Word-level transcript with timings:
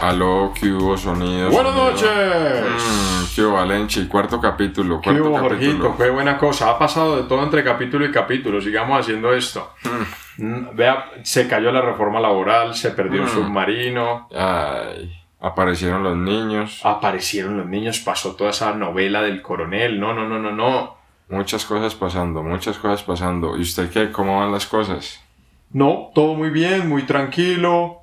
Aló, 0.00 0.52
¿qué 0.60 0.70
hubo 0.70 0.98
sonidos? 0.98 1.52
Buenas 1.52 1.74
noches. 1.74 2.08
Mm, 2.10 3.34
¿Qué 3.34 3.42
hubo, 3.42 3.54
Valenchi? 3.54 4.06
Cuarto 4.06 4.38
capítulo, 4.38 5.00
¿Qué 5.00 5.10
cuarto 5.10 5.24
hubo, 5.30 5.48
capítulo. 5.48 5.88
Jorgito? 5.88 5.96
Qué 5.96 6.10
buena 6.10 6.36
cosa. 6.36 6.70
Ha 6.70 6.78
pasado 6.78 7.16
de 7.16 7.22
todo 7.22 7.42
entre 7.42 7.64
capítulo 7.64 8.04
y 8.04 8.12
capítulo. 8.12 8.60
Sigamos 8.60 9.00
haciendo 9.00 9.32
esto. 9.32 9.72
Mm, 9.84 10.23
Vea, 10.38 11.10
se 11.22 11.46
cayó 11.48 11.70
la 11.72 11.80
reforma 11.80 12.20
laboral, 12.20 12.74
se 12.74 12.90
perdió 12.90 13.22
el 13.22 13.28
Mm. 13.28 13.32
submarino, 13.32 14.28
Ay, 14.34 15.14
aparecieron 15.40 16.02
los 16.02 16.16
niños. 16.16 16.80
aparecieron 16.84 17.56
los 17.56 17.66
niños, 17.66 18.00
pasó 18.00 18.34
toda 18.34 18.50
esa 18.50 18.72
novela 18.74 19.22
del 19.22 19.42
coronel. 19.42 20.00
No, 20.00 20.12
no, 20.14 20.28
no, 20.28 20.38
no, 20.38 20.50
no. 20.50 20.96
Muchas 21.28 21.64
cosas 21.64 21.94
pasando, 21.94 22.42
muchas 22.42 22.76
cosas 22.78 23.02
pasando. 23.02 23.56
¿Y 23.56 23.62
usted 23.62 23.90
qué? 23.90 24.10
¿Cómo 24.12 24.40
van 24.40 24.52
las 24.52 24.66
cosas? 24.66 25.20
No, 25.70 26.10
todo 26.14 26.34
muy 26.34 26.50
bien, 26.50 26.88
muy 26.88 27.02
tranquilo. 27.02 28.00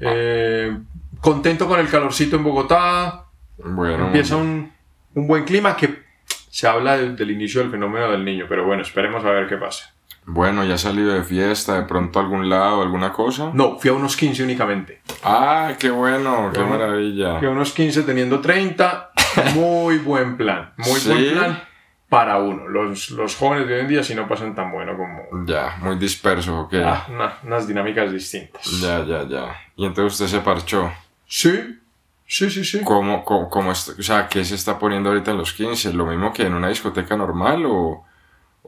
eh, 0.00 0.78
contento 1.20 1.66
con 1.66 1.80
el 1.80 1.88
calorcito 1.88 2.36
en 2.36 2.44
Bogotá. 2.44 3.24
Bueno, 3.56 4.06
Empieza 4.06 4.36
un, 4.36 4.70
un 5.14 5.26
buen 5.26 5.42
clima 5.44 5.76
que 5.76 6.02
se 6.50 6.68
habla 6.68 6.96
de- 6.96 7.16
del 7.16 7.32
inicio 7.32 7.60
del 7.62 7.70
fenómeno 7.72 8.08
del 8.10 8.24
niño. 8.24 8.46
Pero 8.48 8.64
bueno, 8.64 8.82
esperemos 8.82 9.24
a 9.24 9.30
ver 9.30 9.48
qué 9.48 9.56
pasa. 9.56 9.92
Bueno, 10.30 10.62
ya 10.64 10.74
ha 10.74 10.78
salido 10.78 11.12
de 11.14 11.22
fiesta, 11.24 11.74
de 11.80 11.82
pronto 11.86 12.18
a 12.18 12.22
algún 12.22 12.48
lado, 12.50 12.82
alguna 12.82 13.12
cosa. 13.12 13.50
No, 13.54 13.78
fui 13.78 13.90
a 13.90 13.94
unos 13.94 14.16
15 14.16 14.42
únicamente. 14.44 15.00
Ah, 15.24 15.72
qué 15.78 15.90
bueno, 15.90 16.50
qué 16.52 16.60
maravilla. 16.60 17.40
que 17.40 17.46
a 17.46 17.50
unos 17.50 17.72
15 17.72 18.02
teniendo 18.02 18.40
30, 18.40 19.10
muy 19.54 19.98
buen 19.98 20.36
plan, 20.36 20.72
muy 20.76 21.00
¿Sí? 21.00 21.08
buen 21.08 21.32
plan 21.32 21.62
para 22.10 22.36
uno. 22.38 22.68
Los, 22.68 23.10
los 23.10 23.36
jóvenes 23.36 23.66
de 23.68 23.74
hoy 23.74 23.80
en 23.80 23.88
día 23.88 24.02
sí 24.02 24.14
no 24.14 24.28
pasan 24.28 24.54
tan 24.54 24.70
bueno 24.70 24.96
como 24.96 25.44
Ya, 25.46 25.76
muy 25.80 25.96
disperso, 25.96 26.60
ok. 26.60 26.74
ah, 26.84 27.06
una- 27.10 27.38
unas 27.44 27.66
dinámicas 27.66 28.12
distintas. 28.12 28.64
Ya, 28.80 29.04
ya, 29.04 29.26
ya. 29.26 29.56
Y 29.76 29.86
entonces 29.86 30.20
usted 30.20 30.38
se 30.38 30.44
parchó. 30.44 30.90
Sí, 31.26 31.78
sí, 32.26 32.50
sí, 32.50 32.64
sí. 32.64 32.80
¿Cómo, 32.84 33.24
cómo, 33.24 33.48
cómo 33.48 33.72
está- 33.72 33.92
o 33.98 34.02
sea, 34.02 34.28
qué 34.28 34.44
se 34.44 34.54
está 34.54 34.78
poniendo 34.78 35.08
ahorita 35.10 35.30
en 35.30 35.38
los 35.38 35.52
15? 35.52 35.92
¿Lo 35.94 36.06
mismo 36.06 36.32
que 36.32 36.44
en 36.46 36.54
una 36.54 36.68
discoteca 36.68 37.16
normal 37.16 37.64
o...? 37.66 38.04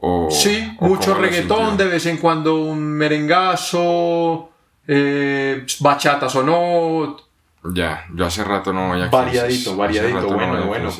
O 0.01 0.29
Sí, 0.31 0.75
o 0.79 0.87
mucho 0.87 1.13
reggaetón, 1.13 1.77
de 1.77 1.85
vez 1.85 2.05
en 2.07 2.17
cuando 2.17 2.55
un 2.55 2.81
merengazo, 2.81 4.49
eh, 4.87 5.65
bachata 5.79 6.27
sonó. 6.27 7.17
Ya, 7.63 8.05
yo 8.13 8.25
hace 8.25 8.43
rato 8.43 8.73
no 8.73 8.89
voy 8.89 9.01
a 9.01 9.09
Variadito, 9.09 9.77
variadito, 9.77 10.15
rato 10.15 10.29
no 10.31 10.35
bueno, 10.35 10.65
bueno. 10.65 10.91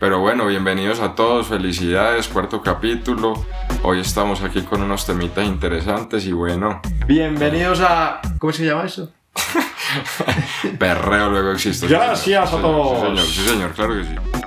Pero 0.00 0.18
bueno, 0.18 0.46
bienvenidos 0.46 0.98
a 1.00 1.14
todos, 1.14 1.46
felicidades, 1.46 2.26
cuarto 2.26 2.62
capítulo. 2.62 3.34
Hoy 3.82 4.00
estamos 4.00 4.42
aquí 4.42 4.62
con 4.62 4.82
unos 4.82 5.06
temitas 5.06 5.44
interesantes 5.44 6.26
y 6.26 6.32
bueno, 6.32 6.80
Bienvenidos 7.06 7.80
a... 7.80 8.20
¿Cómo 8.38 8.52
se 8.52 8.64
llama 8.64 8.84
eso? 8.86 9.12
perreo 10.78 11.30
luego 11.30 11.52
existe. 11.52 11.86
sí, 11.86 11.92
Gracias 11.92 12.50
señor, 12.50 12.58
a 12.58 12.62
todos. 12.62 12.98
Sí, 12.98 13.06
señor, 13.06 13.26
sí, 13.26 13.48
señor, 13.48 13.72
claro 13.72 13.94
que 13.94 14.04
sí. 14.04 14.39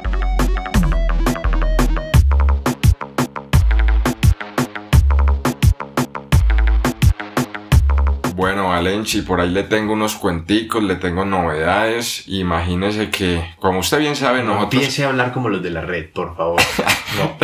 Valenchi, 8.74 9.22
por 9.22 9.40
ahí 9.40 9.52
le 9.52 9.62
tengo 9.62 9.94
unos 9.94 10.16
cuenticos, 10.16 10.84
le 10.84 10.96
tengo 10.96 11.26
novedades. 11.26 12.24
Imagínese 12.28 13.12
que, 13.12 13.54
como 13.60 13.80
usted 13.80 14.00
bien 14.00 14.16
sabe, 14.16 14.42
nosotros 14.42 14.74
Empiece 14.74 15.04
a 15.04 15.10
hablar 15.10 15.32
como 15.32 15.50
los 15.50 15.62
de 15.62 15.70
la 15.70 15.82
red, 15.82 16.10
por 16.10 16.36
favor. 16.36 16.60
No. 17.18 17.38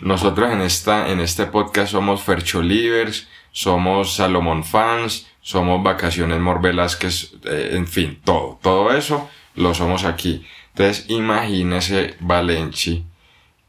Nosotros 0.00 0.52
en, 0.52 0.60
esta, 0.60 1.08
en 1.08 1.18
este 1.18 1.46
podcast 1.46 1.90
somos 1.90 2.22
Fercholivers, 2.22 3.26
somos 3.50 4.14
Salomón 4.14 4.62
fans, 4.62 5.26
somos 5.40 5.82
Vacaciones 5.82 6.38
Mor 6.38 6.62
Velázquez, 6.62 7.32
eh, 7.46 7.70
en 7.72 7.88
fin, 7.88 8.20
todo, 8.24 8.60
todo 8.62 8.94
eso 8.94 9.28
lo 9.56 9.74
somos 9.74 10.04
aquí. 10.04 10.46
Entonces, 10.68 11.06
imagínese, 11.08 12.14
Valenchi, 12.20 13.04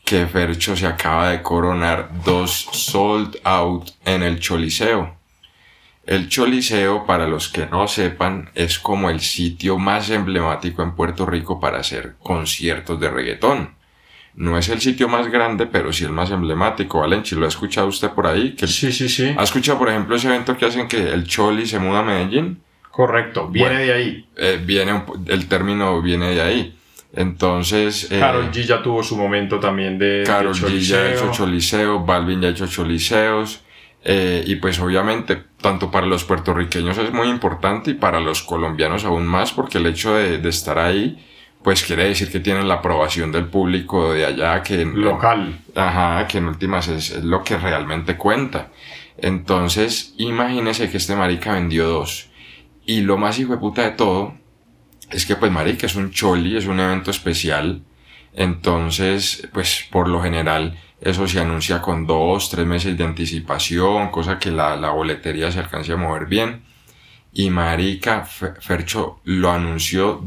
que 0.03 0.27
Fercho 0.27 0.75
se 0.75 0.85
acaba 0.85 1.29
de 1.31 1.41
coronar 1.41 2.11
dos 2.23 2.67
sold 2.71 3.37
out 3.43 3.89
en 4.05 4.21
el 4.21 4.39
Choliseo. 4.39 5.15
El 6.05 6.29
Choliseo, 6.29 7.05
para 7.05 7.27
los 7.27 7.49
que 7.49 7.65
no 7.65 7.87
sepan, 7.87 8.49
es 8.53 8.77
como 8.77 9.09
el 9.09 9.21
sitio 9.21 9.79
más 9.79 10.09
emblemático 10.11 10.83
en 10.83 10.91
Puerto 10.95 11.25
Rico 11.25 11.59
para 11.59 11.79
hacer 11.79 12.15
conciertos 12.19 12.99
de 12.99 13.09
reggaetón. 13.09 13.73
No 14.35 14.57
es 14.57 14.69
el 14.69 14.81
sitio 14.81 15.07
más 15.07 15.29
grande, 15.29 15.65
pero 15.65 15.91
sí 15.93 16.03
el 16.03 16.11
más 16.11 16.29
emblemático. 16.29 16.99
Valenchi, 16.99 17.35
¿lo 17.35 17.45
ha 17.45 17.49
escuchado 17.49 17.87
usted 17.87 18.09
por 18.09 18.27
ahí? 18.27 18.51
Que 18.53 18.67
Sí, 18.67 18.91
sí, 18.91 19.09
sí. 19.09 19.33
¿Ha 19.35 19.43
escuchado, 19.43 19.79
por 19.79 19.89
ejemplo, 19.89 20.15
ese 20.15 20.27
evento 20.27 20.57
que 20.57 20.65
hacen 20.65 20.87
que 20.87 20.97
el 21.13 21.25
Choli 21.25 21.65
se 21.65 21.79
muda 21.79 21.99
a 21.99 22.03
Medellín? 22.03 22.61
Correcto, 22.91 23.47
viene 23.47 23.69
Bueno. 23.69 23.85
de 23.85 23.93
ahí. 23.93 24.25
Eh, 24.37 24.61
viene 24.63 24.93
un 24.93 25.25
el 25.27 25.47
término 25.47 26.01
viene 26.01 26.35
de 26.35 26.41
ahí. 26.41 26.77
Entonces, 27.13 28.11
eh, 28.11 28.19
Karol 28.19 28.51
G 28.51 28.63
ya 28.65 28.83
tuvo 28.83 29.01
su 29.01 29.15
momento 29.15 29.59
también 29.59 29.97
de, 29.97 30.19
de 30.19 30.23
Karol 30.25 30.53
G 30.53 30.79
ya 30.79 30.97
ha 30.97 31.13
hecho 31.13 31.31
choliseo, 31.31 31.99
Balvin 32.01 32.41
ya 32.41 32.49
ha 32.49 32.51
hecho 32.51 32.67
choliseos. 32.67 33.61
Eh, 34.05 34.43
y 34.45 34.55
pues 34.57 34.79
obviamente, 34.79 35.43
tanto 35.61 35.91
para 35.91 36.05
los 36.07 36.23
puertorriqueños 36.23 36.97
es 36.99 37.11
muy 37.11 37.27
importante 37.29 37.91
y 37.91 37.95
para 37.95 38.19
los 38.21 38.43
colombianos 38.43 39.03
aún 39.05 39.25
más, 39.27 39.51
porque 39.51 39.79
el 39.79 39.87
hecho 39.87 40.13
de, 40.15 40.37
de 40.37 40.49
estar 40.49 40.79
ahí, 40.79 41.25
pues 41.63 41.83
quiere 41.83 42.05
decir 42.05 42.31
que 42.31 42.39
tienen 42.39 42.67
la 42.67 42.75
aprobación 42.75 43.31
del 43.31 43.47
público 43.47 44.13
de 44.13 44.25
allá, 44.25 44.61
que 44.63 44.81
en- 44.81 45.01
local. 45.01 45.59
Ajá, 45.75 46.27
que 46.27 46.37
en 46.37 46.45
últimas 46.45 46.87
es, 46.87 47.09
es 47.11 47.23
lo 47.23 47.43
que 47.43 47.57
realmente 47.57 48.15
cuenta. 48.17 48.71
Entonces, 49.17 50.13
imagínese 50.17 50.89
que 50.91 50.97
este 50.97 51.15
marica 51.15 51.53
vendió 51.53 51.87
dos. 51.87 52.29
Y 52.85 53.01
lo 53.01 53.17
más 53.17 53.39
hijo 53.39 53.53
de 53.53 53.57
puta 53.59 53.81
de 53.83 53.91
todo 53.91 54.35
es 55.11 55.25
que 55.25 55.35
pues 55.35 55.51
marica 55.51 55.87
es 55.87 55.95
un 55.95 56.11
choli, 56.11 56.55
es 56.57 56.67
un 56.67 56.79
evento 56.79 57.09
especial. 57.11 57.81
Entonces, 58.33 59.47
pues 59.53 59.85
por 59.91 60.07
lo 60.07 60.21
general 60.21 60.77
eso 61.01 61.27
se 61.27 61.39
anuncia 61.39 61.81
con 61.81 62.07
dos, 62.07 62.49
tres 62.49 62.65
meses 62.65 62.97
de 62.97 63.03
anticipación, 63.03 64.09
cosa 64.09 64.39
que 64.39 64.51
la, 64.51 64.75
la 64.75 64.89
boletería 64.91 65.51
se 65.51 65.59
alcance 65.59 65.91
a 65.93 65.97
mover 65.97 66.25
bien. 66.25 66.63
Y 67.33 67.49
marica, 67.49 68.23
Fe- 68.25 68.53
Fercho 68.61 69.19
lo 69.25 69.51
anunció 69.51 70.23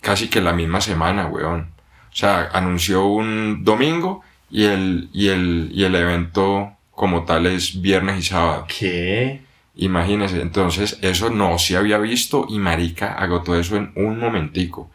casi 0.00 0.28
que 0.28 0.40
la 0.40 0.52
misma 0.52 0.80
semana, 0.80 1.26
weón. 1.26 1.72
O 2.12 2.16
sea, 2.16 2.48
anunció 2.52 3.06
un 3.06 3.64
domingo 3.64 4.22
y 4.50 4.64
el, 4.64 5.08
y 5.12 5.28
el, 5.28 5.70
y 5.74 5.84
el 5.84 5.94
evento 5.96 6.72
como 6.92 7.24
tal 7.24 7.46
es 7.46 7.80
viernes 7.82 8.18
y 8.20 8.22
sábado. 8.22 8.66
¿Qué? 8.68 9.42
Imagínense, 9.76 10.40
entonces 10.40 10.98
eso 11.02 11.30
no 11.30 11.58
se 11.58 11.76
había 11.76 11.98
visto 11.98 12.46
y 12.48 12.60
Marica 12.60 13.14
agotó 13.14 13.58
eso 13.58 13.76
en 13.76 13.92
un 13.96 14.20
momentico. 14.20 14.90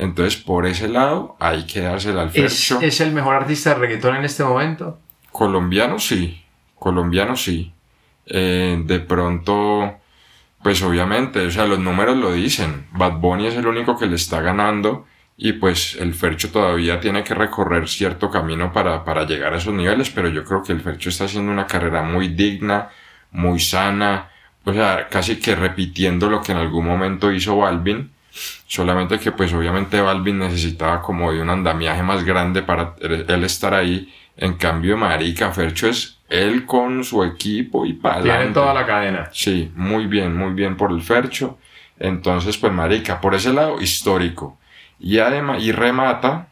Entonces, 0.00 0.40
por 0.40 0.66
ese 0.66 0.88
lado, 0.88 1.36
hay 1.40 1.66
que 1.66 1.82
dársela 1.82 2.22
al 2.22 2.28
¿Es, 2.28 2.34
Fercho. 2.34 2.80
¿Es 2.80 3.02
el 3.02 3.12
mejor 3.12 3.34
artista 3.34 3.74
de 3.74 3.80
reggaetón 3.80 4.16
en 4.16 4.24
este 4.24 4.42
momento? 4.42 4.98
Colombiano 5.30 5.98
sí, 5.98 6.42
colombiano 6.74 7.36
sí. 7.36 7.74
Eh, 8.24 8.80
de 8.82 9.00
pronto, 9.00 9.98
pues 10.62 10.82
obviamente, 10.82 11.44
o 11.44 11.50
sea, 11.50 11.66
los 11.66 11.78
números 11.78 12.16
lo 12.16 12.32
dicen. 12.32 12.86
Bad 12.92 13.18
Bunny 13.18 13.48
es 13.48 13.56
el 13.56 13.66
único 13.66 13.98
que 13.98 14.06
le 14.06 14.16
está 14.16 14.40
ganando 14.40 15.04
y 15.36 15.52
pues 15.52 15.96
el 16.00 16.14
Fercho 16.14 16.50
todavía 16.50 16.98
tiene 16.98 17.22
que 17.22 17.34
recorrer 17.34 17.86
cierto 17.86 18.30
camino 18.30 18.72
para, 18.72 19.04
para 19.04 19.26
llegar 19.26 19.52
a 19.52 19.58
esos 19.58 19.74
niveles, 19.74 20.08
pero 20.08 20.28
yo 20.28 20.44
creo 20.44 20.62
que 20.62 20.72
el 20.72 20.80
Fercho 20.80 21.10
está 21.10 21.24
haciendo 21.24 21.52
una 21.52 21.66
carrera 21.66 22.02
muy 22.02 22.28
digna, 22.28 22.88
muy 23.32 23.60
sana, 23.60 24.30
o 24.64 24.72
sea, 24.72 25.08
casi 25.10 25.36
que 25.36 25.54
repitiendo 25.54 26.30
lo 26.30 26.40
que 26.40 26.52
en 26.52 26.58
algún 26.58 26.86
momento 26.86 27.30
hizo 27.30 27.58
Balvin. 27.58 28.10
Solamente 28.66 29.18
que 29.18 29.32
pues 29.32 29.52
obviamente 29.52 30.00
Balvin 30.00 30.38
necesitaba 30.38 31.02
como 31.02 31.32
de 31.32 31.42
un 31.42 31.50
andamiaje 31.50 32.02
más 32.02 32.24
grande 32.24 32.62
para 32.62 32.94
él 33.00 33.44
estar 33.44 33.74
ahí. 33.74 34.12
En 34.36 34.54
cambio, 34.54 34.96
Marica 34.96 35.50
Fercho 35.50 35.88
es 35.88 36.18
él 36.28 36.64
con 36.64 37.04
su 37.04 37.24
equipo 37.24 37.84
y 37.84 37.94
para 37.94 38.22
Tiene 38.22 38.46
toda 38.46 38.72
la 38.72 38.86
cadena. 38.86 39.28
Sí, 39.32 39.70
muy 39.74 40.06
bien, 40.06 40.36
muy 40.36 40.52
bien 40.52 40.76
por 40.76 40.92
el 40.92 41.02
Fercho. 41.02 41.58
Entonces, 41.98 42.56
pues 42.56 42.72
Marica, 42.72 43.20
por 43.20 43.34
ese 43.34 43.52
lado, 43.52 43.80
histórico. 43.80 44.56
Y 44.98 45.18
además, 45.18 45.62
y 45.62 45.72
remata, 45.72 46.48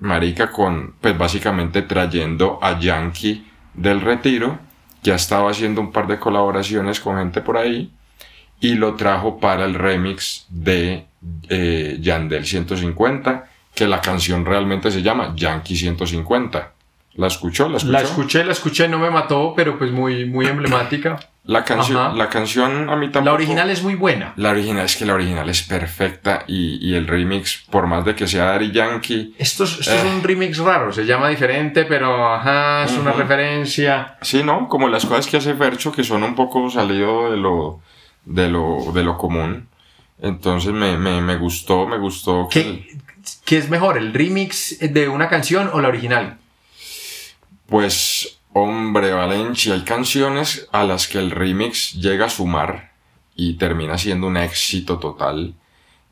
Marica, 0.00 0.50
con, 0.50 0.94
pues 1.00 1.16
básicamente 1.16 1.82
trayendo 1.82 2.58
a 2.60 2.78
Yankee 2.78 3.46
del 3.74 4.00
retiro, 4.00 4.58
que 5.02 5.12
ha 5.12 5.16
estado 5.16 5.48
haciendo 5.48 5.80
un 5.80 5.92
par 5.92 6.06
de 6.06 6.18
colaboraciones 6.18 7.00
con 7.00 7.16
gente 7.16 7.40
por 7.40 7.56
ahí, 7.56 7.90
y 8.62 8.74
lo 8.76 8.94
trajo 8.94 9.38
para 9.38 9.64
el 9.66 9.74
remix 9.74 10.46
de 10.48 11.04
eh, 11.50 11.98
Yandel 12.00 12.46
150, 12.46 13.44
que 13.74 13.86
la 13.86 14.00
canción 14.00 14.44
realmente 14.46 14.90
se 14.90 15.02
llama 15.02 15.34
Yankee 15.36 15.76
150. 15.76 16.70
¿La 17.16 17.26
escuchó? 17.26 17.68
¿La 17.68 17.76
escuchó? 17.76 17.92
La 17.92 18.00
escuché, 18.00 18.44
la 18.44 18.52
escuché, 18.52 18.88
no 18.88 18.98
me 18.98 19.10
mató, 19.10 19.52
pero 19.54 19.76
pues 19.78 19.90
muy, 19.92 20.24
muy 20.24 20.46
emblemática. 20.46 21.18
La 21.44 21.64
canción, 21.64 22.16
la 22.16 22.28
canción 22.28 22.88
a 22.88 22.94
mí 22.96 23.06
tampoco. 23.06 23.24
La 23.26 23.32
original 23.32 23.68
es 23.68 23.82
muy 23.82 23.96
buena. 23.96 24.32
La 24.36 24.50
original 24.50 24.84
es 24.86 24.96
que 24.96 25.04
la 25.04 25.14
original 25.14 25.46
es 25.50 25.62
perfecta 25.64 26.44
y, 26.46 26.78
y 26.88 26.94
el 26.94 27.06
remix, 27.08 27.64
por 27.68 27.86
más 27.88 28.04
de 28.04 28.14
que 28.14 28.26
sea 28.28 28.44
Daddy 28.44 28.70
Yankee, 28.70 29.34
Esto, 29.38 29.64
es, 29.64 29.80
esto 29.80 29.92
es 29.92 30.04
Eh. 30.04 30.08
un 30.14 30.22
remix 30.22 30.56
raro, 30.58 30.92
se 30.92 31.04
llama 31.04 31.28
diferente, 31.28 31.84
pero 31.84 32.32
ajá, 32.32 32.84
es 32.84 32.92
una 32.92 33.10
referencia. 33.12 34.16
sí, 34.22 34.42
¿no? 34.44 34.68
Como 34.68 34.88
las 34.88 35.04
cosas 35.04 35.26
que 35.26 35.36
hace 35.38 35.54
Fercho 35.54 35.90
que 35.92 36.04
son 36.04 36.22
un 36.22 36.34
poco 36.36 36.70
salido 36.70 37.30
de 37.32 37.36
lo, 37.36 37.80
de 38.24 38.48
lo, 38.48 38.92
de 38.92 39.02
lo 39.02 39.16
común. 39.18 39.68
Entonces 40.20 40.72
me, 40.72 40.96
me, 40.96 41.20
me 41.20 41.36
gustó, 41.36 41.86
me 41.86 41.98
gustó. 41.98 42.48
que- 42.48 42.62
¿Qué, 42.62 42.98
¿Qué 43.44 43.58
es 43.58 43.68
mejor, 43.68 43.98
el 43.98 44.12
remix 44.12 44.78
de 44.80 45.08
una 45.08 45.28
canción 45.28 45.70
o 45.72 45.80
la 45.80 45.88
original? 45.88 46.38
Pues, 47.66 48.38
hombre, 48.52 49.12
Valencia, 49.12 49.74
hay 49.74 49.82
canciones 49.82 50.68
a 50.72 50.84
las 50.84 51.08
que 51.08 51.18
el 51.18 51.30
remix 51.30 51.94
llega 51.94 52.26
a 52.26 52.30
sumar 52.30 52.92
y 53.34 53.54
termina 53.54 53.96
siendo 53.98 54.26
un 54.26 54.36
éxito 54.36 54.98
total. 54.98 55.54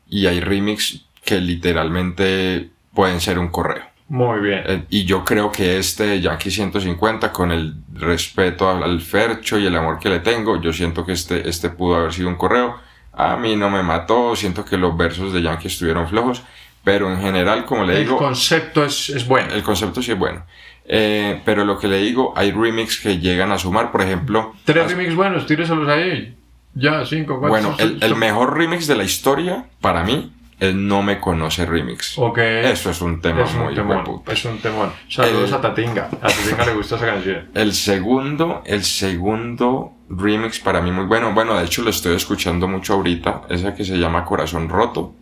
Y 0.09 0.25
hay 0.25 0.39
remix 0.39 1.05
que 1.23 1.39
literalmente 1.39 2.69
pueden 2.93 3.21
ser 3.21 3.37
un 3.39 3.49
correo. 3.49 3.85
Muy 4.13 4.41
bien. 4.41 4.61
Eh, 4.65 4.83
Y 4.89 5.05
yo 5.05 5.23
creo 5.23 5.49
que 5.53 5.77
este 5.77 6.19
Yankee 6.19 6.51
150, 6.51 7.31
con 7.31 7.49
el 7.49 7.75
respeto 7.93 8.69
al, 8.69 8.83
al 8.83 8.99
Fercho 8.99 9.57
y 9.57 9.65
el 9.65 9.75
amor 9.77 9.99
que 9.99 10.09
le 10.09 10.19
tengo, 10.19 10.59
yo 10.61 10.73
siento 10.73 11.05
que 11.05 11.13
este, 11.13 11.47
este 11.47 11.69
pudo 11.69 11.95
haber 11.95 12.11
sido 12.11 12.27
un 12.27 12.35
correo. 12.35 12.75
A 13.13 13.37
mí 13.37 13.55
no 13.55 13.69
me 13.69 13.83
mató, 13.83 14.35
siento 14.35 14.65
que 14.65 14.75
los 14.75 14.97
versos 14.97 15.31
de 15.31 15.41
Yankee 15.41 15.67
estuvieron 15.67 16.09
flojos, 16.09 16.43
pero 16.83 17.09
en 17.09 17.21
general, 17.21 17.63
como 17.63 17.85
le 17.85 17.93
el 17.99 18.03
digo, 18.03 18.17
concepto 18.17 18.83
es, 18.83 19.09
es 19.11 19.25
bueno. 19.25 19.53
el 19.53 19.63
concepto 19.63 20.01
sí 20.01 20.11
es 20.11 20.17
bueno. 20.17 20.43
Eh, 20.83 21.41
pero 21.45 21.63
lo 21.63 21.79
que 21.79 21.87
le 21.87 21.99
digo, 21.99 22.33
hay 22.35 22.51
remix 22.51 22.99
que 22.99 23.17
llegan 23.17 23.53
a 23.53 23.57
sumar, 23.57 23.93
por 23.93 24.01
ejemplo. 24.01 24.55
Tres 24.65 24.91
remix 24.91 25.15
buenos, 25.15 25.45
tíreselos 25.45 25.87
ahí. 25.87 26.35
Ya, 26.73 27.05
cinco, 27.05 27.39
cuatro. 27.39 27.49
Bueno, 27.49 27.75
el, 27.79 27.97
el 28.03 28.15
mejor 28.15 28.57
remix 28.57 28.87
de 28.87 28.95
la 28.97 29.03
historia, 29.05 29.65
para 29.79 30.03
mí, 30.03 30.33
es 30.61 30.75
No 30.75 31.01
Me 31.01 31.19
Conoce 31.19 31.65
Remix. 31.65 32.17
Ok. 32.19 32.37
Eso 32.37 32.91
es 32.91 33.01
un 33.01 33.19
tema 33.19 33.41
es 33.43 33.53
muy 33.55 33.73
temón. 33.73 34.21
Es 34.27 34.45
un 34.45 34.59
temón. 34.59 34.91
Saludos 35.09 35.49
El- 35.49 35.55
a 35.55 35.61
Tatinga. 35.61 36.09
A 36.21 36.27
Tatinga 36.27 36.65
le 36.67 36.73
gusta 36.75 36.95
esa 36.97 37.05
canción. 37.07 37.47
El 37.55 37.73
segundo, 37.73 38.61
el 38.65 38.83
segundo 38.83 39.93
remix 40.07 40.59
para 40.59 40.81
mí 40.81 40.91
muy 40.91 41.05
bueno. 41.05 41.33
Bueno, 41.33 41.57
de 41.57 41.65
hecho 41.65 41.81
lo 41.81 41.89
estoy 41.89 42.15
escuchando 42.15 42.67
mucho 42.67 42.93
ahorita. 42.93 43.41
Esa 43.49 43.73
que 43.73 43.83
se 43.83 43.97
llama 43.97 44.23
Corazón 44.23 44.69
Roto. 44.69 45.13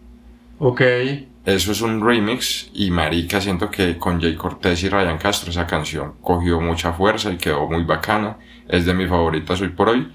Ok. 0.60 0.82
Eso 1.46 1.72
es 1.72 1.82
un 1.82 2.06
remix 2.06 2.70
y 2.74 2.92
marica, 2.92 3.40
siento 3.40 3.72
que 3.72 3.98
con 3.98 4.20
Jay 4.22 4.36
Cortés 4.36 4.84
y 4.84 4.90
Ryan 4.90 5.18
Castro 5.18 5.50
esa 5.52 5.66
canción 5.66 6.16
cogió 6.22 6.60
mucha 6.60 6.92
fuerza 6.92 7.32
y 7.32 7.38
quedó 7.38 7.66
muy 7.68 7.84
bacana. 7.86 8.36
Es 8.68 8.86
de 8.86 8.94
mis 8.94 9.08
favoritas 9.08 9.62
hoy 9.62 9.70
por 9.70 9.88
hoy. 9.88 10.12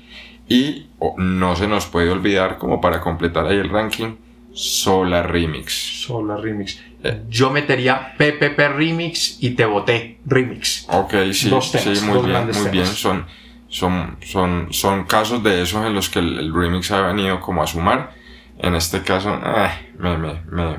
Y 0.47 0.89
oh, 0.99 1.15
no 1.17 1.57
se 1.57 1.67
nos 1.67 1.87
puede 1.87 2.11
olvidar, 2.11 2.59
como 2.59 2.79
para 2.79 3.01
completar 3.01 3.47
ahí 3.47 3.57
el 3.57 3.71
ranking, 3.71 4.17
Sola 4.55 5.23
Remix. 5.23 5.73
Sola 6.07 6.37
remix. 6.37 6.81
Eh. 7.03 7.23
Yo 7.29 7.51
metería 7.51 8.15
PPP 8.17 8.59
remix 8.75 9.39
y 9.43 9.51
Te 9.51 9.67
Boté 9.67 10.21
remix. 10.25 10.87
Ok, 10.89 11.15
sí, 11.33 11.51
Dos 11.51 11.73
temas, 11.73 11.99
sí, 11.99 12.05
muy 12.07 12.15
dos 12.15 12.27
bien, 12.27 12.51
muy 12.63 12.71
bien. 12.71 12.87
Son, 12.87 13.27
son, 13.69 14.17
son, 14.25 14.69
son 14.71 15.05
casos 15.05 15.43
de 15.43 15.63
esos 15.63 15.85
en 15.85 15.95
los 15.95 16.09
que 16.09 16.21
el, 16.21 16.39
el 16.39 16.55
remix 16.55 16.91
ha 16.93 17.03
venido 17.03 17.41
como 17.41 17.63
a 17.63 17.67
sumar. 17.67 18.15
En 18.59 18.75
este 18.75 19.03
caso, 19.03 19.35
eh, 19.35 19.71
me, 19.99 20.17
me, 20.17 20.41
me 20.51 20.77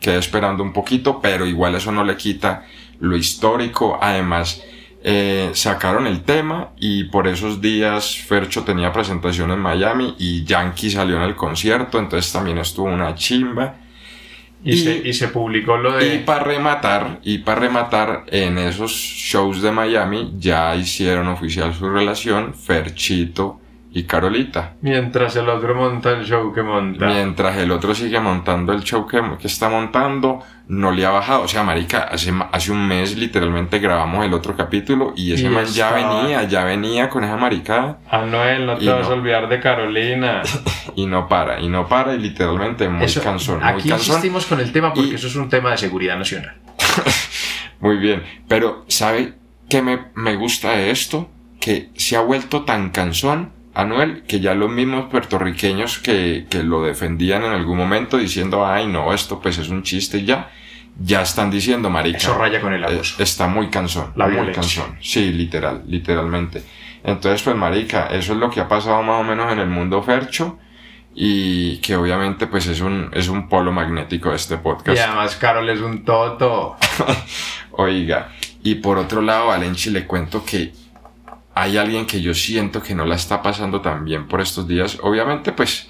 quedé 0.00 0.18
esperando 0.18 0.62
un 0.62 0.72
poquito, 0.72 1.20
pero 1.20 1.46
igual 1.46 1.76
eso 1.76 1.92
no 1.92 2.02
le 2.04 2.16
quita 2.16 2.66
lo 3.00 3.16
histórico. 3.16 3.98
Además, 4.02 4.62
eh, 5.04 5.50
sacaron 5.54 6.06
el 6.06 6.22
tema 6.22 6.70
y 6.78 7.04
por 7.04 7.26
esos 7.26 7.60
días 7.60 8.16
Fercho 8.16 8.62
tenía 8.64 8.92
presentación 8.92 9.50
en 9.50 9.58
Miami 9.58 10.14
y 10.18 10.44
Yankee 10.44 10.90
salió 10.90 11.16
en 11.16 11.22
el 11.22 11.36
concierto, 11.36 11.98
entonces 11.98 12.32
también 12.32 12.58
estuvo 12.58 12.86
una 12.86 13.14
chimba. 13.14 13.76
Y, 14.64 14.74
Y- 14.74 14.78
se, 14.78 15.08
y 15.08 15.12
se 15.12 15.28
publicó 15.28 15.76
lo 15.76 15.92
de. 15.96 16.14
Y 16.14 16.18
para 16.20 16.44
rematar, 16.44 17.18
y 17.24 17.38
para 17.38 17.60
rematar, 17.60 18.24
en 18.28 18.58
esos 18.58 18.92
shows 18.92 19.60
de 19.60 19.72
Miami 19.72 20.34
ya 20.38 20.76
hicieron 20.76 21.26
oficial 21.28 21.74
su 21.74 21.88
relación 21.90 22.54
Ferchito 22.54 23.58
y 23.94 24.04
Carolita. 24.04 24.74
Mientras 24.80 25.36
el 25.36 25.48
otro 25.48 25.74
monta 25.74 26.10
el 26.12 26.24
show 26.24 26.52
que 26.54 26.62
monta. 26.62 27.06
Mientras 27.06 27.56
el 27.58 27.70
otro 27.70 27.94
sigue 27.94 28.18
montando 28.20 28.72
el 28.72 28.82
show 28.82 29.06
que, 29.06 29.20
que 29.38 29.46
está 29.46 29.68
montando, 29.68 30.40
no 30.68 30.90
le 30.92 31.04
ha 31.04 31.10
bajado. 31.10 31.42
O 31.42 31.48
sea, 31.48 31.62
marica, 31.62 32.04
hace, 32.04 32.32
hace 32.52 32.72
un 32.72 32.88
mes 32.88 33.16
literalmente 33.18 33.78
grabamos 33.80 34.24
el 34.24 34.32
otro 34.32 34.56
capítulo 34.56 35.12
y 35.14 35.32
ese 35.34 35.44
Y 35.44 35.48
man 35.50 35.66
ya 35.66 35.92
venía, 35.92 36.42
ya 36.44 36.64
venía 36.64 37.10
con 37.10 37.22
esa 37.24 37.36
maricada 37.36 37.98
A 38.10 38.22
Noel, 38.24 38.64
no 38.66 38.78
te 38.78 38.88
vas 38.88 39.06
no. 39.08 39.14
a 39.14 39.16
olvidar 39.18 39.48
de 39.48 39.60
Carolina. 39.60 40.42
y 40.96 41.04
no 41.06 41.28
para, 41.28 41.60
y 41.60 41.68
no 41.68 41.86
para 41.86 42.14
y 42.14 42.18
literalmente 42.18 42.88
muy 42.88 43.04
Eso- 43.04 43.22
cansón, 43.22 43.58
muy 43.60 43.68
aquí 43.68 43.88
cansón. 43.90 44.08
insistimos 44.08 44.46
con 44.46 44.60
el 44.60 44.72
tema 44.72 44.94
porque 44.94 45.10
Y- 45.10 45.14
eso 45.16 45.26
es 45.26 45.36
un 45.36 45.48
tema 45.50 45.70
de 45.72 45.76
seguridad 45.78 46.16
nacional. 46.16 46.54
Muy 47.80 47.96
bien, 47.96 48.22
pero 48.48 48.84
¿sabe 48.88 49.34
qué 49.68 49.82
me, 49.82 49.98
me 50.14 50.36
gusta 50.36 50.70
de 50.70 50.90
esto? 50.92 51.28
Que 51.60 51.90
se 51.96 52.16
ha 52.16 52.20
vuelto 52.20 52.62
tan 52.62 52.90
cansón, 52.90 53.50
Anuel, 53.74 54.22
que 54.24 54.40
ya 54.40 54.54
los 54.54 54.70
mismos 54.70 55.06
puertorriqueños 55.10 55.98
que, 55.98 56.46
que 56.50 56.62
lo 56.62 56.82
defendían 56.82 57.44
en 57.44 57.52
algún 57.52 57.78
momento 57.78 58.18
diciendo, 58.18 58.66
ay 58.66 58.86
no, 58.86 59.12
esto 59.14 59.40
pues 59.40 59.58
es 59.58 59.68
un 59.70 59.82
chiste 59.82 60.18
y 60.18 60.24
ya, 60.26 60.50
ya 61.00 61.22
están 61.22 61.50
diciendo, 61.50 61.88
marica. 61.88 62.18
Eso 62.18 62.36
raya 62.36 62.60
con 62.60 62.72
el 62.74 62.82
eh, 62.82 62.86
abuso. 62.86 63.22
está 63.22 63.46
muy 63.46 63.68
cansón, 63.70 64.12
La 64.14 64.26
muy 64.26 64.34
violencia. 64.34 64.60
cansón. 64.82 64.98
Sí, 65.00 65.32
literal, 65.32 65.82
literalmente. 65.86 66.62
Entonces, 67.04 67.42
pues 67.42 67.56
marica, 67.56 68.06
eso 68.08 68.32
es 68.34 68.38
lo 68.38 68.50
que 68.50 68.60
ha 68.60 68.68
pasado 68.68 69.02
más 69.02 69.20
o 69.20 69.24
menos 69.24 69.50
en 69.50 69.58
el 69.58 69.68
mundo 69.68 70.02
fercho 70.02 70.58
y 71.14 71.78
que 71.78 71.96
obviamente 71.96 72.46
pues 72.46 72.66
es 72.66 72.80
un, 72.80 73.10
es 73.12 73.28
un 73.28 73.48
polo 73.48 73.72
magnético 73.72 74.30
de 74.30 74.36
este 74.36 74.56
podcast. 74.58 74.96
Y 74.96 75.00
además 75.00 75.36
Carol 75.36 75.68
es 75.68 75.80
un 75.80 76.04
toto. 76.04 76.76
Oiga, 77.72 78.32
y 78.62 78.76
por 78.76 78.98
otro 78.98 79.22
lado, 79.22 79.48
Valenchi, 79.48 79.90
le 79.90 80.06
cuento 80.06 80.44
que 80.44 80.72
hay 81.54 81.76
alguien 81.76 82.06
que 82.06 82.20
yo 82.22 82.34
siento 82.34 82.82
que 82.82 82.94
no 82.94 83.04
la 83.04 83.14
está 83.14 83.42
pasando 83.42 83.80
tan 83.80 84.04
bien 84.04 84.26
por 84.26 84.40
estos 84.40 84.66
días. 84.66 84.98
Obviamente, 85.02 85.52
pues, 85.52 85.88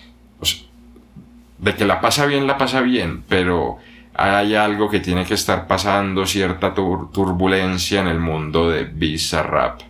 de 1.58 1.74
que 1.74 1.84
la 1.84 2.00
pasa 2.00 2.26
bien, 2.26 2.46
la 2.46 2.58
pasa 2.58 2.80
bien, 2.80 3.22
pero 3.28 3.78
hay 4.14 4.54
algo 4.54 4.90
que 4.90 5.00
tiene 5.00 5.24
que 5.24 5.34
estar 5.34 5.66
pasando, 5.66 6.26
cierta 6.26 6.74
tur- 6.74 7.10
turbulencia 7.12 8.00
en 8.00 8.08
el 8.08 8.18
mundo 8.18 8.68
de 8.68 8.84
Bizarrap. 8.84 9.80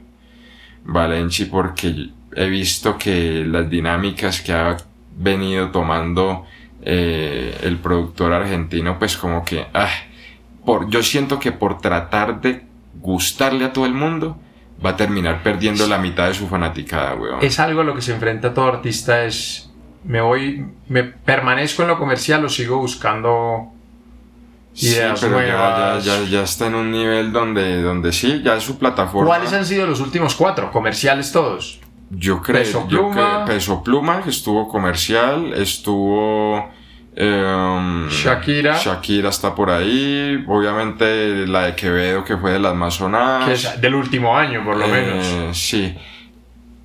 Valenchi, 0.85 1.47
porque 1.47 2.11
he 2.35 2.47
visto 2.49 2.99
que 2.99 3.45
las 3.47 3.71
dinámicas 3.71 4.41
que 4.41 4.53
ha 4.53 4.77
venido 5.17 5.71
tomando 5.71 6.45
eh, 6.83 7.57
el 7.63 7.79
productor 7.79 8.33
argentino, 8.33 8.99
pues 8.99 9.17
como 9.17 9.45
que, 9.45 9.67
ah, 9.73 9.91
por, 10.65 10.91
yo 10.91 11.03
siento 11.03 11.39
que 11.39 11.53
por 11.53 11.81
tratar 11.81 12.41
de 12.41 12.63
gustarle 13.01 13.65
a 13.65 13.73
todo 13.73 13.87
el 13.87 13.95
mundo, 13.95 14.37
va 14.85 14.91
a 14.91 14.97
terminar 14.97 15.43
perdiendo 15.43 15.87
la 15.87 15.99
mitad 15.99 16.29
de 16.29 16.35
su 16.35 16.47
fanaticada, 16.49 17.15
weón. 17.15 17.39
Es 17.43 17.59
algo 17.61 17.81
a 17.83 17.85
lo 17.85 17.95
que 17.95 18.03
se 18.03 18.13
enfrenta 18.13 18.53
todo 18.55 18.67
artista 18.67 19.25
es 19.25 19.71
me 20.05 20.21
voy, 20.21 20.65
me 20.89 21.05
permanezco 21.05 21.83
en 21.83 21.89
lo 21.89 21.99
comercial 21.99 22.45
o 22.45 22.49
sigo 22.49 22.79
buscando 22.79 23.69
Sí, 24.75 24.89
ideas 24.89 25.21
pero 25.21 25.39
ya, 25.41 25.47
ya, 25.47 25.53
nuevas. 25.53 26.05
ya, 26.05 26.23
ya 26.25 26.43
está 26.43 26.67
en 26.67 26.75
un 26.75 26.91
nivel 26.91 27.31
donde, 27.31 27.83
donde 27.83 28.11
sí, 28.13 28.41
ya 28.43 28.57
es 28.57 28.63
su 28.63 28.79
plataforma. 28.79 29.27
¿Cuáles 29.29 29.53
han 29.53 29.67
sido 29.67 29.87
los 29.87 30.01
últimos 30.01 30.35
cuatro? 30.35 30.73
Comerciales 30.73 31.31
todos. 31.31 31.79
Yo 32.11 32.41
creo, 32.43 32.59
Peso 32.63 32.81
yo 32.89 33.11
Pluma? 33.11 33.13
creo, 33.13 33.45
Peso 33.45 33.83
Pluma, 33.83 34.23
que 34.23 34.31
estuvo 34.31 34.69
comercial, 34.69 35.53
estuvo... 35.55 36.71
em, 37.15 38.09
Shakira. 38.09 38.77
Shakira 38.79 39.29
está 39.29 39.55
por 39.55 39.71
ahí, 39.71 40.43
obviamente 40.49 41.47
la 41.47 41.63
de 41.67 41.75
Quevedo, 41.75 42.25
que 42.25 42.37
fue 42.37 42.53
de 42.53 42.59
las 42.59 42.75
más 42.75 42.95
sonadas. 42.95 43.47
Que 43.47 43.53
es 43.53 43.81
del 43.81 43.95
último 43.95 44.37
año, 44.37 44.65
por 44.65 44.77
lo 44.77 44.85
Eh, 44.87 44.89
menos. 44.89 45.59
Sí. 45.59 45.95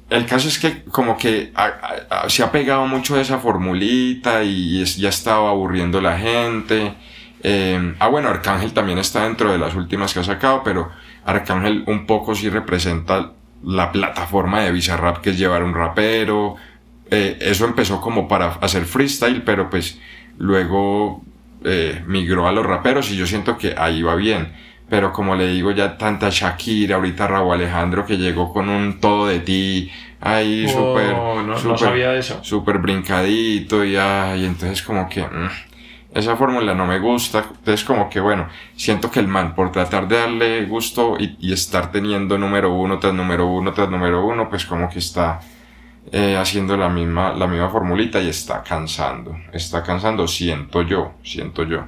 El 0.09 0.25
caso 0.25 0.47
es 0.47 0.57
que 0.59 0.83
como 0.85 1.17
que 1.17 1.51
a- 1.53 1.65
a- 2.09 2.21
a- 2.25 2.29
se 2.29 2.41
ha 2.43 2.51
pegado 2.51 2.85
mucho 2.87 3.15
de 3.15 3.21
esa 3.21 3.39
formulita 3.39 4.43
y 4.43 4.81
es- 4.81 4.97
ya 4.97 5.09
estaba 5.09 5.49
aburriendo 5.49 5.99
la 6.01 6.17
gente. 6.17 6.93
Eh, 7.43 7.93
ah, 7.99 8.07
bueno, 8.07 8.29
Arcángel 8.29 8.73
también 8.73 8.97
está 8.99 9.23
dentro 9.23 9.51
de 9.51 9.57
las 9.57 9.75
últimas 9.75 10.13
que 10.13 10.21
ha 10.21 10.23
sacado, 10.23 10.61
pero 10.63 10.89
Arcángel 11.25 11.83
un 11.87 12.05
poco 12.05 12.35
sí 12.35 12.49
representa 12.49 13.31
la 13.63 13.91
plataforma 13.91 14.61
de 14.61 14.71
Bizarrap, 14.71 15.17
que 15.17 15.31
es 15.31 15.37
llevar 15.37 15.63
un 15.63 15.73
rapero. 15.73 16.55
Eh, 17.11 17.37
eso 17.41 17.65
empezó 17.65 17.99
como 18.01 18.27
para 18.27 18.53
hacer 18.61 18.85
freestyle, 18.85 19.41
pero 19.43 19.69
pues 19.69 19.99
luego 20.37 21.21
eh, 21.63 22.03
migró 22.07 22.47
a 22.47 22.51
los 22.51 22.65
raperos 22.65 23.11
y 23.11 23.17
yo 23.17 23.25
siento 23.27 23.57
que 23.57 23.75
ahí 23.77 24.01
va 24.01 24.15
bien. 24.15 24.53
Pero 24.89 25.11
como 25.11 25.35
le 25.35 25.47
digo, 25.47 25.71
ya 25.71 25.97
tanta 25.97 26.29
Shakira, 26.31 26.95
ahorita 26.95 27.27
Raúl 27.27 27.55
Alejandro 27.55 28.05
que 28.05 28.17
llegó 28.17 28.53
con 28.53 28.69
un 28.69 28.99
todo 29.01 29.27
de 29.27 29.39
ti, 29.41 29.91
ahí 30.21 30.65
Oh, 30.69 30.71
súper, 30.93 31.11
no, 31.13 31.43
no 31.43 31.57
súper- 31.57 31.77
sabía 31.79 32.15
eso. 32.15 32.39
súper 32.43 32.77
brincadito 32.77 33.83
y 33.83 33.97
ay, 33.97 34.45
entonces 34.45 34.81
como 34.81 35.09
que... 35.09 35.23
mm. 35.23 35.49
esa 36.13 36.37
fórmula 36.37 36.73
no 36.73 36.85
me 36.85 36.99
gusta. 36.99 37.39
Entonces 37.49 37.83
como 37.83 38.09
que 38.09 38.21
bueno, 38.21 38.47
siento 38.77 39.11
que 39.11 39.19
el 39.19 39.27
man 39.27 39.55
por 39.55 39.73
tratar 39.73 40.07
de 40.07 40.17
darle 40.19 40.65
gusto 40.65 41.17
y, 41.19 41.35
y 41.41 41.51
estar 41.51 41.91
teniendo 41.91 42.37
número 42.37 42.73
uno 42.73 42.97
tras 42.97 43.13
número 43.13 43.45
uno 43.47 43.73
tras 43.73 43.89
número 43.89 44.25
uno, 44.25 44.49
pues 44.49 44.65
como 44.65 44.89
que 44.89 44.99
está 44.99 45.41
eh, 46.11 46.37
haciendo 46.37 46.77
la 46.77 46.89
misma, 46.89 47.33
la 47.33 47.47
misma 47.47 47.69
formulita 47.69 48.21
y 48.21 48.29
está 48.29 48.63
cansando. 48.63 49.35
Está 49.51 49.83
cansando, 49.83 50.27
siento 50.27 50.81
yo, 50.81 51.13
siento 51.23 51.63
yo. 51.63 51.85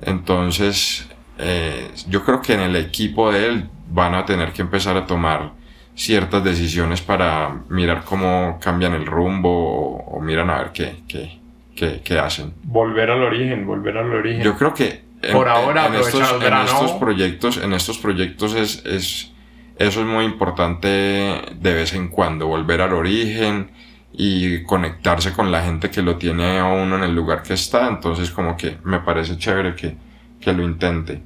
Entonces, 0.00 1.08
eh, 1.38 1.90
yo 2.08 2.24
creo 2.24 2.40
que 2.40 2.54
en 2.54 2.60
el 2.60 2.76
equipo 2.76 3.32
de 3.32 3.46
él 3.46 3.68
van 3.88 4.14
a 4.14 4.24
tener 4.24 4.52
que 4.52 4.62
empezar 4.62 4.96
a 4.96 5.06
tomar 5.06 5.52
ciertas 5.94 6.44
decisiones 6.44 7.00
para 7.00 7.62
mirar 7.68 8.04
cómo 8.04 8.58
cambian 8.60 8.92
el 8.92 9.06
rumbo 9.06 9.96
o, 9.96 10.20
miran 10.20 10.50
a 10.50 10.58
ver 10.58 10.72
qué, 10.72 11.02
qué, 11.08 11.40
qué, 11.74 12.02
qué, 12.04 12.18
hacen. 12.18 12.52
Volver 12.62 13.10
al 13.10 13.22
origen, 13.22 13.66
volver 13.66 13.96
al 13.96 14.12
origen. 14.12 14.42
Yo 14.42 14.56
creo 14.56 14.74
que 14.74 15.06
por 15.32 15.48
ahora 15.48 15.86
en 15.86 15.94
estos, 15.94 16.42
en 16.42 16.54
estos 16.54 16.92
proyectos, 16.92 17.56
en 17.56 17.72
estos 17.72 17.98
proyectos 17.98 18.54
es, 18.54 18.84
es, 18.84 19.32
eso 19.78 20.00
es 20.00 20.06
muy 20.06 20.24
importante 20.24 20.88
de 20.88 21.74
vez 21.74 21.92
en 21.94 22.08
cuando, 22.08 22.46
volver 22.46 22.80
al 22.80 22.92
origen 22.92 23.70
y 24.12 24.62
conectarse 24.64 25.32
con 25.32 25.52
la 25.52 25.62
gente 25.62 25.90
que 25.90 26.00
lo 26.02 26.16
tiene 26.16 26.58
a 26.58 26.66
uno 26.66 26.96
en 26.96 27.04
el 27.04 27.14
lugar 27.14 27.42
que 27.42 27.54
está. 27.54 27.86
Entonces 27.88 28.30
como 28.30 28.56
que 28.56 28.78
me 28.84 29.00
parece 29.00 29.36
chévere 29.36 29.74
que, 29.74 29.96
que 30.40 30.52
lo 30.52 30.62
intente. 30.62 31.22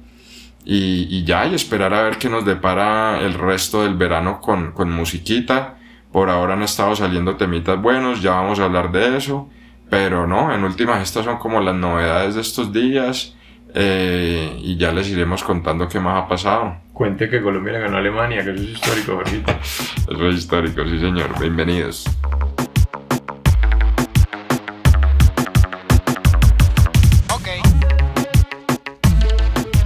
Y, 0.65 1.07
y, 1.09 1.23
ya, 1.23 1.47
y 1.47 1.55
esperar 1.55 1.93
a 1.93 2.03
ver 2.03 2.17
qué 2.17 2.29
nos 2.29 2.45
depara 2.45 3.19
el 3.21 3.33
resto 3.33 3.83
del 3.83 3.95
verano 3.95 4.41
con, 4.41 4.73
con 4.73 4.91
musiquita. 4.91 5.77
Por 6.11 6.29
ahora 6.29 6.53
han 6.53 6.63
estado 6.63 6.95
saliendo 6.95 7.37
temitas 7.37 7.81
buenos, 7.81 8.21
ya 8.21 8.31
vamos 8.31 8.59
a 8.59 8.65
hablar 8.65 8.91
de 8.91 9.17
eso. 9.17 9.49
Pero 9.89 10.27
no, 10.27 10.53
en 10.53 10.63
últimas 10.63 11.01
estas 11.01 11.25
son 11.25 11.37
como 11.37 11.61
las 11.61 11.75
novedades 11.75 12.35
de 12.35 12.41
estos 12.41 12.71
días. 12.73 13.35
Eh, 13.73 14.57
y 14.61 14.77
ya 14.77 14.91
les 14.91 15.07
iremos 15.09 15.43
contando 15.43 15.87
qué 15.87 15.99
más 15.99 16.23
ha 16.23 16.27
pasado. 16.27 16.75
Cuente 16.93 17.29
que 17.29 17.41
Colombia 17.41 17.73
le 17.73 17.79
ganó 17.79 17.97
a 17.97 17.99
Alemania, 17.99 18.43
que 18.43 18.51
eso 18.51 18.63
es 18.63 18.69
histórico, 18.69 19.15
Jorgito. 19.15 19.51
eso 19.51 20.29
es 20.29 20.35
histórico, 20.35 20.83
sí 20.85 20.99
señor. 20.99 21.39
Bienvenidos. 21.39 22.05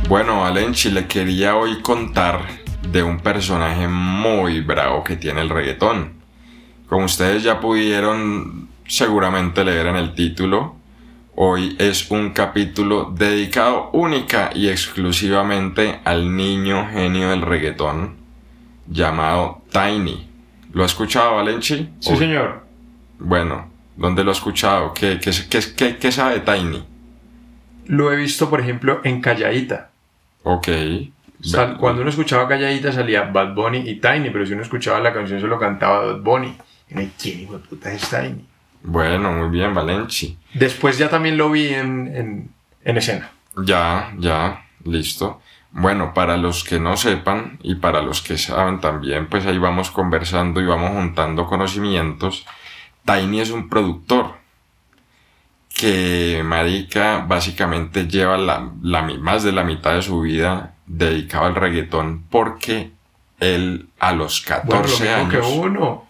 Bueno, 0.07 0.45
Alenchi, 0.45 0.91
le 0.91 1.07
quería 1.07 1.55
hoy 1.55 1.81
contar 1.81 2.41
de 2.91 3.01
un 3.01 3.19
personaje 3.19 3.87
muy 3.87 4.61
bravo 4.61 5.03
que 5.03 5.15
tiene 5.15 5.41
el 5.41 5.49
reggaetón. 5.49 6.13
Como 6.87 7.05
ustedes 7.05 7.41
ya 7.41 7.59
pudieron 7.59 8.69
seguramente 8.87 9.65
leer 9.65 9.87
en 9.87 9.95
el 9.95 10.13
título, 10.13 10.75
hoy 11.35 11.75
es 11.79 12.09
un 12.11 12.31
capítulo 12.31 13.11
dedicado 13.15 13.89
única 13.91 14.51
y 14.53 14.69
exclusivamente 14.69 15.99
al 16.03 16.35
niño 16.35 16.87
genio 16.89 17.29
del 17.29 17.41
reggaetón 17.41 18.15
llamado 18.87 19.61
Tiny. 19.71 20.29
¿Lo 20.73 20.83
ha 20.83 20.85
escuchado, 20.85 21.35
Valenchi? 21.35 21.89
Sí, 21.99 22.15
señor. 22.15 22.63
Bueno, 23.19 23.69
¿dónde 23.95 24.23
lo 24.23 24.31
ha 24.31 24.33
escuchado? 24.33 24.93
¿Qué, 24.93 25.19
qué, 25.19 25.31
qué, 25.75 25.97
qué 25.97 26.11
sabe 26.11 26.39
Tiny? 26.39 26.83
Lo 27.87 28.11
he 28.11 28.15
visto, 28.15 28.49
por 28.49 28.61
ejemplo, 28.61 29.01
en 29.03 29.21
Calladita. 29.21 29.91
Ok. 30.43 30.67
cuando 31.79 32.01
uno 32.01 32.09
escuchaba 32.09 32.47
Calladita 32.47 32.91
salía 32.91 33.23
Bad 33.23 33.53
Bunny 33.53 33.89
y 33.89 33.95
Tiny, 33.95 34.29
pero 34.31 34.45
si 34.45 34.53
uno 34.53 34.63
escuchaba 34.63 34.99
la 34.99 35.13
canción 35.13 35.39
solo 35.39 35.59
cantaba 35.59 36.05
Bad 36.05 36.21
Bunny. 36.21 36.55
¿quién 37.19 37.41
hijo 37.41 37.57
de 37.57 37.67
puta 37.67 37.91
es 37.91 38.09
Tiny? 38.09 38.45
Bueno, 38.85 39.31
muy 39.31 39.49
bien, 39.49 39.73
Valenci. 39.73 40.37
Después 40.53 40.97
ya 40.97 41.09
también 41.09 41.37
lo 41.37 41.49
vi 41.49 41.69
en, 41.69 42.51
en, 42.83 42.97
escena. 42.97 43.31
Ya, 43.57 44.13
ya, 44.19 44.65
listo. 44.83 45.41
Bueno, 45.71 46.13
para 46.13 46.37
los 46.37 46.63
que 46.63 46.79
no 46.79 46.95
sepan 46.95 47.57
y 47.63 47.75
para 47.75 48.01
los 48.01 48.21
que 48.21 48.37
saben 48.37 48.79
también, 48.79 49.27
pues 49.27 49.45
ahí 49.45 49.57
vamos 49.57 49.91
conversando 49.91 50.61
y 50.61 50.65
vamos 50.65 50.91
juntando 50.91 51.47
conocimientos. 51.47 52.45
Tiny 53.05 53.41
es 53.41 53.49
un 53.49 53.69
productor 53.69 54.35
que 55.73 56.41
Marica 56.45 57.25
básicamente 57.27 58.07
lleva 58.07 58.37
la, 58.37 58.71
la, 58.81 59.01
más 59.01 59.43
de 59.43 59.51
la 59.51 59.63
mitad 59.63 59.95
de 59.95 60.01
su 60.01 60.21
vida 60.21 60.75
dedicado 60.85 61.45
al 61.45 61.55
reggaetón 61.55 62.23
porque 62.29 62.91
él 63.39 63.89
a 63.99 64.13
los 64.13 64.41
14 64.41 65.09
años... 65.09 65.31
Que 65.31 65.39
uno. 65.39 66.05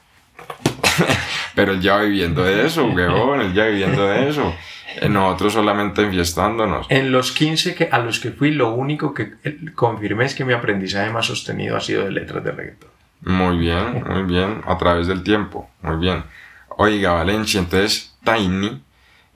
Pero 1.55 1.73
él 1.73 1.81
ya 1.81 1.97
viviendo 1.99 2.43
de 2.43 2.65
eso, 2.65 2.85
huevón, 2.93 3.41
él 3.41 3.53
ya 3.53 3.65
viviendo 3.65 4.05
de 4.05 4.29
eso. 4.29 4.53
Eh, 4.97 5.09
nosotros 5.09 5.53
solamente 5.53 6.03
enfiestándonos. 6.03 6.87
En 6.89 7.11
los 7.11 7.31
15 7.31 7.75
que, 7.75 7.89
a 7.91 7.99
los 7.99 8.19
que 8.19 8.31
fui, 8.31 8.51
lo 8.51 8.71
único 8.71 9.13
que 9.13 9.33
confirmé 9.73 10.25
es 10.25 10.35
que 10.35 10.45
mi 10.45 10.53
aprendizaje 10.53 11.11
más 11.11 11.25
sostenido 11.25 11.75
ha 11.75 11.81
sido 11.81 12.05
de 12.05 12.11
letras 12.11 12.43
de 12.43 12.51
reggaetón. 12.51 12.89
Muy 13.21 13.57
bien, 13.57 14.03
muy 14.07 14.23
bien, 14.23 14.61
a 14.65 14.77
través 14.77 15.07
del 15.07 15.23
tiempo, 15.23 15.69
muy 15.81 15.97
bien. 15.97 16.23
Oiga, 16.77 17.13
Valencia, 17.13 17.59
entonces 17.59 18.15
Tiny 18.23 18.81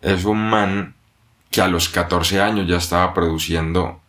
es 0.01 0.25
un 0.25 0.49
man 0.49 0.93
que 1.49 1.61
a 1.61 1.67
los 1.67 1.89
14 1.89 2.41
años 2.41 2.67
ya 2.67 2.77
estaba 2.77 3.13
produciendo 3.13 4.01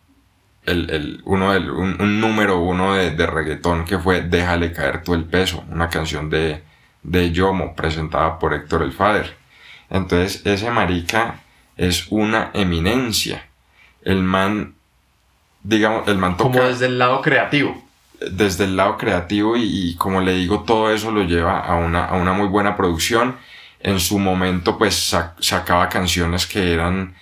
el, 0.65 0.89
el 0.91 1.21
uno 1.25 1.53
del, 1.53 1.71
un, 1.71 2.21
número 2.21 2.59
uno 2.59 2.93
de, 2.93 3.11
de, 3.11 3.25
reggaetón 3.25 3.83
que 3.85 3.97
fue 3.97 4.21
Déjale 4.21 4.71
caer 4.71 5.01
todo 5.01 5.15
el 5.15 5.23
peso, 5.23 5.63
una 5.69 5.89
canción 5.89 6.29
de, 6.29 6.61
de 7.03 7.31
Yomo 7.31 7.75
presentada 7.75 8.39
por 8.39 8.53
Héctor 8.53 8.83
El 8.83 8.91
Fader. 8.91 9.35
Entonces 9.89 10.45
ese 10.45 10.71
marica 10.71 11.41
es 11.77 12.07
una 12.09 12.51
eminencia. 12.53 13.45
El 14.03 14.23
man, 14.23 14.75
digamos, 15.63 16.07
el 16.07 16.17
man 16.17 16.37
toca... 16.37 16.51
Como 16.51 16.63
desde 16.63 16.87
el 16.87 16.97
lado 16.97 17.21
creativo. 17.21 17.83
Desde 18.19 18.65
el 18.65 18.77
lado 18.77 18.97
creativo 18.97 19.57
y, 19.57 19.63
y 19.63 19.95
como 19.95 20.21
le 20.21 20.33
digo, 20.33 20.63
todo 20.63 20.91
eso 20.91 21.11
lo 21.11 21.23
lleva 21.23 21.59
a 21.59 21.75
una, 21.75 22.05
a 22.05 22.15
una 22.15 22.33
muy 22.33 22.47
buena 22.47 22.77
producción 22.77 23.35
en 23.83 23.99
su 23.99 24.19
momento 24.19 24.77
pues 24.77 25.15
sacaba 25.39 25.89
canciones 25.89 26.45
que 26.45 26.73
eran 26.73 27.15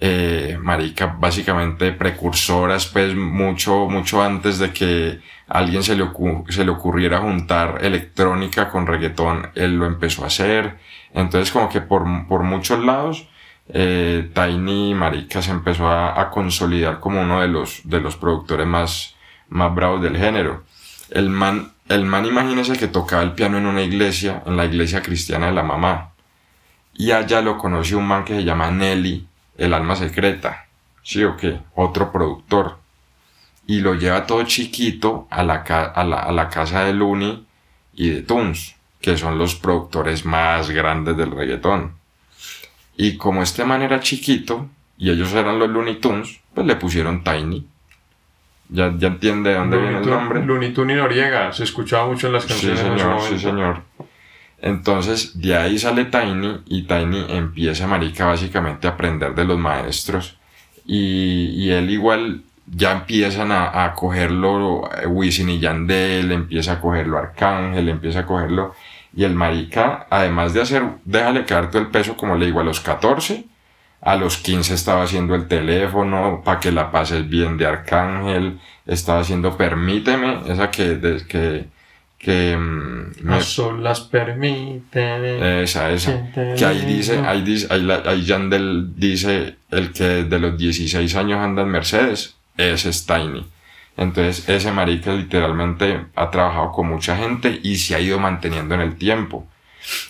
eh, 0.00 0.58
marica 0.60 1.16
básicamente 1.18 1.92
precursoras 1.92 2.86
pues 2.86 3.14
mucho 3.14 3.86
mucho 3.88 4.22
antes 4.22 4.58
de 4.58 4.72
que 4.72 5.20
alguien 5.46 5.82
se 5.82 5.94
le, 5.96 6.08
se 6.48 6.64
le 6.64 6.70
ocurriera 6.70 7.18
juntar 7.20 7.78
electrónica 7.82 8.68
con 8.68 8.86
reggaetón 8.86 9.50
él 9.54 9.76
lo 9.76 9.86
empezó 9.86 10.24
a 10.24 10.28
hacer 10.28 10.78
entonces 11.12 11.52
como 11.52 11.68
que 11.68 11.80
por, 11.80 12.04
por 12.26 12.42
muchos 12.42 12.84
lados 12.84 13.28
eh, 13.68 14.30
Tiny 14.34 14.94
Marica 14.94 15.40
se 15.40 15.50
empezó 15.50 15.86
a, 15.86 16.20
a, 16.20 16.30
consolidar 16.30 17.00
como 17.00 17.22
uno 17.22 17.40
de 17.40 17.48
los 17.48 17.80
de 17.84 18.00
los 18.00 18.16
productores 18.16 18.66
más 18.66 19.14
más 19.48 19.74
bravos 19.74 20.02
del 20.02 20.16
género 20.16 20.64
el 21.10 21.30
man 21.30 21.74
el 21.88 22.06
man 22.06 22.24
imagínese 22.24 22.78
que 22.78 22.88
tocaba 22.88 23.22
el 23.22 23.32
piano 23.32 23.58
en 23.58 23.66
una 23.66 23.82
iglesia, 23.82 24.42
en 24.46 24.56
la 24.56 24.64
iglesia 24.64 25.02
cristiana 25.02 25.46
de 25.46 25.52
la 25.52 25.62
mamá. 25.62 26.12
Y 26.94 27.10
allá 27.10 27.42
lo 27.42 27.58
conoció 27.58 27.98
un 27.98 28.06
man 28.06 28.24
que 28.24 28.36
se 28.36 28.44
llama 28.44 28.70
Nelly, 28.70 29.26
el 29.56 29.74
alma 29.74 29.96
secreta. 29.96 30.66
¿Sí 31.02 31.22
o 31.24 31.36
qué? 31.36 31.60
Otro 31.74 32.10
productor. 32.10 32.78
Y 33.66 33.80
lo 33.80 33.94
lleva 33.94 34.26
todo 34.26 34.42
chiquito 34.44 35.26
a 35.30 35.42
la, 35.42 35.56
a 35.56 36.04
la, 36.04 36.18
a 36.20 36.32
la 36.32 36.48
casa 36.48 36.84
de 36.84 36.92
Looney 36.92 37.46
y 37.94 38.10
de 38.10 38.22
Tunes, 38.22 38.76
que 39.00 39.16
son 39.16 39.38
los 39.38 39.54
productores 39.54 40.24
más 40.24 40.70
grandes 40.70 41.16
del 41.16 41.30
reggaetón. 41.30 41.92
Y 42.96 43.16
como 43.16 43.42
este 43.42 43.64
man 43.64 43.82
era 43.82 44.00
chiquito, 44.00 44.68
y 44.96 45.10
ellos 45.10 45.32
eran 45.32 45.58
los 45.58 45.68
Looney 45.68 45.96
Tunes, 45.96 46.40
pues 46.54 46.66
le 46.66 46.76
pusieron 46.76 47.24
Tiny. 47.24 47.66
Ya, 48.68 48.92
ya 48.96 49.08
entiende 49.08 49.50
de 49.50 49.56
dónde 49.56 49.76
viene 49.78 49.98
el 49.98 50.08
nombre. 50.08 50.44
Looney 50.44 50.72
Tunes 50.72 50.96
y 50.96 51.00
Noriega, 51.00 51.52
se 51.52 51.64
escuchaba 51.64 52.06
mucho 52.06 52.28
en 52.28 52.32
las 52.32 52.46
canciones. 52.46 52.80
Sí, 52.80 52.86
señor, 52.86 53.20
sí, 53.22 53.38
señor. 53.38 53.82
Entonces, 54.64 55.38
de 55.38 55.54
ahí 55.56 55.78
sale 55.78 56.06
Tiny 56.06 56.62
y 56.66 56.84
Tiny 56.84 57.26
empieza, 57.28 57.86
marica, 57.86 58.24
básicamente 58.24 58.86
a 58.86 58.92
aprender 58.92 59.34
de 59.34 59.44
los 59.44 59.58
maestros. 59.58 60.38
Y, 60.86 61.50
y 61.50 61.70
él 61.70 61.90
igual 61.90 62.42
ya 62.66 62.92
empiezan 62.92 63.52
a, 63.52 63.84
a 63.84 63.92
cogerlo 63.94 64.88
eh, 65.02 65.06
Wisin 65.06 65.50
y 65.50 65.60
Yandel, 65.60 66.32
empieza 66.32 66.72
a 66.72 66.80
cogerlo 66.80 67.18
Arcángel, 67.18 67.90
empieza 67.90 68.20
a 68.20 68.26
cogerlo. 68.26 68.74
Y 69.14 69.24
el 69.24 69.34
marica, 69.34 70.06
además 70.08 70.54
de 70.54 70.62
hacer, 70.62 70.82
déjale 71.04 71.44
caer 71.44 71.70
todo 71.70 71.82
el 71.82 71.88
peso, 71.88 72.16
como 72.16 72.34
le 72.36 72.46
digo, 72.46 72.60
a 72.60 72.64
los 72.64 72.80
14, 72.80 73.44
a 74.00 74.16
los 74.16 74.38
15 74.38 74.72
estaba 74.72 75.02
haciendo 75.02 75.34
el 75.34 75.46
teléfono 75.46 76.40
para 76.42 76.58
que 76.58 76.72
la 76.72 76.90
pases 76.90 77.28
bien 77.28 77.58
de 77.58 77.66
Arcángel, 77.66 78.60
estaba 78.86 79.20
haciendo 79.20 79.58
Permíteme, 79.58 80.40
esa 80.48 80.70
que, 80.70 80.98
que, 81.28 81.66
que 82.24 82.56
mm, 82.56 83.30
a 83.30 83.40
solas 83.40 84.00
permite 84.00 85.62
esa 85.62 85.90
esa 85.90 86.30
que 86.32 86.64
ahí 86.64 86.80
dice 86.86 87.18
ahí 87.18 87.42
dice 87.42 87.66
ahí, 87.70 87.88
ahí 87.90 88.24
Yandel 88.24 88.94
dice 88.96 89.56
el 89.70 89.92
que 89.92 90.24
de 90.24 90.38
los 90.38 90.56
16 90.56 91.14
años 91.16 91.40
anda 91.40 91.62
en 91.62 91.68
Mercedes 91.68 92.36
ese 92.56 92.88
es 92.88 93.06
Tiny 93.06 93.46
entonces 93.96 94.48
ese 94.48 94.72
marica 94.72 95.12
literalmente 95.12 96.06
ha 96.16 96.30
trabajado 96.30 96.72
con 96.72 96.88
mucha 96.88 97.16
gente 97.16 97.60
y 97.62 97.76
se 97.76 97.94
ha 97.94 98.00
ido 98.00 98.18
manteniendo 98.18 98.74
en 98.74 98.80
el 98.80 98.96
tiempo 98.96 99.46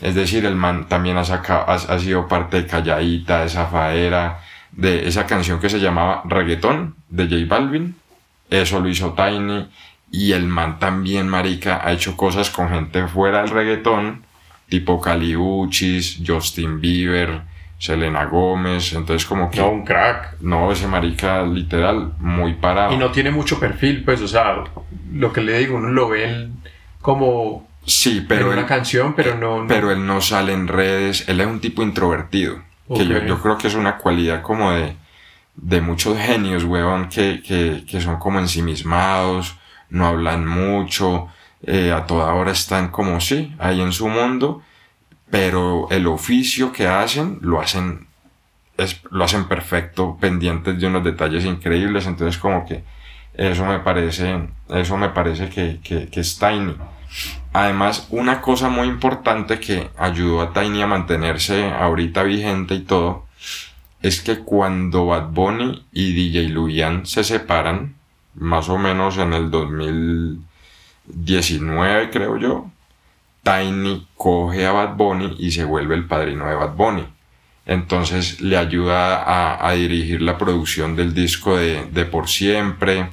es 0.00 0.14
decir 0.14 0.44
el 0.46 0.54
man 0.54 0.88
también 0.88 1.16
ha 1.16 1.24
sacado 1.24 1.64
ha, 1.68 1.74
ha 1.74 1.98
sido 1.98 2.28
parte 2.28 2.58
de 2.58 2.66
Calladita 2.66 3.42
de 3.42 3.48
Zafaera 3.48 4.40
de 4.76 5.06
esa 5.08 5.26
canción 5.26 5.60
que 5.60 5.70
se 5.70 5.80
llamaba 5.80 6.22
Reggaetón 6.24 6.96
de 7.08 7.24
J 7.24 7.36
Balvin. 7.46 7.94
Eso 8.50 8.80
lo 8.80 8.88
hizo 8.88 9.14
Tiny. 9.14 9.68
Y 10.16 10.32
el 10.32 10.46
man 10.46 10.78
también, 10.78 11.26
marica, 11.28 11.80
ha 11.84 11.92
hecho 11.92 12.16
cosas 12.16 12.48
con 12.50 12.68
gente 12.68 13.08
fuera 13.08 13.40
del 13.42 13.50
reggaetón, 13.50 14.22
tipo 14.68 15.00
Caliuchis, 15.00 16.20
Justin 16.24 16.80
Bieber, 16.80 17.42
Selena 17.78 18.24
Gómez. 18.26 18.92
Entonces, 18.92 19.26
como 19.26 19.50
que. 19.50 19.58
No, 19.60 19.70
un 19.70 19.84
crack. 19.84 20.36
No, 20.40 20.70
ese 20.70 20.86
marica, 20.86 21.42
literal, 21.42 22.12
muy 22.20 22.54
parado. 22.54 22.92
Y 22.92 22.96
no 22.96 23.10
tiene 23.10 23.30
mucho 23.32 23.58
perfil, 23.58 24.04
pues, 24.04 24.20
o 24.20 24.28
sea, 24.28 24.62
lo 25.12 25.32
que 25.32 25.40
le 25.40 25.58
digo, 25.58 25.76
uno 25.76 25.88
lo 25.88 26.08
ve 26.08 26.24
en- 26.30 26.54
como 27.00 27.66
Sí, 27.86 28.24
pero 28.26 28.46
en 28.46 28.52
una 28.52 28.60
él, 28.62 28.66
canción, 28.66 29.14
pero 29.14 29.34
no. 29.36 29.62
no- 29.62 29.66
pero 29.68 29.90
él 29.90 30.06
no 30.06 30.20
sale 30.20 30.52
en 30.52 30.68
redes. 30.68 31.28
Él 31.28 31.40
es 31.40 31.46
un 31.46 31.60
tipo 31.60 31.82
introvertido. 31.82 32.62
Que 32.94 33.06
yo, 33.06 33.18
yo 33.24 33.40
creo 33.42 33.58
que 33.58 33.66
es 33.68 33.74
una 33.74 33.96
cualidad 33.98 34.42
como 34.42 34.70
de, 34.72 34.94
de 35.56 35.80
muchos 35.80 36.16
genios, 36.18 36.64
weón, 36.64 37.08
que, 37.08 37.42
que, 37.42 37.84
que 37.90 38.00
son 38.00 38.18
como 38.18 38.38
ensimismados, 38.38 39.56
no 39.94 40.06
hablan 40.08 40.46
mucho, 40.46 41.28
eh, 41.62 41.92
a 41.92 42.04
toda 42.04 42.34
hora 42.34 42.50
están 42.50 42.88
como 42.88 43.20
sí, 43.20 43.54
ahí 43.58 43.80
en 43.80 43.92
su 43.92 44.08
mundo, 44.08 44.62
pero 45.30 45.88
el 45.90 46.06
oficio 46.08 46.72
que 46.72 46.88
hacen 46.88 47.38
lo 47.42 47.60
hacen, 47.60 48.08
es, 48.76 49.00
lo 49.10 49.24
hacen 49.24 49.46
perfecto, 49.46 50.18
pendientes 50.20 50.78
de 50.80 50.86
unos 50.88 51.04
detalles 51.04 51.44
increíbles, 51.44 52.06
entonces 52.06 52.38
como 52.38 52.66
que 52.66 52.82
eso 53.34 53.64
me 53.64 53.78
parece, 53.78 54.48
eso 54.68 54.96
me 54.96 55.10
parece 55.10 55.48
que, 55.48 55.80
que, 55.82 56.08
que 56.08 56.20
es 56.20 56.38
Tiny. 56.38 56.74
Además, 57.52 58.08
una 58.10 58.40
cosa 58.40 58.68
muy 58.68 58.88
importante 58.88 59.60
que 59.60 59.90
ayudó 59.96 60.42
a 60.42 60.52
Tiny 60.52 60.82
a 60.82 60.88
mantenerse 60.88 61.70
ahorita 61.70 62.24
vigente 62.24 62.74
y 62.74 62.80
todo, 62.80 63.26
es 64.02 64.20
que 64.20 64.40
cuando 64.40 65.06
Bad 65.06 65.28
Bunny 65.30 65.86
y 65.92 66.12
DJ 66.12 66.48
Luyan 66.48 67.06
se 67.06 67.22
separan, 67.22 67.94
más 68.34 68.68
o 68.68 68.78
menos 68.78 69.18
en 69.18 69.32
el 69.32 69.50
2019 69.50 72.10
creo 72.10 72.36
yo, 72.38 72.70
Tiny 73.42 74.06
coge 74.16 74.66
a 74.66 74.72
Bad 74.72 74.96
Bunny 74.96 75.36
y 75.38 75.50
se 75.52 75.64
vuelve 75.64 75.94
el 75.94 76.06
padrino 76.06 76.46
de 76.48 76.54
Bad 76.54 76.74
Bunny. 76.76 77.06
Entonces 77.66 78.40
le 78.40 78.56
ayuda 78.56 79.66
a, 79.66 79.72
dirigir 79.72 80.22
la 80.22 80.38
producción 80.38 80.96
del 80.96 81.14
disco 81.14 81.56
de, 81.56 81.86
de 81.92 82.04
Por 82.04 82.28
Siempre. 82.28 83.10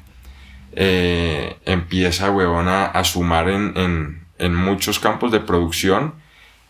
Eh, 0.73 1.57
empieza, 1.65 2.31
huevón, 2.31 2.67
a, 2.69 3.03
sumar 3.03 3.49
en, 3.49 4.23
en, 4.37 4.55
muchos 4.55 4.99
campos 4.99 5.31
de 5.31 5.39
producción 5.41 6.13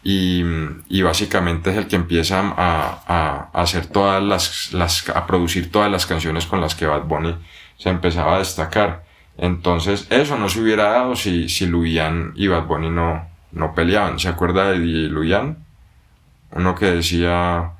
y, 0.04 0.44
y 0.90 1.02
básicamente 1.04 1.70
es 1.72 1.78
el 1.78 1.88
que 1.88 1.98
empieza 1.98 2.40
a, 2.40 3.04
a- 3.08 3.50
a 3.54 3.62
hacer 3.62 3.86
todas 3.88 4.24
las, 4.24 4.74
las, 4.74 5.08
a 5.10 5.28
producir 5.28 5.72
todas 5.72 5.92
las 5.92 6.06
canciones 6.08 6.46
con 6.48 6.62
las 6.62 6.74
que 6.74 6.88
Bad 6.88 7.04
Bunny 7.04 7.36
se 7.82 7.90
empezaba 7.90 8.36
a 8.36 8.40
destacar. 8.40 9.04
Entonces, 9.38 10.06
eso 10.12 10.38
no 10.38 10.50
se 10.50 10.62
hubiera 10.62 10.92
dado 10.92 11.16
si, 11.16 11.50
si 11.50 11.66
Luyan 11.66 12.34
y 12.36 12.48
Bad 12.48 12.68
Bunny 12.68 12.90
no, 12.92 13.26
no 13.54 13.74
peleaban. 13.74 14.20
¿Se 14.20 14.28
acuerda 14.30 14.70
de 14.70 14.78
DJ 14.80 15.10
Luyan? 15.10 15.58
Uno 16.52 16.76
que 16.76 16.86
decía 16.92 17.72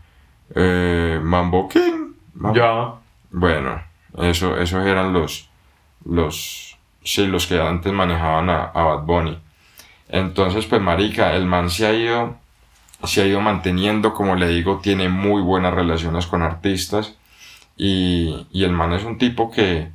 eh, 0.56 1.20
Mambo 1.22 1.70
King. 1.70 2.14
Mambo- 2.34 2.56
Ya. 2.56 2.94
Bueno, 3.30 3.80
eso, 4.18 4.58
esos 4.58 4.86
eran 4.88 5.14
los, 5.14 5.50
los, 6.06 6.78
sí, 7.04 7.28
los 7.28 7.46
que 7.46 7.62
antes 7.62 7.94
manejaban 7.94 8.50
a, 8.50 8.64
a 8.64 8.84
Bad 8.84 9.04
Bunny. 9.04 9.38
Entonces, 10.10 10.66
pues, 10.66 10.82
marica, 10.82 11.36
el 11.36 11.46
man 11.46 11.70
se 11.70 11.86
ha 11.86 11.94
ido, 11.94 12.38
se 13.04 13.22
ha 13.22 13.26
ido 13.28 13.40
manteniendo, 13.40 14.14
como 14.16 14.36
le 14.36 14.48
digo, 14.48 14.80
tiene 14.82 15.10
muy 15.10 15.42
buenas 15.44 15.74
relaciones 15.76 16.26
con 16.26 16.42
artistas 16.42 17.18
y, 17.84 18.46
y 18.52 18.64
el 18.64 18.72
man 18.74 18.94
es 18.94 19.04
un 19.04 19.18
tipo 19.18 19.50
que, 19.50 19.90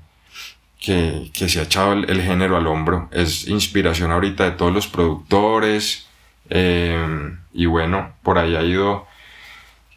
que, 0.80 1.30
que 1.32 1.48
se 1.48 1.60
ha 1.60 1.62
echado 1.62 1.92
el, 1.92 2.10
el 2.10 2.20
género 2.20 2.56
al 2.56 2.66
hombro. 2.66 3.08
Es 3.12 3.46
inspiración 3.46 4.10
ahorita 4.10 4.42
de 4.44 4.50
todos 4.52 4.72
los 4.72 4.88
productores 4.88 6.08
eh, 6.50 7.30
y 7.52 7.66
bueno, 7.66 8.12
por 8.24 8.38
ahí 8.38 8.56
ha 8.56 8.62
ido, 8.62 9.06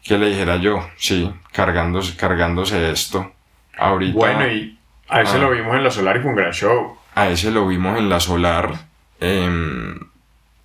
¿qué 0.04 0.18
le 0.18 0.28
dijera 0.30 0.56
yo? 0.58 0.88
Sí, 0.98 1.32
cargándose, 1.52 2.16
cargándose 2.16 2.90
esto. 2.92 3.32
Ahorita 3.76 4.16
Bueno, 4.16 4.46
y 4.52 4.78
a 5.08 5.22
ese 5.22 5.36
Ah. 5.36 5.40
lo 5.40 5.50
vimos 5.50 5.74
en 5.74 5.82
la 5.82 5.90
Solar 5.90 6.16
y 6.16 6.20
fue 6.20 6.30
un 6.30 6.36
gran 6.36 6.52
show. 6.52 6.96
a 7.16 7.28
ese 7.28 7.50
lo 7.50 7.66
vimos 7.66 7.98
en 7.98 8.08
la 8.08 8.20
Solar. 8.20 8.86
em, 9.20 9.98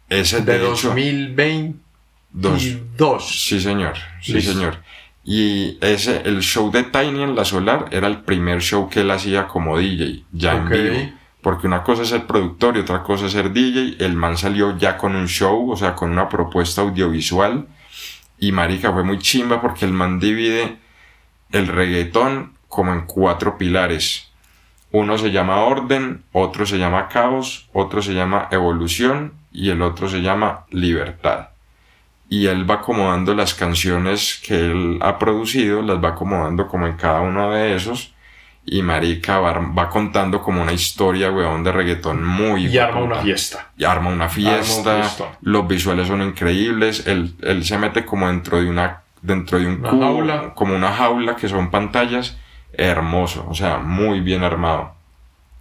ese 0.10 0.42
De 0.42 0.60
de 0.60 0.66
hecho, 0.72 0.90
2022. 0.90 2.78
dos, 2.98 3.28
Sí, 3.48 3.60
señor. 3.60 3.94
Sí, 4.22 4.34
Listo. 4.34 4.54
señor. 4.54 4.78
Y 5.28 5.80
ese, 5.82 6.22
el 6.26 6.42
show 6.42 6.70
de 6.70 6.84
Tiny 6.84 7.24
en 7.24 7.36
la 7.36 7.46
Solar 7.46 7.88
era 7.90 8.06
el 8.08 8.20
primer 8.20 8.62
show 8.62 8.88
que 8.88 9.02
él 9.02 9.10
hacía 9.10 9.48
como 9.48 9.80
DJ, 9.80 10.24
ya 10.32 10.54
en 10.54 10.70
vivo. 10.70 11.14
Porque 11.42 11.66
una 11.66 11.82
cosa 11.82 12.04
es 12.04 12.10
ser 12.10 12.28
productor 12.28 12.78
y 12.78 12.82
otra 12.82 13.02
cosa 13.02 13.26
es 13.26 13.32
ser 13.32 13.52
DJ. 13.52 13.98
El 14.06 14.16
man 14.16 14.38
salió 14.38 14.78
ya 14.78 14.98
con 14.98 15.16
un 15.16 15.28
show, 15.28 15.72
o 15.72 15.76
sea, 15.76 15.96
con 15.96 16.12
una 16.12 16.30
propuesta 16.30 16.82
audiovisual. 16.82 17.66
Y 18.38 18.52
marica, 18.52 18.94
fue 18.94 19.04
muy 19.04 19.18
chimba 19.18 19.62
porque 19.62 19.86
el 19.86 19.94
man 19.94 20.20
divide 20.20 20.78
el 21.52 21.68
reggaetón 21.68 22.54
como 22.68 22.94
en 22.94 23.08
cuatro 23.08 23.58
pilares. 23.58 24.32
Uno 24.92 25.18
se 25.18 25.32
llama 25.32 25.62
orden, 25.62 26.24
otro 26.34 26.68
se 26.68 26.78
llama 26.78 27.08
caos, 27.08 27.68
otro 27.74 28.04
se 28.04 28.14
llama 28.14 28.48
evolución 28.52 29.34
y 29.52 29.72
el 29.72 29.82
otro 29.82 30.08
se 30.08 30.22
llama 30.22 30.66
libertad 30.70 31.55
y 32.30 32.48
él 32.48 32.70
va 32.70 32.76
acomodando 32.76 33.34
las 33.36 33.54
canciones 33.54 34.42
que 34.46 34.56
él 34.56 34.98
ha 35.02 35.18
producido, 35.20 35.82
las 35.82 36.04
va 36.04 36.10
acomodando 36.10 36.68
como 36.68 36.88
en 36.88 36.94
cada 36.98 37.22
uno 37.22 37.52
de 37.52 37.76
esos. 37.76 38.14
Y 38.68 38.82
Marica 38.82 39.40
va, 39.40 39.54
va 39.60 39.90
contando 39.90 40.42
como 40.42 40.60
una 40.60 40.74
historia, 40.74 41.32
weón, 41.32 41.64
de 41.64 41.72
reggaetón 41.72 42.24
muy... 42.26 42.66
Y 42.66 42.80
arma 42.80 43.02
una 43.04 43.16
fiesta. 43.18 43.70
Y 43.78 43.84
arma 43.84 44.10
una 44.10 44.28
fiesta. 44.28 45.08
Los 45.42 45.68
visuales 45.68 46.08
son 46.08 46.24
increíbles. 46.24 47.06
Él, 47.06 47.36
él 47.44 47.64
se 47.64 47.78
mete 47.78 48.06
como 48.06 48.28
dentro 48.28 48.60
de 48.60 48.68
una... 48.68 49.02
Dentro 49.22 49.60
de 49.60 49.68
un 49.68 49.80
Una 49.82 49.90
cubo, 49.92 50.02
jaula. 50.02 50.54
Como 50.56 50.76
una 50.76 50.92
jaula 50.92 51.36
que 51.36 51.48
son 51.48 51.70
pantallas. 51.70 52.38
Hermoso. 52.74 53.46
O 53.48 53.54
sea, 53.54 53.78
muy 53.78 54.20
bien 54.22 54.44
armado. 54.44 54.96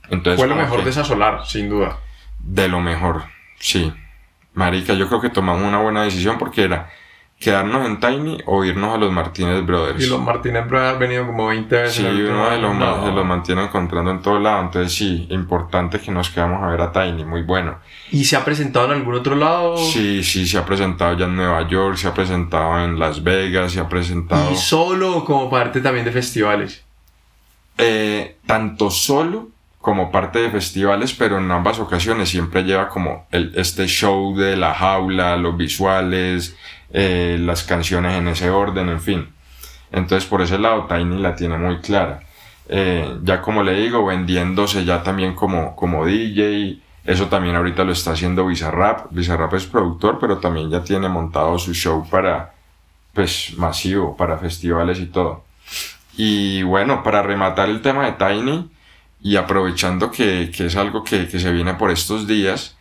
Entonces, 0.08 0.38
Fue 0.40 0.48
lo 0.48 0.56
mejor 0.56 0.78
que- 0.78 0.84
de 0.84 0.90
esa 0.90 1.04
Solar, 1.04 1.46
sin 1.46 1.68
duda. 1.68 1.98
de 2.40 2.68
lo 2.68 2.80
mejor, 2.80 3.24
sí. 3.58 3.92
Marica, 4.54 4.94
yo 4.94 5.08
creo 5.08 5.20
que 5.20 5.30
tomamos 5.30 5.62
una 5.66 5.78
buena 5.80 6.02
decisión 6.04 6.38
porque 6.38 6.62
era 6.64 6.88
quedarnos 7.38 7.84
en 7.86 7.98
Tiny 8.00 8.38
o 8.46 8.64
irnos 8.64 8.94
a 8.94 8.96
los 8.98 9.12
Martínez 9.12 9.66
Brothers. 9.66 10.02
Y 10.02 10.06
los 10.08 10.22
Martínez 10.22 10.66
Brothers 10.68 10.92
han 10.94 10.98
venido 11.00 11.26
como 11.26 11.48
20 11.48 11.76
veces. 11.76 11.94
Sí, 11.96 12.04
uno 12.06 12.48
de 12.48 12.58
los, 12.58 12.74
No. 12.74 13.04
se 13.04 13.12
los 13.12 13.26
mantiene 13.26 13.64
encontrando 13.64 14.12
en 14.12 14.22
todo 14.22 14.38
lado. 14.38 14.62
Entonces, 14.62 14.94
sí, 14.94 15.26
importante 15.30 15.98
que 15.98 16.10
nos 16.12 16.30
quedamos 16.30 16.62
a 16.62 16.68
ver 16.68 16.80
a 16.80 16.92
Tiny, 16.92 17.24
muy 17.24 17.42
bueno. 17.42 17.76
¿Y 18.12 18.24
se 18.24 18.36
ha 18.36 18.44
presentado 18.44 18.86
en 18.86 18.92
algún 18.92 19.14
otro 19.14 19.34
lado? 19.34 19.76
Sí, 19.76 20.22
sí, 20.22 20.46
se 20.46 20.56
ha 20.56 20.64
presentado 20.64 21.18
ya 21.18 21.26
en 21.26 21.34
Nueva 21.36 21.68
York, 21.68 21.96
se 21.96 22.06
ha 22.08 22.14
presentado 22.14 22.78
en 22.84 22.98
Las 22.98 23.22
Vegas, 23.22 23.72
se 23.72 23.80
ha 23.80 23.88
presentado 23.88 24.50
¿Y 24.52 24.56
solo 24.56 25.16
o 25.18 25.24
como 25.24 25.50
parte 25.50 25.80
también 25.80 26.04
de 26.06 26.12
festivales? 26.12 26.82
eh, 27.76 28.36
tanto 28.46 28.88
solo 28.90 29.48
como 29.84 30.10
parte 30.10 30.38
de 30.38 30.50
festivales, 30.50 31.12
pero 31.12 31.36
en 31.36 31.50
ambas 31.50 31.78
ocasiones 31.78 32.30
siempre 32.30 32.62
lleva 32.62 32.88
como 32.88 33.26
el, 33.30 33.52
este 33.54 33.86
show 33.86 34.34
de 34.34 34.56
la 34.56 34.72
jaula, 34.72 35.36
los 35.36 35.58
visuales, 35.58 36.56
eh, 36.90 37.36
las 37.38 37.64
canciones 37.64 38.14
en 38.14 38.28
ese 38.28 38.48
orden, 38.48 38.88
en 38.88 39.02
fin. 39.02 39.28
Entonces 39.92 40.26
por 40.26 40.40
ese 40.40 40.58
lado 40.58 40.86
Tiny 40.86 41.20
la 41.20 41.36
tiene 41.36 41.58
muy 41.58 41.80
clara. 41.80 42.22
Eh, 42.66 43.18
ya 43.24 43.42
como 43.42 43.62
le 43.62 43.74
digo, 43.74 44.06
vendiéndose 44.06 44.86
ya 44.86 45.02
también 45.02 45.34
como, 45.34 45.76
como 45.76 46.06
DJ, 46.06 46.78
eso 47.04 47.26
también 47.26 47.54
ahorita 47.54 47.84
lo 47.84 47.92
está 47.92 48.12
haciendo 48.12 48.46
Bizarrap. 48.46 49.08
Bizarrap 49.10 49.52
es 49.52 49.66
productor, 49.66 50.18
pero 50.18 50.38
también 50.38 50.70
ya 50.70 50.82
tiene 50.82 51.10
montado 51.10 51.58
su 51.58 51.74
show 51.74 52.08
para, 52.08 52.54
pues, 53.12 53.52
masivo, 53.58 54.16
para 54.16 54.38
festivales 54.38 54.98
y 54.98 55.04
todo. 55.04 55.44
Y 56.16 56.62
bueno, 56.62 57.02
para 57.02 57.20
rematar 57.22 57.68
el 57.68 57.82
tema 57.82 58.06
de 58.06 58.12
Tiny, 58.12 58.70
y 59.24 59.36
aprovechando 59.38 60.12
que, 60.12 60.52
que 60.56 60.66
es 60.68 60.76
algo 60.76 61.04
que, 61.04 61.28
que 61.28 61.40
se 61.40 61.52
viene 61.52 61.74
por 61.76 61.90
estos 61.92 62.28
días, 62.28 62.78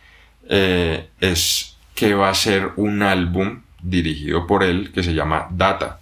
eh, 0.50 1.10
es 1.20 1.78
que 1.96 2.14
va 2.14 2.30
a 2.30 2.34
ser 2.36 2.72
un 2.76 3.02
álbum 3.02 3.62
dirigido 3.82 4.46
por 4.46 4.64
él 4.64 4.92
que 4.94 5.02
se 5.04 5.14
llama 5.14 5.48
Data. 5.50 6.00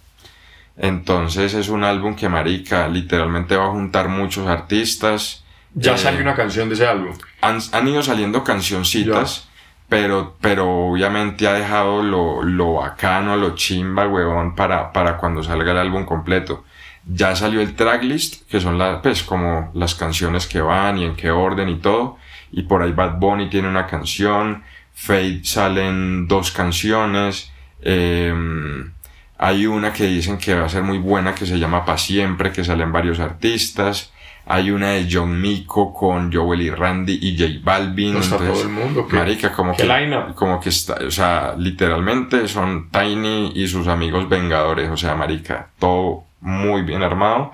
Entonces 0.77 1.53
es 1.55 1.69
un 1.69 1.83
álbum 1.83 2.15
que 2.15 2.29
Marica 2.29 2.87
literalmente 2.89 3.55
va 3.57 3.67
a 3.67 3.71
juntar 3.71 4.09
muchos 4.09 4.47
artistas. 4.47 5.45
Ya 5.75 5.95
Eh, 5.95 5.97
salió 5.97 6.21
una 6.21 6.35
canción 6.35 6.67
de 6.69 6.75
ese 6.75 6.87
álbum. 6.87 7.15
han, 7.41 7.59
han 7.71 7.87
ido 7.87 8.01
saliendo 8.03 8.43
cancioncitas, 8.43 9.49
pero, 9.89 10.37
pero 10.41 10.69
obviamente 10.89 11.47
ha 11.47 11.53
dejado 11.53 12.01
lo, 12.03 12.43
lo 12.43 12.73
bacano, 12.75 13.35
lo 13.37 13.55
chimba, 13.55 14.07
huevón, 14.07 14.55
para, 14.55 14.91
para 14.93 15.17
cuando 15.17 15.43
salga 15.43 15.71
el 15.71 15.77
álbum 15.77 16.05
completo. 16.05 16.63
Ya 17.05 17.35
salió 17.35 17.61
el 17.61 17.75
tracklist, 17.75 18.49
que 18.49 18.61
son 18.61 18.77
las, 18.77 19.01
pues, 19.01 19.23
como 19.23 19.71
las 19.73 19.95
canciones 19.95 20.47
que 20.47 20.61
van 20.61 20.97
y 20.97 21.05
en 21.05 21.15
qué 21.15 21.31
orden 21.31 21.69
y 21.69 21.75
todo. 21.75 22.17
Y 22.51 22.63
por 22.63 22.81
ahí 22.81 22.91
Bad 22.91 23.19
Bunny 23.19 23.49
tiene 23.49 23.67
una 23.67 23.87
canción, 23.87 24.63
Fade 24.93 25.41
salen 25.43 26.27
dos 26.27 26.51
canciones, 26.51 27.51
em, 27.81 28.93
Hay 29.37 29.65
una 29.65 29.91
que 29.91 30.05
dicen 30.05 30.37
que 30.37 30.53
va 30.53 30.65
a 30.65 30.69
ser 30.69 30.83
muy 30.83 30.97
buena 30.97 31.35
que 31.35 31.45
se 31.45 31.57
llama 31.59 31.85
Pa' 31.85 31.97
Siempre, 31.97 32.51
que 32.51 32.63
salen 32.63 32.91
varios 32.91 33.19
artistas. 33.19 34.11
Hay 34.45 34.71
una 34.71 34.91
de 34.91 35.07
John 35.09 35.39
Mico 35.41 35.93
con 35.93 36.31
Joel 36.31 36.61
y 36.61 36.69
Randy 36.69 37.17
y 37.21 37.37
J 37.37 37.59
Balvin. 37.63 38.13
No 38.13 38.19
está 38.19 38.35
Entonces, 38.35 38.63
todo 38.63 38.69
el 38.69 38.73
mundo. 38.73 39.07
¿qué? 39.07 39.15
Marica, 39.15 39.51
como 39.53 39.71
¿Qué 39.71 39.83
que, 39.83 39.87
line-up? 39.87 40.35
como 40.35 40.59
que 40.59 40.69
está, 40.69 40.95
o 41.05 41.11
sea, 41.11 41.55
literalmente 41.57 42.47
son 42.47 42.89
Tiny 42.89 43.53
y 43.55 43.67
sus 43.67 43.87
amigos 43.87 44.27
Vengadores, 44.27 44.89
o 44.89 44.97
sea, 44.97 45.15
Marica, 45.15 45.69
todo 45.79 46.25
muy 46.41 46.81
bien 46.81 47.03
armado. 47.03 47.51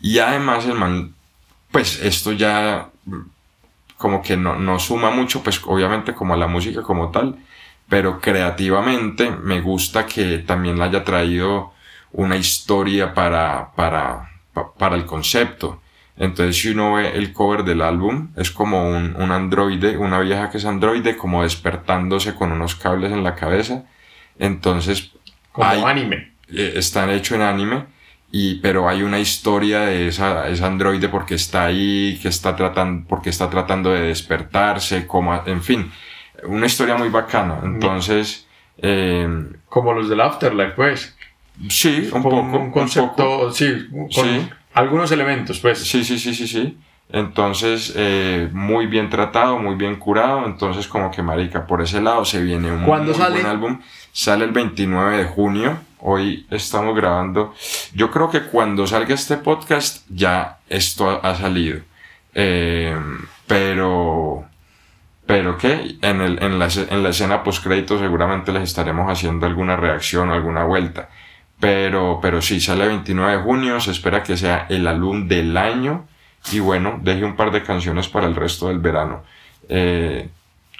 Y 0.00 0.18
además 0.20 0.64
el 0.66 0.74
man, 0.74 1.14
pues 1.72 2.00
esto 2.00 2.32
ya 2.32 2.88
mm, 3.06 3.20
como 3.96 4.22
que 4.22 4.36
no, 4.36 4.56
no 4.56 4.78
suma 4.78 5.10
mucho, 5.10 5.42
pues 5.42 5.60
obviamente 5.66 6.14
como 6.14 6.34
a 6.34 6.36
la 6.36 6.46
música 6.46 6.82
como 6.82 7.10
tal, 7.10 7.36
pero 7.90 8.20
creativamente 8.20 9.30
me 9.30 9.60
gusta 9.60 10.06
que 10.06 10.38
también 10.38 10.78
le 10.78 10.84
haya 10.84 11.04
traído 11.04 11.72
una 12.12 12.36
historia 12.36 13.12
para, 13.14 13.72
para, 13.76 14.30
pa- 14.54 14.72
para 14.74 14.96
el 14.96 15.04
concepto. 15.06 15.80
Entonces, 16.16 16.56
si 16.60 16.70
uno 16.70 16.94
ve 16.94 17.10
el 17.16 17.32
cover 17.32 17.64
del 17.64 17.82
álbum, 17.82 18.30
es 18.36 18.50
como 18.50 18.88
un, 18.90 19.16
un 19.16 19.30
androide, 19.32 19.96
una 19.98 20.20
vieja 20.20 20.50
que 20.50 20.58
es 20.58 20.64
androide, 20.66 21.16
como 21.16 21.42
despertándose 21.42 22.34
con 22.34 22.52
unos 22.52 22.74
cables 22.76 23.12
en 23.12 23.24
la 23.24 23.34
cabeza. 23.36 23.84
Entonces, 24.38 25.12
Como 25.52 25.68
hay- 25.68 25.82
anime. 25.82 26.32
eh, 26.52 26.74
están 26.76 27.10
hechos 27.10 27.36
en 27.36 27.42
anime, 27.42 27.84
y, 28.32 28.56
pero 28.60 28.88
hay 28.88 29.02
una 29.02 29.18
historia 29.18 29.80
de 29.80 30.08
esa, 30.08 30.48
esa 30.48 30.66
androide 30.66 31.08
porque 31.08 31.34
está 31.34 31.64
ahí, 31.66 32.18
que 32.22 32.28
está 32.28 32.54
tratando, 32.56 33.06
porque 33.08 33.30
está 33.30 33.50
tratando 33.50 33.90
de 33.92 34.02
despertarse, 34.02 35.06
como, 35.06 35.34
en 35.46 35.62
fin, 35.62 35.90
una 36.44 36.66
historia 36.66 36.96
muy 36.96 37.08
bacana. 37.08 37.58
Entonces, 37.62 38.46
eh, 38.78 39.28
Como 39.68 39.92
los 39.92 40.08
del 40.08 40.20
Afterlife, 40.20 40.72
pues. 40.72 41.16
sí, 41.68 42.08
un 42.12 42.22
poco. 42.22 42.36
un 42.40 42.54
un 42.54 42.70
concepto, 42.70 43.16
poco. 43.16 43.52
sí, 43.52 43.88
con 43.92 44.10
Sí. 44.10 44.48
algunos 44.74 45.10
elementos, 45.12 45.58
pues. 45.60 45.78
Sí, 45.78 46.04
sí, 46.04 46.18
sí, 46.18 46.34
sí, 46.34 46.46
sí. 46.48 46.78
Entonces, 47.12 47.92
eh, 47.96 48.48
muy 48.52 48.86
bien 48.86 49.10
tratado, 49.10 49.58
muy 49.58 49.74
bien 49.74 49.96
curado. 49.96 50.46
Entonces, 50.46 50.86
como 50.86 51.10
que 51.10 51.22
marica, 51.22 51.66
por 51.66 51.82
ese 51.82 52.00
lado 52.00 52.24
se 52.24 52.40
viene 52.40 52.70
un 52.70 52.84
¿Cuándo 52.84 53.12
muy 53.12 53.20
sale? 53.20 53.34
buen 53.34 53.46
álbum. 53.46 53.80
Sale 54.12 54.44
el 54.44 54.52
29 54.52 55.16
de 55.18 55.24
junio. 55.24 55.78
Hoy 55.98 56.46
estamos 56.50 56.94
grabando. 56.96 57.52
Yo 57.94 58.10
creo 58.12 58.30
que 58.30 58.42
cuando 58.44 58.86
salga 58.86 59.12
este 59.14 59.36
podcast 59.38 60.04
ya 60.08 60.58
esto 60.68 61.10
ha, 61.10 61.16
ha 61.16 61.34
salido. 61.34 61.80
Eh, 62.34 62.96
pero, 63.48 64.44
pero 65.30 65.56
que 65.56 65.96
en, 66.02 66.20
el, 66.20 66.42
en, 66.42 66.58
la, 66.58 66.68
en 66.90 67.02
la 67.02 67.10
escena 67.10 67.44
post 67.44 67.62
crédito 67.62 67.98
seguramente 67.98 68.52
les 68.52 68.64
estaremos 68.64 69.08
haciendo 69.10 69.46
alguna 69.46 69.76
reacción 69.76 70.28
o 70.28 70.34
alguna 70.34 70.64
vuelta. 70.64 71.08
Pero, 71.60 72.18
pero 72.20 72.42
sí, 72.42 72.60
sale 72.60 72.84
el 72.84 72.88
29 72.90 73.36
de 73.36 73.42
junio, 73.42 73.80
se 73.80 73.92
espera 73.92 74.22
que 74.22 74.36
sea 74.36 74.66
el 74.68 74.86
álbum 74.86 75.28
del 75.28 75.56
año. 75.56 76.06
Y 76.50 76.58
bueno, 76.58 76.98
deje 77.02 77.24
un 77.24 77.36
par 77.36 77.52
de 77.52 77.62
canciones 77.62 78.08
para 78.08 78.26
el 78.26 78.34
resto 78.34 78.68
del 78.68 78.78
verano. 78.78 79.22
Eh, 79.68 80.28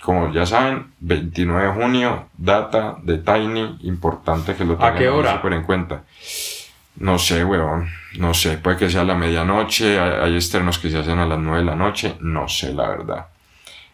como 0.02 0.32
ya 0.32 0.46
saben, 0.46 0.86
29 1.00 1.66
de 1.66 1.72
junio, 1.72 2.26
data 2.36 2.96
de 3.02 3.18
Tiny, 3.18 3.78
importante 3.82 4.56
que 4.56 4.64
lo 4.64 4.82
¿A 4.82 4.94
tengan 4.94 5.36
súper 5.36 5.52
en 5.52 5.62
cuenta. 5.62 6.02
No 6.96 7.18
sé, 7.18 7.44
weón, 7.44 7.88
no 8.18 8.34
sé, 8.34 8.58
puede 8.58 8.78
que 8.78 8.90
sea 8.90 9.02
a 9.02 9.04
la 9.04 9.14
medianoche, 9.14 10.00
hay, 10.00 10.30
hay 10.30 10.36
estrenos 10.36 10.78
que 10.78 10.90
se 10.90 10.98
hacen 10.98 11.18
a 11.18 11.26
las 11.26 11.38
9 11.38 11.60
de 11.60 11.64
la 11.64 11.76
noche, 11.76 12.16
no 12.20 12.48
sé 12.48 12.72
la 12.72 12.88
verdad. 12.88 13.26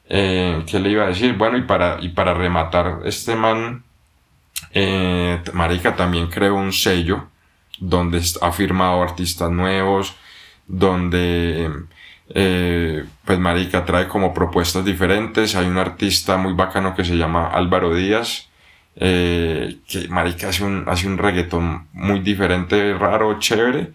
Eh, 0.09 0.63
¿Qué 0.67 0.79
le 0.79 0.91
iba 0.91 1.05
a 1.05 1.09
decir? 1.09 1.35
Bueno, 1.35 1.57
y 1.59 1.63
para, 1.63 1.99
y 2.01 2.11
para 2.11 2.35
rematar, 2.35 3.01
este 3.05 3.35
man, 3.35 3.85
eh, 4.73 5.41
Marica 5.53 5.97
también 5.97 6.29
creó 6.29 6.55
un 6.55 6.73
sello 6.73 7.29
donde 7.79 8.23
ha 8.41 8.53
firmado 8.53 9.03
artistas 9.03 9.51
nuevos, 9.51 10.15
donde, 10.67 11.71
eh, 12.31 13.05
pues 13.25 13.39
Marica 13.39 13.85
trae 13.85 14.09
como 14.09 14.33
propuestas 14.35 14.85
diferentes. 14.85 15.55
Hay 15.57 15.67
un 15.67 15.79
artista 15.79 16.37
muy 16.37 16.55
bacano 16.55 16.95
que 16.95 17.05
se 17.05 17.17
llama 17.17 17.49
Álvaro 17.49 17.95
Díaz, 17.95 18.49
eh, 18.97 19.79
que 19.89 20.09
Marica 20.09 20.49
hace 20.49 20.65
un, 20.65 20.85
hace 20.89 21.07
un 21.07 21.19
reggaetón 21.19 21.89
muy 21.93 22.21
diferente, 22.21 22.95
raro, 22.95 23.39
chévere. 23.39 23.93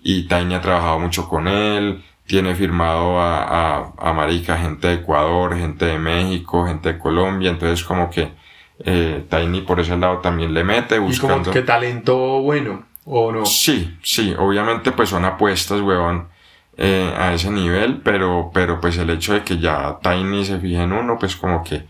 Y 0.00 0.28
Tiny 0.28 0.54
ha 0.54 0.60
trabajado 0.60 0.98
mucho 0.98 1.28
con 1.28 1.48
él, 1.48 2.04
tiene 2.26 2.54
firmado 2.54 3.20
a, 3.20 3.42
a, 3.42 3.92
a 3.98 4.12
Marica 4.12 4.56
gente 4.56 4.88
de 4.88 4.94
Ecuador, 4.94 5.56
gente 5.56 5.84
de 5.84 5.98
México, 5.98 6.66
gente 6.66 6.94
de 6.94 6.98
Colombia, 6.98 7.50
entonces 7.50 7.84
como 7.84 8.10
que 8.10 8.32
eh, 8.80 9.24
Tiny 9.28 9.60
por 9.60 9.80
ese 9.80 9.96
lado 9.96 10.18
también 10.18 10.52
le 10.52 10.64
mete 10.64 10.96
Y 10.96 10.98
como 10.98 11.08
buscando... 11.08 11.50
que 11.50 11.62
talento 11.62 12.40
bueno, 12.40 12.84
¿o 13.04 13.30
no? 13.30 13.46
Sí, 13.46 13.98
sí, 14.02 14.34
obviamente 14.38 14.92
pues 14.92 15.10
son 15.10 15.24
apuestas, 15.24 15.80
weón, 15.80 16.28
eh, 16.76 17.12
a 17.16 17.34
ese 17.34 17.50
nivel, 17.50 18.00
pero, 18.02 18.50
pero 18.52 18.80
pues 18.80 18.96
el 18.98 19.10
hecho 19.10 19.34
de 19.34 19.42
que 19.42 19.58
ya 19.58 19.98
Tiny 20.02 20.44
se 20.44 20.58
fije 20.58 20.82
en 20.82 20.92
uno, 20.92 21.18
pues 21.18 21.36
como 21.36 21.62
que 21.62 21.84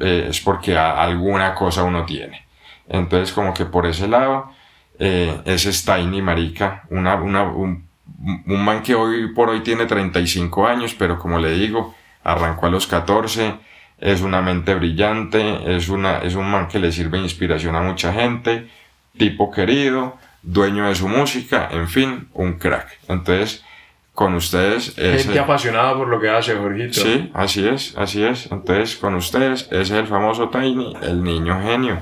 eh, 0.00 0.26
es 0.28 0.40
porque 0.40 0.76
alguna 0.76 1.54
cosa 1.54 1.84
uno 1.84 2.04
tiene. 2.04 2.44
Entonces 2.88 3.32
como 3.32 3.54
que 3.54 3.64
por 3.64 3.86
ese 3.86 4.08
lado, 4.08 4.50
eh, 4.98 5.40
ese 5.44 5.70
es 5.70 5.84
Tiny, 5.84 6.20
marica, 6.20 6.84
una, 6.90 7.14
una, 7.14 7.44
un, 7.44 7.86
un 8.22 8.64
man 8.64 8.82
que 8.82 8.94
hoy 8.94 9.32
por 9.32 9.50
hoy 9.50 9.60
tiene 9.60 9.86
35 9.86 10.66
años, 10.66 10.94
pero 10.98 11.18
como 11.18 11.38
le 11.38 11.52
digo, 11.52 11.94
arrancó 12.22 12.66
a 12.66 12.70
los 12.70 12.86
14, 12.86 13.54
es 13.98 14.20
una 14.20 14.40
mente 14.42 14.74
brillante, 14.74 15.76
es, 15.76 15.88
una, 15.88 16.18
es 16.18 16.34
un 16.34 16.50
man 16.50 16.68
que 16.68 16.78
le 16.78 16.92
sirve 16.92 17.18
de 17.18 17.24
inspiración 17.24 17.74
a 17.74 17.82
mucha 17.82 18.12
gente, 18.12 18.68
tipo 19.16 19.50
querido, 19.50 20.16
dueño 20.42 20.88
de 20.88 20.94
su 20.94 21.08
música, 21.08 21.68
en 21.72 21.88
fin, 21.88 22.28
un 22.34 22.54
crack. 22.54 22.98
Entonces, 23.08 23.64
con 24.12 24.34
ustedes... 24.34 24.94
Gente 24.94 25.38
apasionada 25.38 25.96
por 25.96 26.08
lo 26.08 26.20
que 26.20 26.28
hace, 26.28 26.54
Jorgito. 26.54 27.00
Sí, 27.00 27.30
así 27.34 27.66
es, 27.66 27.96
así 27.96 28.22
es. 28.22 28.50
Entonces, 28.50 28.96
con 28.96 29.14
ustedes, 29.14 29.68
ese 29.70 29.80
es 29.80 29.90
el 29.90 30.06
famoso 30.06 30.48
Tiny, 30.48 30.96
el 31.02 31.22
niño 31.22 31.60
genio. 31.62 32.00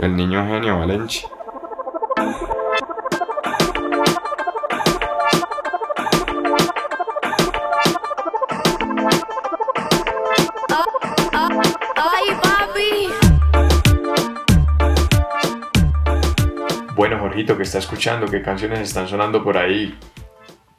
El 0.00 0.16
niño 0.16 0.46
genio 0.46 0.78
Valencia. 0.78 1.28
Jorgito, 17.38 17.56
que 17.56 17.62
está 17.62 17.78
escuchando, 17.78 18.26
qué 18.26 18.42
canciones 18.42 18.80
están 18.80 19.06
sonando 19.06 19.44
por 19.44 19.56
ahí. 19.56 19.96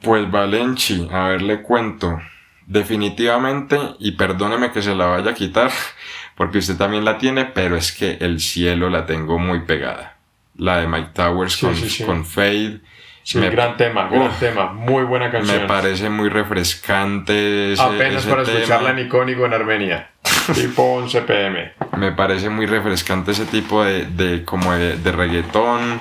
Pues 0.02 0.30
Valenci, 0.30 1.08
a 1.10 1.28
ver, 1.28 1.40
le 1.40 1.62
cuento. 1.62 2.20
Definitivamente, 2.66 3.78
y 3.98 4.12
perdóneme 4.12 4.70
que 4.70 4.82
se 4.82 4.94
la 4.94 5.06
vaya 5.06 5.30
a 5.30 5.34
quitar, 5.34 5.70
porque 6.36 6.58
usted 6.58 6.76
también 6.76 7.06
la 7.06 7.16
tiene, 7.16 7.46
pero 7.46 7.76
es 7.76 7.92
que 7.92 8.18
el 8.20 8.40
cielo 8.40 8.90
la 8.90 9.06
tengo 9.06 9.38
muy 9.38 9.60
pegada. 9.60 10.18
La 10.56 10.80
de 10.82 10.86
Mike 10.86 11.10
Towers 11.14 11.54
Sí, 11.54 11.64
con, 11.66 11.74
sí, 11.76 11.88
sí. 11.88 12.04
con 12.04 12.26
Fade. 12.26 12.80
Sí, 13.22 13.38
Me- 13.38 13.48
gran 13.48 13.78
tema, 13.78 14.06
gran 14.08 14.26
Uf. 14.28 14.38
tema, 14.38 14.70
muy 14.72 15.04
buena 15.04 15.30
canción. 15.30 15.62
Me 15.62 15.66
parece 15.66 16.10
muy 16.10 16.28
refrescante 16.28 17.72
ese, 17.72 17.80
Apenas 17.82 18.22
ese 18.22 18.30
para 18.30 18.42
tema. 18.44 18.58
escucharla 18.58 18.90
en 18.90 18.98
icónico 19.06 19.46
en 19.46 19.54
Armenia. 19.54 20.10
tipo 20.54 20.82
11 20.82 21.22
pm. 21.22 21.72
Me 21.96 22.12
parece 22.12 22.50
muy 22.50 22.66
refrescante 22.66 23.30
ese 23.30 23.46
tipo 23.46 23.82
de, 23.82 24.04
de 24.04 24.44
como 24.44 24.74
de, 24.74 24.96
de 24.98 25.12
reggaetón. 25.12 26.00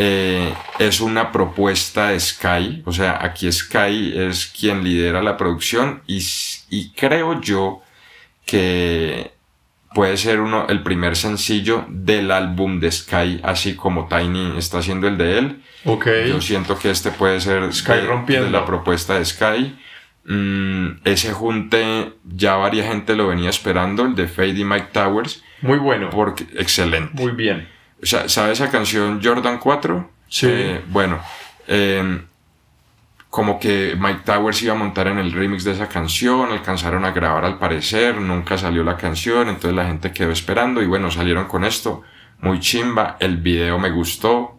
Eh, 0.00 0.54
es 0.78 1.00
una 1.00 1.32
propuesta 1.32 2.10
de 2.10 2.20
Sky, 2.20 2.82
o 2.84 2.92
sea, 2.92 3.18
aquí 3.20 3.50
Sky 3.50 4.12
es 4.14 4.46
quien 4.46 4.84
lidera 4.84 5.22
la 5.24 5.36
producción 5.36 6.02
y, 6.06 6.22
creo 6.94 7.40
yo 7.40 7.82
que 8.46 9.32
puede 9.94 10.16
ser 10.16 10.38
uno, 10.38 10.68
el 10.68 10.84
primer 10.84 11.16
sencillo 11.16 11.84
del 11.88 12.30
álbum 12.30 12.78
de 12.78 12.92
Sky, 12.92 13.40
así 13.42 13.74
como 13.74 14.06
Tiny 14.06 14.56
está 14.56 14.78
haciendo 14.78 15.08
el 15.08 15.18
de 15.18 15.38
él. 15.38 15.62
Ok. 15.84 16.06
Yo 16.28 16.40
siento 16.40 16.78
que 16.78 16.90
este 16.90 17.10
puede 17.10 17.40
ser 17.40 17.72
Sky 17.72 18.00
rompiendo. 18.06 18.46
de 18.46 18.52
la 18.52 18.64
propuesta 18.64 19.18
de 19.18 19.24
Sky. 19.24 19.76
Mm, 20.26 21.00
ese 21.06 21.32
junte 21.32 22.12
ya 22.24 22.54
varia 22.54 22.84
gente 22.86 23.16
lo 23.16 23.26
venía 23.26 23.50
esperando, 23.50 24.04
el 24.04 24.14
de 24.14 24.28
Fade 24.28 24.60
y 24.60 24.64
Mike 24.64 24.90
Towers, 24.92 25.42
Muy 25.60 25.78
bueno. 25.78 26.10
porque 26.10 26.46
excelente. 26.54 27.20
Muy 27.20 27.32
bien. 27.32 27.66
O 28.02 28.06
sea, 28.06 28.28
¿sabe 28.28 28.52
esa 28.52 28.70
canción 28.70 29.20
Jordan 29.22 29.58
4? 29.58 30.10
Sí. 30.28 30.46
Eh, 30.48 30.84
bueno, 30.88 31.18
eh, 31.66 32.22
como 33.30 33.58
que 33.58 33.96
Mike 33.98 34.22
Towers 34.24 34.62
iba 34.62 34.74
a 34.74 34.76
montar 34.76 35.06
en 35.08 35.18
el 35.18 35.32
remix 35.32 35.64
de 35.64 35.72
esa 35.72 35.88
canción, 35.88 36.50
alcanzaron 36.50 37.04
a 37.04 37.10
grabar 37.10 37.44
al 37.44 37.58
parecer, 37.58 38.20
nunca 38.20 38.56
salió 38.56 38.82
la 38.84 38.96
canción, 38.96 39.48
entonces 39.48 39.74
la 39.74 39.86
gente 39.86 40.12
quedó 40.12 40.30
esperando 40.30 40.82
y 40.82 40.86
bueno, 40.86 41.10
salieron 41.10 41.46
con 41.46 41.64
esto, 41.64 42.02
muy 42.40 42.58
chimba, 42.60 43.16
el 43.20 43.36
video 43.36 43.78
me 43.78 43.90
gustó, 43.90 44.56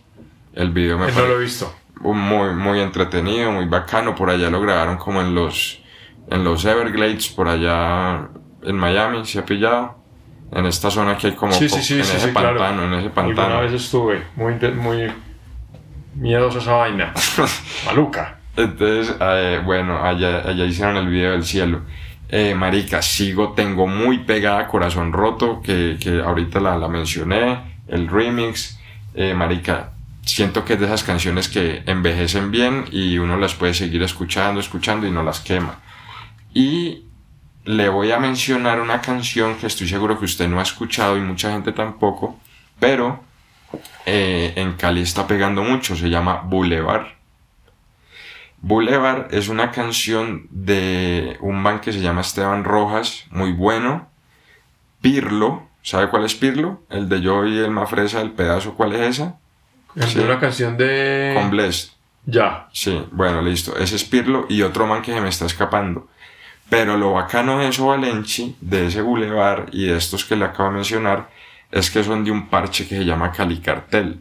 el 0.54 0.70
video 0.72 0.98
me 1.00 1.10
Eh, 1.10 1.14
No 1.16 1.26
lo 1.26 1.40
he 1.40 1.44
visto. 1.44 1.74
muy, 2.02 2.54
muy 2.54 2.80
entretenido, 2.80 3.52
muy 3.52 3.66
bacano, 3.66 4.14
por 4.16 4.30
allá 4.30 4.50
lo 4.50 4.62
grabaron 4.62 4.98
como 4.98 5.22
en 5.22 5.34
los, 5.34 5.82
en 6.30 6.44
los 6.44 6.64
Everglades, 6.66 7.30
por 7.30 7.48
allá 7.48 8.28
en 8.64 8.76
Miami, 8.76 9.26
se 9.26 9.40
ha 9.40 9.46
pillado. 9.46 9.99
En 10.52 10.66
esta 10.66 10.90
zona 10.90 11.18
que 11.18 11.28
hay 11.28 11.34
como 11.34 11.52
Sí, 11.54 11.70
sí, 11.70 11.82
sí, 11.82 11.94
en 11.96 12.00
ese 12.02 12.20
sí, 12.20 12.30
claro. 12.32 12.58
pantano, 12.58 12.84
en 12.86 12.94
ese 12.94 13.12
Alguna 13.16 13.36
pantano. 13.36 13.62
vez 13.62 13.74
estuve, 13.74 14.24
muy, 14.36 14.54
muy 14.74 15.12
miedosa 16.16 16.60
esa 16.60 16.74
vaina. 16.74 17.14
Maluca. 17.86 18.38
Entonces, 18.58 19.16
eh, 19.20 19.62
bueno, 19.64 20.04
allá, 20.04 20.40
allá 20.48 20.66
hicieron 20.66 20.98
el 20.98 21.08
video 21.08 21.32
del 21.32 21.44
cielo. 21.46 21.82
Eh, 22.30 22.54
marica, 22.56 23.02
sigo, 23.02 23.54
tengo 23.54 23.88
muy 23.88 24.20
pegada 24.20 24.68
Corazón 24.68 25.14
Roto, 25.14 25.62
que, 25.62 25.98
que 26.00 26.20
ahorita 26.20 26.60
la, 26.60 26.78
la 26.78 26.88
mencioné, 26.88 27.60
el 27.88 28.08
remix. 28.08 28.80
Eh, 29.16 29.34
marica, 29.34 29.92
siento 30.24 30.66
que 30.66 30.74
es 30.74 30.80
de 30.80 30.86
esas 30.88 31.04
canciones 31.04 31.48
que 31.48 31.84
envejecen 31.86 32.52
bien 32.52 32.86
y 32.92 33.18
uno 33.18 33.38
las 33.38 33.54
puede 33.56 33.74
seguir 33.74 34.04
escuchando, 34.04 34.60
escuchando 34.60 35.08
y 35.08 35.12
no 35.12 35.24
las 35.24 35.40
quema. 35.40 35.80
Y 36.54 37.04
le 37.70 37.88
voy 37.88 38.12
a 38.12 38.18
mencionar 38.20 38.82
una 38.82 39.00
canción 39.00 39.56
que 39.58 39.68
estoy 39.68 39.88
seguro 39.88 40.18
que 40.18 40.26
usted 40.26 40.48
no 40.48 40.60
ha 40.60 40.64
escuchado 40.64 41.16
y 41.18 41.22
mucha 41.22 41.52
gente 41.52 41.72
tampoco, 41.72 42.40
pero 42.80 43.20
eh, 44.08 44.54
en 44.56 44.74
Cali 44.74 45.02
está 45.02 45.28
pegando 45.28 45.62
mucho, 45.64 45.96
se 45.96 46.10
llama 46.10 46.42
Boulevard. 46.46 47.06
Boulevard 48.62 49.28
es 49.34 49.50
una 49.50 49.70
canción 49.70 50.48
de 50.50 51.38
un 51.42 51.62
man 51.62 51.80
que 51.80 51.94
se 51.94 52.02
llama 52.02 52.22
Esteban 52.22 52.64
Rojas, 52.64 53.26
muy 53.30 53.54
bueno. 53.54 54.10
Pirlo, 55.02 55.68
¿sabe 55.84 56.10
cuál 56.10 56.26
es 56.26 56.34
Pirlo? 56.34 56.82
El 56.90 57.08
de 57.08 57.22
Yo 57.22 57.46
y 57.46 57.56
el 57.60 57.70
Mafresa, 57.70 58.20
el 58.22 58.32
pedazo, 58.32 58.74
¿cuál 58.74 58.94
es 58.96 59.02
esa? 59.20 59.38
Es 59.96 60.10
Sí. 60.10 60.20
una 60.20 60.40
canción 60.40 60.76
de. 60.76 61.34
Con 61.36 61.52
Blessed. 61.52 61.90
Ya. 62.26 62.68
Sí, 62.74 63.06
bueno, 63.12 63.44
listo. 63.44 63.78
Ese 63.78 63.96
es 63.96 64.04
Pirlo 64.06 64.48
y 64.50 64.64
otro 64.64 64.88
man 64.88 65.04
que 65.04 65.14
se 65.14 65.22
me 65.22 65.30
está 65.30 65.46
escapando. 65.46 66.08
Pero 66.70 66.98
lo 66.98 67.14
bacano 67.14 67.60
de 67.60 67.70
eso, 67.70 67.88
Valenci, 67.88 68.56
de 68.62 68.88
ese 68.88 69.02
Boulevard 69.02 69.70
y 69.72 69.88
de 69.88 69.98
estos 69.98 70.24
que 70.24 70.36
le 70.36 70.46
acabo 70.46 70.70
de 70.70 70.76
mencionar, 70.76 71.30
es 71.72 71.90
que 71.90 72.04
son 72.04 72.24
de 72.24 72.32
un 72.32 72.48
parche 72.48 72.88
que 72.88 72.98
se 72.98 73.06
llama 73.06 73.32
Cali 73.32 73.60
Cartel. 73.60 74.20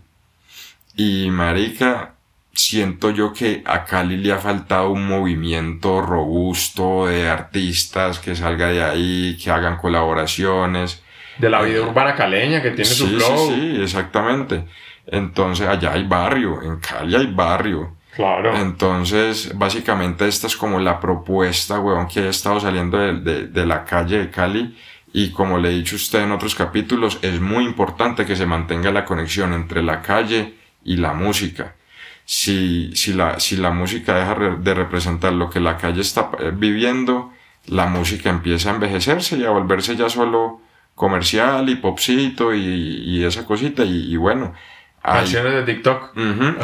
Y 0.97 1.31
marica, 1.31 2.15
siento 2.55 3.11
yo 3.11 3.33
que 3.33 3.63
a 3.65 3.85
Cali 3.85 4.17
le 4.17 4.33
ha 4.33 4.39
faltado 4.39 4.91
un 4.91 5.07
movimiento 5.07 6.01
robusto 6.01 7.07
de 7.07 7.29
artistas 7.29 8.19
que 8.19 8.35
salga 8.35 8.69
de 8.69 8.83
ahí, 8.83 9.39
que 9.43 9.51
hagan 9.51 9.77
colaboraciones. 9.77 11.03
De 11.39 11.51
la 11.51 11.63
vida 11.63 11.83
urbana 11.83 12.15
caleña 12.17 12.63
que 12.63 12.71
tiene 12.71 12.85
su 12.85 13.07
flow. 13.07 13.51
sí, 13.51 13.55
sí, 13.55 13.83
exactamente. 13.83 14.65
Entonces, 15.07 15.69
allá 15.69 15.93
hay 15.93 16.05
barrio, 16.05 16.63
en 16.63 16.81
Cali 16.81 17.15
hay 17.15 17.27
barrio. 17.27 17.98
Claro. 18.19 18.57
Entonces, 18.57 19.53
básicamente 19.57 20.27
esta 20.27 20.49
es 20.49 20.57
como 20.57 20.81
la 20.81 20.99
propuesta, 20.99 21.79
weón, 21.79 22.09
que 22.09 22.19
ha 22.21 22.29
estado 22.31 22.59
saliendo 22.59 22.99
de, 22.99 23.15
de- 23.21 23.47
de 23.47 23.65
la 23.67 23.85
calle 23.85 24.19
de 24.19 24.31
Cali. 24.31 24.77
Y 25.13 25.31
como 25.31 25.57
le 25.59 25.69
he 25.71 25.73
dicho 25.75 25.95
a 25.95 26.03
usted 26.03 26.23
en 26.25 26.33
otros 26.33 26.55
capítulos, 26.57 27.19
es 27.23 27.41
muy 27.41 27.65
importante 27.65 28.27
que 28.27 28.35
se 28.37 28.45
mantenga 28.45 28.91
la 28.91 29.05
conexión 29.05 29.53
entre 29.55 29.83
la 29.85 30.03
calle 30.03 30.55
y 30.85 30.97
la 30.97 31.13
música. 31.15 31.77
Si, 32.25 32.91
si, 32.95 33.15
la, 33.15 33.39
si 33.41 33.57
la 33.57 33.71
música 33.71 34.15
deja 34.19 34.35
de 34.59 34.75
representar 34.75 35.33
lo 35.33 35.49
que 35.49 35.61
la 35.61 35.77
calle 35.79 36.01
está 36.03 36.31
eh, 36.41 36.51
viviendo, 36.53 37.33
la 37.69 37.87
música 37.87 38.31
empieza 38.31 38.71
a 38.71 38.75
envejecerse 38.75 39.39
y 39.39 39.45
a 39.45 39.51
volverse 39.51 39.95
ya 39.97 40.09
solo 40.11 40.61
comercial 40.97 41.69
y 41.71 41.77
popcito 41.77 42.53
y, 42.53 42.61
y 43.07 43.25
esa 43.25 43.47
cosita. 43.47 43.85
Y, 43.85 44.13
y 44.13 44.17
bueno, 44.17 44.53
hay- 45.03 45.21
Canciones 45.21 45.53
de 45.55 45.63
TikTok. 45.63 46.17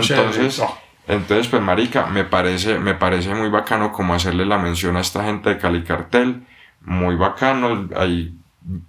Sea, 0.03 0.17
entonces, 0.19 0.59
oh. 0.59 0.79
Entonces, 1.07 1.49
pues 1.49 1.63
marica, 1.63 2.07
me 2.07 2.25
parece, 2.25 2.79
me 2.79 2.95
parece 2.95 3.35
muy 3.35 3.49
bacano 3.51 3.93
como 3.93 4.15
hacerle 4.15 4.47
la 4.47 4.59
mención 4.59 4.97
a 4.97 5.01
esta 5.01 5.25
gente 5.25 5.51
de 5.51 5.59
Cali 5.59 5.83
Cartel, 5.85 6.43
muy 6.83 7.17
bacano, 7.17 7.89
ahí 7.97 8.35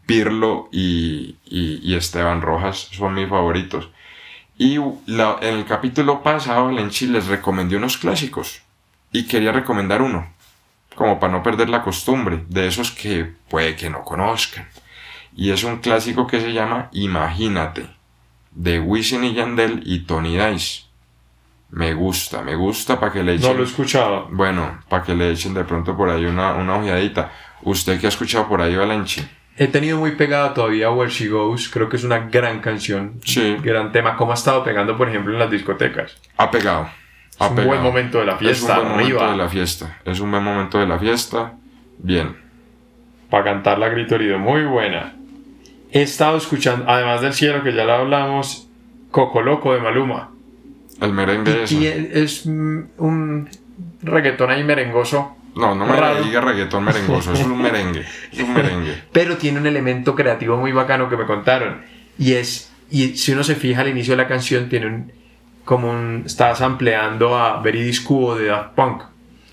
Pirlo 0.06 0.70
y, 0.72 1.36
y, 1.46 1.80
y 1.84 1.96
Esteban 1.96 2.42
Rojas 2.42 2.90
son 2.94 3.14
mis 3.16 3.28
favoritos. 3.30 3.90
Y 4.58 4.78
la- 5.08 5.38
en 5.42 5.56
el 5.58 5.66
capítulo 5.66 6.24
pasado, 6.24 6.72
Lenchi 6.72 7.08
les 7.08 7.28
recomendé 7.28 7.78
unos 7.78 7.98
clásicos 7.98 8.62
y 9.12 9.26
quería 9.28 9.52
recomendar 9.52 10.02
uno, 10.02 10.28
como 10.96 11.20
para 11.20 11.34
no 11.34 11.44
perder 11.44 11.70
la 11.70 11.84
costumbre, 11.84 12.46
de 12.50 12.68
esos 12.68 12.92
que 12.92 13.34
puede 13.50 13.76
que 13.76 13.90
no 13.90 14.04
conozcan. 14.04 14.68
Y 15.36 15.52
es 15.52 15.64
un 15.66 15.80
clásico 15.80 16.28
que 16.28 16.42
se 16.42 16.54
llama 16.54 16.90
Imagínate, 16.94 17.88
de 18.52 18.80
Wisin 18.80 19.26
y 19.26 19.36
Yandel 19.36 19.84
y 19.86 20.02
Tony 20.02 20.38
Dice. 20.38 20.85
Me 21.76 21.94
gusta, 21.94 22.42
me 22.42 22.56
gusta 22.56 22.98
para 23.00 23.12
que 23.12 23.22
le 23.22 23.34
echen. 23.36 23.50
No 23.50 23.54
lo 23.54 23.64
he 23.64 23.66
escuchado. 23.66 24.28
Bueno, 24.32 24.80
para 24.88 25.04
que 25.04 25.14
le 25.14 25.30
echen 25.32 25.54
de 25.54 25.66
pronto 25.66 25.96
por 25.98 26.10
ahí 26.10 26.26
una, 26.26 26.54
una 26.54 26.78
ojeadita. 26.78 27.32
¿Usted 27.64 28.00
qué 28.00 28.06
ha 28.06 28.10
escuchado 28.10 28.48
por 28.48 28.62
ahí, 28.62 28.76
Valenchi? 28.78 29.28
He 29.58 29.68
tenido 29.68 29.98
muy 29.98 30.12
pegada 30.12 30.54
todavía 30.54 30.90
Where 30.90 31.12
She 31.12 31.28
Goes. 31.28 31.68
Creo 31.70 31.90
que 31.90 31.98
es 31.98 32.06
una 32.06 32.20
gran 32.30 32.60
canción. 32.62 33.20
Sí. 33.26 33.58
Gran 33.62 33.92
tema. 33.92 34.16
¿Cómo 34.16 34.32
ha 34.32 34.36
estado 34.36 34.64
pegando, 34.64 34.96
por 34.98 35.10
ejemplo, 35.10 35.34
en 35.34 35.40
las 35.40 35.52
discotecas? 35.52 36.16
Ha 36.38 36.50
pegado. 36.50 36.88
Ha 37.40 37.46
Es 37.46 37.50
un 37.50 37.56
pegado. 37.58 37.68
buen 37.68 37.82
momento 37.84 38.20
de 38.20 38.26
la 38.26 38.34
Es 38.34 38.40
fiesta. 38.40 38.80
un 38.80 38.84
buen 38.86 38.90
momento 38.98 39.32
de 39.32 39.38
la 39.38 39.50
fiesta. 39.50 39.98
Es 40.06 40.20
un 40.22 40.32
buen 40.32 40.44
momento 40.44 40.80
de 40.80 40.88
la 40.88 40.98
fiesta. 40.98 41.54
Bien. 41.98 42.38
Para 43.30 43.44
cantar 43.44 43.80
la 43.80 43.90
grito 43.90 44.16
herido. 44.16 44.40
Muy 44.40 44.64
buena. 44.64 45.14
He 45.92 46.04
estado 46.04 46.38
escuchando, 46.38 46.86
además 46.90 47.20
del 47.22 47.34
cielo, 47.34 47.64
que 47.64 47.74
ya 47.74 47.84
lo 47.84 47.94
hablamos, 47.96 48.70
Coco 49.12 49.42
Loco 49.42 49.74
de 49.74 49.82
Maluma. 49.82 50.32
El 51.02 51.14
merengue. 51.14 51.66
Y 51.70 51.86
es 51.88 52.46
mm, 52.46 52.80
un 52.98 53.50
reggaetón 54.02 54.52
ahí 54.52 54.64
merengoso, 54.64 55.36
No, 55.56 55.76
no 55.76 55.86
me 55.86 55.96
raro. 55.96 56.24
diga 56.24 56.42
reggaetón 56.42 56.84
merengoso. 56.86 57.34
Es 57.34 57.44
un 57.44 57.62
merengue. 57.62 58.06
Es 58.32 58.40
un 58.40 58.54
merengue. 58.54 59.04
pero 59.12 59.38
tiene 59.38 59.60
un 59.60 59.68
elemento 59.68 60.16
creativo 60.16 60.58
muy 60.58 60.72
bacano 60.72 61.10
que 61.10 61.18
me 61.18 61.26
contaron. 61.26 61.82
Y 62.18 62.34
es, 62.34 62.72
y 62.90 63.18
si 63.18 63.34
uno 63.34 63.44
se 63.44 63.56
fija 63.56 63.82
al 63.82 63.90
inicio 63.90 64.14
de 64.14 64.18
la 64.24 64.28
canción, 64.28 64.70
tiene 64.70 64.88
un, 64.88 65.12
como 65.66 65.90
un, 65.90 66.24
está 66.26 66.56
sampleando 66.56 67.38
a 67.38 67.62
Veridis 67.62 68.00
Cubo 68.02 68.36
de 68.36 68.46
Daft 68.48 68.74
Punk. 68.76 69.02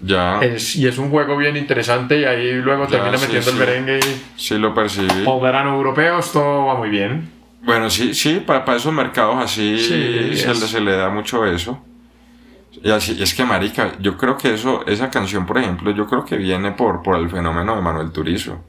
Ya. 0.04 0.40
Es, 0.40 0.74
y 0.76 0.86
es 0.88 0.98
un 0.98 1.10
juego 1.10 1.36
bien 1.36 1.56
interesante 1.56 2.18
y 2.20 2.24
ahí 2.24 2.52
luego 2.54 2.84
Ya, 2.84 2.90
termina 2.98 3.18
sí, 3.18 3.26
metiendo 3.26 3.50
el 3.50 3.56
sí. 3.56 3.60
merengue 3.60 3.98
y 4.00 4.22
Sí 4.40 4.58
lo 4.58 4.74
percibí. 4.74 5.24
o 5.26 5.40
verano 5.40 5.74
europeo, 5.76 6.18
esto 6.18 6.66
va 6.66 6.74
muy 6.76 6.90
bien. 6.90 7.30
Bueno, 7.62 7.90
sí, 7.90 8.12
sí, 8.14 8.42
para, 8.44 8.76
esos 8.76 8.92
mercados 8.92 9.36
así 9.38 9.78
Sí, 9.78 10.36
se, 10.36 10.48
le, 10.48 10.54
se 10.54 10.80
le 10.80 10.96
da 10.96 11.10
mucho 11.10 11.46
eso. 11.46 11.80
Y 12.82 12.90
así, 12.90 13.22
es 13.22 13.34
que 13.34 13.44
marica, 13.44 13.92
yo 14.00 14.16
creo 14.16 14.36
que 14.36 14.54
eso, 14.54 14.84
esa 14.86 15.10
canción, 15.10 15.46
por 15.46 15.58
ejemplo, 15.58 15.90
yo 15.92 16.06
creo 16.06 16.24
que 16.24 16.36
viene 16.36 16.72
por, 16.72 17.02
por 17.02 17.16
el 17.16 17.30
fenómeno 17.30 17.76
de 17.76 17.82
Manuel 17.82 18.10
Turizo, 18.10 18.64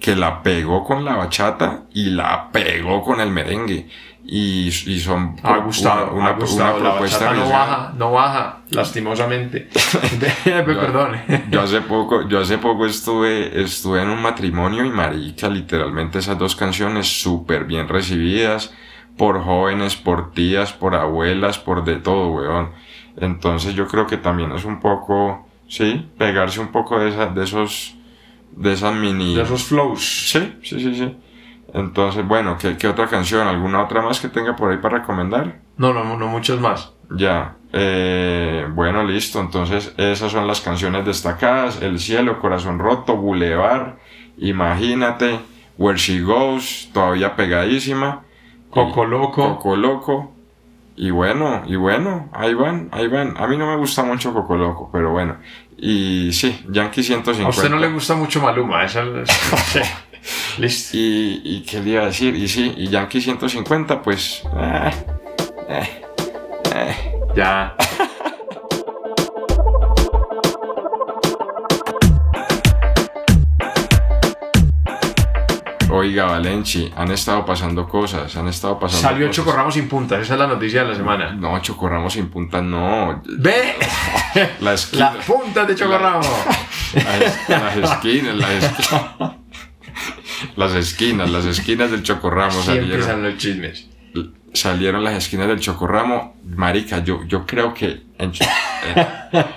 que 0.00 0.16
la 0.16 0.42
pegó 0.42 0.84
con 0.84 1.04
la 1.04 1.14
bachata 1.16 1.84
y 1.92 2.10
la 2.10 2.50
pegó 2.50 3.02
con 3.02 3.20
el 3.20 3.30
merengue. 3.30 3.88
Y, 4.28 4.66
y 4.66 4.98
son 4.98 5.36
Ha 5.42 5.58
gustado, 5.58 6.12
una, 6.14 6.30
ha 6.30 6.32
gustado. 6.32 6.80
la 6.82 6.94
bachata 6.94 7.26
no 7.26 7.30
arriesgada. 7.30 7.66
baja, 7.66 7.94
no 7.96 8.12
baja, 8.12 8.60
lastimosamente. 8.70 9.68
Perdón. 10.44 11.16
Yo 11.50 11.60
hace 11.60 11.80
poco, 11.82 12.28
yo 12.28 12.40
hace 12.40 12.58
poco 12.58 12.86
estuve, 12.86 13.62
estuve 13.62 14.02
en 14.02 14.10
un 14.10 14.20
matrimonio 14.20 14.84
y 14.84 14.90
marica, 14.90 15.48
literalmente 15.48 16.18
esas 16.18 16.36
dos 16.38 16.56
canciones 16.56 17.06
súper 17.06 17.66
bien 17.66 17.88
recibidas 17.88 18.72
por 19.16 19.42
jóvenes, 19.42 19.96
por 19.96 20.32
tías, 20.32 20.72
por 20.72 20.94
abuelas, 20.94 21.58
por 21.58 21.84
de 21.84 21.96
todo, 21.96 22.28
weón. 22.28 22.70
Entonces 23.16 23.74
yo 23.74 23.86
creo 23.86 24.06
que 24.06 24.16
también 24.16 24.52
es 24.52 24.64
un 24.64 24.80
poco, 24.80 25.46
sí, 25.68 26.10
pegarse 26.18 26.60
un 26.60 26.68
poco 26.68 26.98
de, 26.98 27.08
esa, 27.10 27.26
de 27.26 27.44
esos, 27.44 27.94
de 28.52 28.72
esas 28.72 28.94
mini... 28.94 29.34
De 29.34 29.42
esos 29.42 29.64
flows. 29.64 30.30
Sí, 30.30 30.58
sí, 30.62 30.80
sí, 30.80 30.94
sí. 30.94 31.16
Entonces, 31.72 32.26
bueno, 32.26 32.56
¿qué, 32.58 32.76
qué 32.76 32.88
otra 32.88 33.06
canción? 33.08 33.46
¿Alguna 33.46 33.82
otra 33.82 34.02
más 34.02 34.20
que 34.20 34.28
tenga 34.28 34.56
por 34.56 34.70
ahí 34.70 34.78
para 34.78 34.98
recomendar? 34.98 35.60
No, 35.76 35.92
no, 35.92 36.16
no 36.16 36.26
muchos 36.28 36.60
más. 36.60 36.92
Ya, 37.10 37.56
eh, 37.72 38.66
bueno, 38.70 39.04
listo. 39.04 39.40
Entonces, 39.40 39.92
esas 39.96 40.32
son 40.32 40.46
las 40.46 40.60
canciones 40.60 41.04
destacadas: 41.04 41.82
El 41.82 41.98
cielo, 41.98 42.40
Corazón 42.40 42.78
roto, 42.78 43.16
Boulevard, 43.16 43.94
Imagínate, 44.38 45.40
Where 45.78 45.98
She 45.98 46.20
Goes, 46.20 46.90
todavía 46.92 47.36
pegadísima. 47.36 48.22
Coco 48.70 49.04
Loco. 49.04 49.56
Coco 49.56 49.76
Loco. 49.76 50.32
Y 50.96 51.10
bueno, 51.10 51.62
y 51.66 51.76
bueno, 51.76 52.30
ahí 52.32 52.54
van, 52.54 52.88
ahí 52.92 53.06
van. 53.08 53.34
A 53.36 53.46
mí 53.46 53.56
no 53.56 53.66
me 53.66 53.76
gusta 53.76 54.02
mucho 54.02 54.32
Coco 54.32 54.56
Loco, 54.56 54.88
pero 54.92 55.12
bueno. 55.12 55.36
Y 55.76 56.32
sí, 56.32 56.64
Yankee 56.70 57.02
150. 57.02 57.46
A 57.46 57.50
usted 57.50 57.68
no 57.68 57.78
le 57.78 57.92
gusta 57.92 58.14
mucho 58.14 58.40
Maluma, 58.40 58.84
esa 58.84 59.02
es-. 59.02 59.94
Listo. 60.58 60.96
Y, 60.96 61.40
y 61.44 61.62
qué 61.62 61.80
le 61.80 61.90
iba 61.90 62.02
a 62.02 62.06
decir, 62.06 62.34
y 62.34 62.48
sí, 62.48 62.72
y 62.76 62.88
Yankee 62.88 63.20
150, 63.20 64.02
pues. 64.02 64.42
eh, 64.56 64.90
eh, 65.68 66.02
eh. 66.74 67.12
Ya. 67.34 67.74
Oiga, 75.88 76.24
Valenci, 76.26 76.92
han 76.96 77.10
estado 77.12 77.44
pasando 77.46 77.88
cosas, 77.88 78.36
han 78.36 78.48
estado 78.48 78.78
pasando 78.78 79.08
Salió 79.08 79.26
cosas. 79.28 79.36
Chocorramos 79.36 79.74
sin 79.74 79.88
puntas, 79.88 80.20
esa 80.20 80.34
es 80.34 80.40
la 80.40 80.46
noticia 80.46 80.82
de 80.82 80.88
la 80.90 80.94
semana. 80.94 81.32
No, 81.32 81.58
Chocorramos 81.60 82.12
sin 82.12 82.28
puntas, 82.28 82.62
no. 82.62 83.22
¡Ve! 83.24 83.76
La. 84.60 84.72
Las 84.72 85.24
puntas 85.26 85.66
de 85.68 85.74
Chocorramos. 85.74 86.26
Las, 86.94 87.48
las 87.48 87.76
esquinas, 87.76 88.36
las 88.36 88.50
esquinas. 88.64 89.45
Las 90.56 90.74
esquinas, 90.74 91.30
las 91.30 91.44
esquinas 91.46 91.90
del 91.90 92.02
Chocorramo 92.02 92.52
salieron. 92.62 93.02
salen 93.02 93.24
los 93.24 93.36
chismes. 93.38 93.88
salieron 94.52 95.04
las 95.04 95.14
esquinas 95.14 95.48
del 95.48 95.60
Chocorramo. 95.60 96.36
Marica, 96.44 97.02
yo, 97.04 97.24
yo 97.26 97.44
creo 97.46 97.74
que 97.74 98.02
en, 98.18 98.32
Cho- 98.32 98.44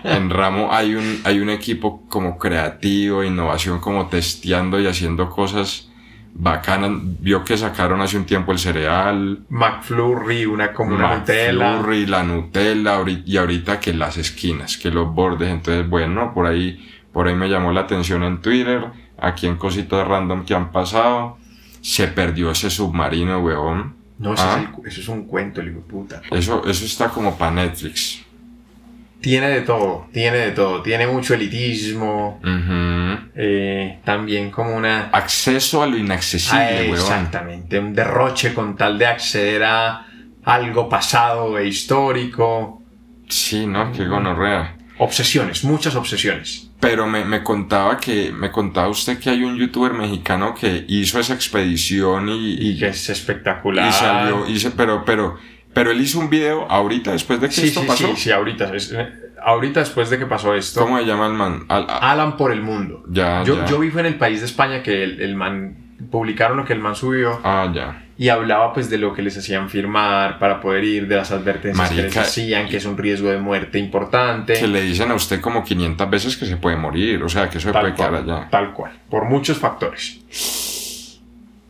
en- 0.06 0.12
en 0.12 0.30
Ramo 0.30 0.70
hay 0.74 0.96
un, 0.96 1.22
hay 1.24 1.40
un 1.40 1.50
equipo 1.50 2.06
como 2.10 2.38
creativo, 2.38 3.24
innovación, 3.24 3.80
como 3.80 4.08
testeando 4.08 4.80
y 4.80 4.88
haciendo 4.88 5.30
cosas 5.30 5.90
bacanas. 6.34 6.92
Vio 7.22 7.44
que 7.44 7.58
sacaron 7.58 8.02
hace 8.02 8.18
un 8.18 8.26
tiempo 8.26 8.52
el 8.52 8.60
cereal, 8.60 9.40
McFlurry, 9.50 10.46
una 10.46 10.74
como 10.74 10.96
una 10.96 11.18
Nutella. 11.18 11.54
McFlurry, 11.54 12.06
la 12.06 12.24
Nutella, 12.24 12.98
y 13.26 13.38
ahorita 13.38 13.80
que 13.80 13.94
las 13.94 14.18
esquinas, 14.18 14.78
que 14.78 14.92
los 14.92 15.14
bordes. 15.14 15.50
Entonces, 15.50 15.88
bueno, 15.88 16.34
por 16.34 16.46
ahí, 16.46 16.86
por 17.14 17.28
ahí 17.28 17.36
me 17.36 17.48
llamó 17.48 17.72
la 17.72 17.82
atención 17.82 18.24
en 18.24 18.42
Twitter, 18.42 18.84
aquí 19.22 19.48
en 19.48 19.56
cositas 19.58 20.08
random 20.08 20.46
que 20.46 20.54
han 20.54 20.72
pasado. 20.72 21.38
Se 21.82 22.08
perdió 22.08 22.52
ese 22.52 22.70
submarino, 22.70 23.40
weón. 23.40 23.96
No, 24.18 24.34
ese 24.34 24.44
Ah. 24.44 24.60
es 24.74 24.78
el- 24.84 24.88
eso 24.88 25.02
es 25.02 25.08
un 25.08 25.24
cuento, 25.26 25.62
el 25.62 25.70
hijo 25.70 25.78
de 25.80 25.86
puta. 25.86 26.22
Eso, 26.32 26.64
eso 26.68 26.86
está 26.86 27.10
como 27.10 27.38
para 27.38 27.52
Netflix. 27.52 28.26
Tiene 29.22 29.50
de 29.50 29.62
todo, 29.62 30.08
tiene 30.14 30.38
de 30.38 30.52
todo. 30.52 30.82
Tiene 30.82 31.06
mucho 31.08 31.34
elitismo, 31.34 32.40
Ujú. 32.42 33.30
eh, 33.36 34.00
también 34.06 34.50
como 34.50 34.76
una... 34.76 35.10
Acceso 35.12 35.84
a 35.84 35.88
lo 35.88 35.96
Ah, 35.96 36.00
inaccesible, 36.00 36.82
weón. 36.84 36.94
exactamente, 36.94 37.80
un 37.80 37.94
derroche 37.94 38.54
con 38.54 38.76
tal 38.78 38.98
de 38.98 39.08
acceder 39.08 39.64
a 39.66 40.06
algo 40.46 40.88
pasado 40.88 41.58
e 41.58 41.68
histórico. 41.68 42.82
Sí, 43.28 43.68
¿no? 43.68 43.92
Qué 43.92 44.06
gonorrea. 44.06 44.76
Obsesiones, 45.00 45.64
muchas 45.64 45.96
obsesiones. 45.96 46.70
Pero 46.80 47.08
me, 47.08 47.24
me 47.26 47.42
contaba 47.44 47.98
que, 47.98 48.32
me 48.32 48.52
contaba 48.52 48.90
usted 48.90 49.18
que 49.18 49.30
hay 49.30 49.44
un 49.44 49.58
youtuber 49.58 49.94
mexicano 49.94 50.54
que 50.54 50.86
hizo 50.88 51.20
esa 51.20 51.34
expedición 51.34 52.30
y, 52.30 52.54
Y 52.54 52.70
y, 52.72 52.80
que 52.80 52.88
es 52.90 53.10
espectacular. 53.10 53.88
y 53.90 53.92
salió, 53.94 54.48
hizo, 54.48 54.72
pero, 54.76 55.04
pero, 55.06 55.38
pero 55.74 55.92
él 55.92 56.02
hizo 56.02 56.20
un 56.20 56.30
video 56.30 56.70
ahorita 56.70 57.12
después 57.14 57.40
de 57.42 57.48
que 57.48 57.54
Sí, 57.54 57.68
esto 57.68 57.82
sí, 57.82 57.88
pasó. 57.88 58.08
sí, 58.08 58.14
sí, 58.18 58.32
ahorita. 58.32 58.76
es- 58.76 58.92
eh, 58.92 59.08
ahorita 59.42 59.80
después 59.80 60.10
de 60.10 60.20
que 60.20 60.26
pasó 60.26 60.54
esto. 60.54 60.82
¿Cómo 60.82 60.98
se 61.00 61.06
llama 61.06 61.28
el 61.28 61.34
man? 61.34 61.64
Al- 61.70 61.88
Alan 61.90 62.36
por 62.36 62.52
el 62.52 62.62
mundo. 62.62 63.04
Ya, 63.10 63.44
yo, 63.44 63.56
ya. 63.58 63.66
yo 63.68 63.80
vi 63.80 63.90
fue 63.92 64.02
en 64.02 64.08
el 64.08 64.16
país 64.16 64.42
de 64.42 64.48
España 64.48 64.84
que 64.84 65.04
el, 65.04 65.22
el 65.22 65.36
man 65.36 65.89
publicaron 66.12 66.58
lo 66.58 66.66
que 66.66 66.74
el 66.74 66.80
man 66.80 66.96
subió 66.96 67.40
ah, 67.44 67.72
ya. 67.74 68.04
y 68.18 68.30
hablaba 68.30 68.74
pues 68.74 68.90
de 68.90 68.98
lo 68.98 69.14
que 69.14 69.22
les 69.22 69.38
hacían 69.38 69.70
firmar 69.70 70.40
para 70.40 70.62
poder 70.62 70.84
ir, 70.84 71.08
de 71.08 71.16
las 71.16 71.32
advertencias 71.32 71.90
que 71.90 71.96
les 71.96 72.04
Marica, 72.06 72.22
hacían, 72.22 72.68
que 72.68 72.78
es 72.78 72.86
un 72.86 72.98
riesgo 72.98 73.30
de 73.30 73.38
muerte 73.38 73.78
importante. 73.80 74.54
Que 74.54 74.68
le 74.68 74.82
dicen 74.82 75.12
a 75.12 75.16
usted 75.16 75.42
como 75.42 75.64
500 75.64 76.10
veces 76.10 76.38
que 76.38 76.46
se 76.46 76.58
puede 76.58 76.76
morir. 76.78 77.22
O 77.24 77.30
sea, 77.30 77.50
que 77.50 77.58
eso 77.58 77.70
se 77.70 77.74
puede 77.74 77.94
Tal 77.94 77.96
quedar 77.96 78.10
cual, 78.24 78.24
allá. 78.38 78.50
tal 78.50 78.74
cual, 78.74 78.92
por 79.10 79.26
muchos 79.26 79.58
factores. 79.58 80.20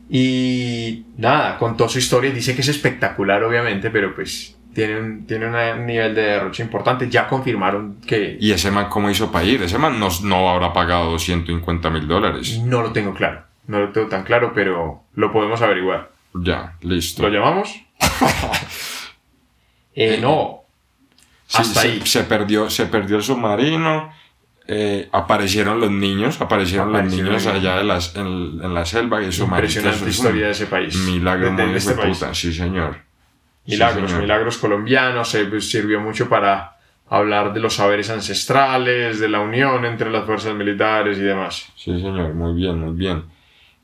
Y 0.09 1.05
nada, 1.17 1.57
contó 1.57 1.87
su 1.87 1.99
historia 1.99 2.31
dice 2.31 2.55
que 2.55 2.61
es 2.61 2.67
espectacular, 2.67 3.43
obviamente, 3.43 3.91
pero 3.91 4.15
pues 4.15 4.55
tiene 4.73 4.99
un, 4.99 5.25
tiene 5.27 5.47
un 5.47 5.85
nivel 5.85 6.15
de 6.15 6.21
derroche 6.21 6.63
importante. 6.63 7.09
Ya 7.09 7.27
confirmaron 7.27 7.97
que 8.05 8.37
¿Y 8.39 8.51
ese 8.51 8.71
man 8.71 8.87
cómo 8.89 9.09
hizo 9.11 9.31
para 9.31 9.45
ir? 9.45 9.61
Ese 9.61 9.77
man 9.77 9.99
no, 9.99 10.09
no 10.23 10.49
habrá 10.49 10.73
pagado 10.73 11.11
250 11.11 11.89
mil 11.91 12.07
dólares. 12.07 12.59
no 12.63 12.81
lo 12.81 12.91
tengo 12.91 13.13
claro. 13.13 13.43
No 13.69 13.79
lo 13.79 13.91
tengo 13.91 14.07
tan 14.07 14.23
claro, 14.23 14.51
pero 14.53 15.03
lo 15.13 15.31
podemos 15.31 15.61
averiguar. 15.61 16.11
Ya, 16.33 16.75
listo. 16.81 17.21
¿Lo 17.23 17.29
llamamos? 17.29 17.73
Eh, 19.95 20.19
no. 20.21 20.61
Sí, 21.45 21.57
Hasta 21.61 21.81
se, 21.81 21.87
ahí. 21.87 22.01
se 22.05 22.23
perdió, 22.23 22.69
se 22.69 22.85
perdió 22.85 23.17
el 23.17 23.23
submarino. 23.23 24.11
eh, 24.67 25.09
aparecieron 25.11 25.79
los 25.79 25.91
niños, 25.91 26.39
aparecieron, 26.39 26.89
Aparecieron 26.89 27.31
los 27.33 27.41
niños 27.41 27.47
allá 27.47 27.77
de 27.79 27.83
las, 27.83 28.15
en, 28.15 28.27
en 28.63 28.73
la 28.73 28.85
selva 28.85 29.21
y 29.21 29.25
eso 29.25 29.43
Impresionante 29.45 29.97
marica, 29.99 30.03
eso 30.03 30.05
es 30.09 30.15
historia 30.15 30.45
de 30.45 30.51
ese 30.51 30.65
país. 30.67 30.95
Milagro 30.95 31.49
de, 31.51 31.55
de 31.55 31.65
muy 31.67 31.75
este 31.75 31.93
país. 31.95 32.17
puta, 32.19 32.33
sí 32.33 32.53
señor. 32.53 32.97
Sí, 33.65 33.71
Milagros, 33.73 34.09
señor. 34.09 34.21
milagros 34.23 34.57
colombianos. 34.59 35.35
eh, 35.35 35.61
sirvió 35.61 35.99
mucho 35.99 36.29
para 36.29 36.77
hablar 37.09 37.51
de 37.53 37.59
los 37.59 37.73
saberes 37.73 38.09
ancestrales, 38.11 39.19
de 39.19 39.27
la 39.27 39.39
unión 39.41 39.85
entre 39.85 40.11
las 40.11 40.25
fuerzas 40.25 40.53
militares 40.53 41.17
y 41.17 41.21
demás. 41.21 41.67
Sí 41.75 41.99
señor, 41.99 42.33
muy 42.35 42.53
bien, 42.53 42.79
muy 42.79 42.93
bien. 42.95 43.23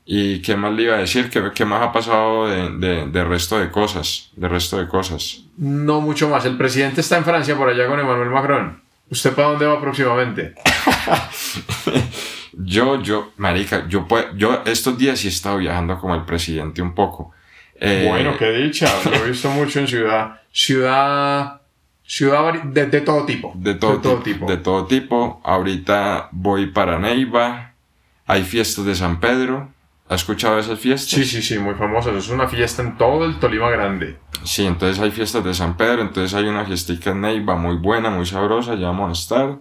¿Y 0.08 0.40
qué 0.40 0.56
más 0.56 0.72
le 0.72 0.84
iba 0.84 0.94
a 0.94 0.98
decir? 0.98 1.28
¿Qué, 1.30 1.50
qué 1.52 1.64
más 1.64 1.82
ha 1.82 1.92
pasado 1.92 2.46
de, 2.46 2.70
de, 2.78 3.06
de 3.08 3.24
resto 3.24 3.58
de 3.58 3.70
cosas? 3.70 4.30
De 4.36 4.48
resto 4.48 4.78
de 4.78 4.86
cosas. 4.86 5.42
No 5.56 6.00
mucho 6.00 6.28
más. 6.28 6.44
El 6.44 6.56
presidente 6.56 7.00
está 7.00 7.16
en 7.18 7.24
Francia 7.24 7.56
por 7.56 7.68
allá 7.68 7.88
con 7.88 7.98
Emmanuel 7.98 8.30
Macron. 8.30 8.80
¿Usted 9.10 9.32
para 9.34 9.48
dónde 9.48 9.66
va 9.66 9.80
próximamente? 9.80 10.54
Yo, 12.58 13.02
yo, 13.02 13.32
marica, 13.36 13.86
yo, 13.86 14.06
yo 14.34 14.62
estos 14.64 14.96
días 14.96 15.18
sí 15.18 15.26
he 15.28 15.30
estado 15.30 15.58
viajando 15.58 15.98
como 16.00 16.14
el 16.14 16.24
presidente 16.24 16.80
un 16.80 16.94
poco. 16.94 17.32
Eh, 17.78 18.06
Bueno, 18.08 18.34
qué 18.38 18.50
dicha. 18.50 18.90
Lo 19.04 19.14
he 19.16 19.28
visto 19.30 19.50
mucho 19.50 19.80
en 19.80 19.86
ciudad. 19.86 20.40
Ciudad. 20.52 21.60
Ciudad 22.02 22.54
de 22.62 23.00
todo 23.02 23.26
tipo. 23.26 23.52
De 23.56 23.74
todo, 23.74 23.98
tipo, 24.22 24.46
De 24.46 24.56
todo 24.56 24.86
tipo. 24.86 25.40
Ahorita 25.44 26.28
voy 26.32 26.66
para 26.68 26.98
Neiva. 26.98 27.72
Hay 28.26 28.42
fiestas 28.42 28.86
de 28.86 28.94
San 28.94 29.20
Pedro. 29.20 29.70
¿Ha 30.08 30.14
escuchado 30.14 30.58
esas 30.58 30.78
fiestas? 30.78 31.10
Sí, 31.10 31.24
sí, 31.24 31.42
sí, 31.42 31.58
muy 31.58 31.74
famosas. 31.74 32.14
Es 32.14 32.28
una 32.28 32.46
fiesta 32.46 32.80
en 32.82 32.96
todo 32.96 33.24
el 33.24 33.38
Tolima 33.40 33.68
Grande. 33.70 34.16
Sí, 34.44 34.64
entonces 34.64 35.02
hay 35.02 35.10
fiestas 35.10 35.42
de 35.44 35.52
San 35.52 35.76
Pedro. 35.76 36.02
Entonces 36.02 36.32
hay 36.34 36.44
una 36.46 36.64
fiestica 36.64 37.10
en 37.10 37.22
Neiva 37.22 37.56
muy 37.56 37.76
buena, 37.76 38.10
muy 38.10 38.24
sabrosa. 38.24 38.74
Ya 38.76 38.86
vamos 38.86 39.10
a 39.10 39.20
estar. 39.20 39.56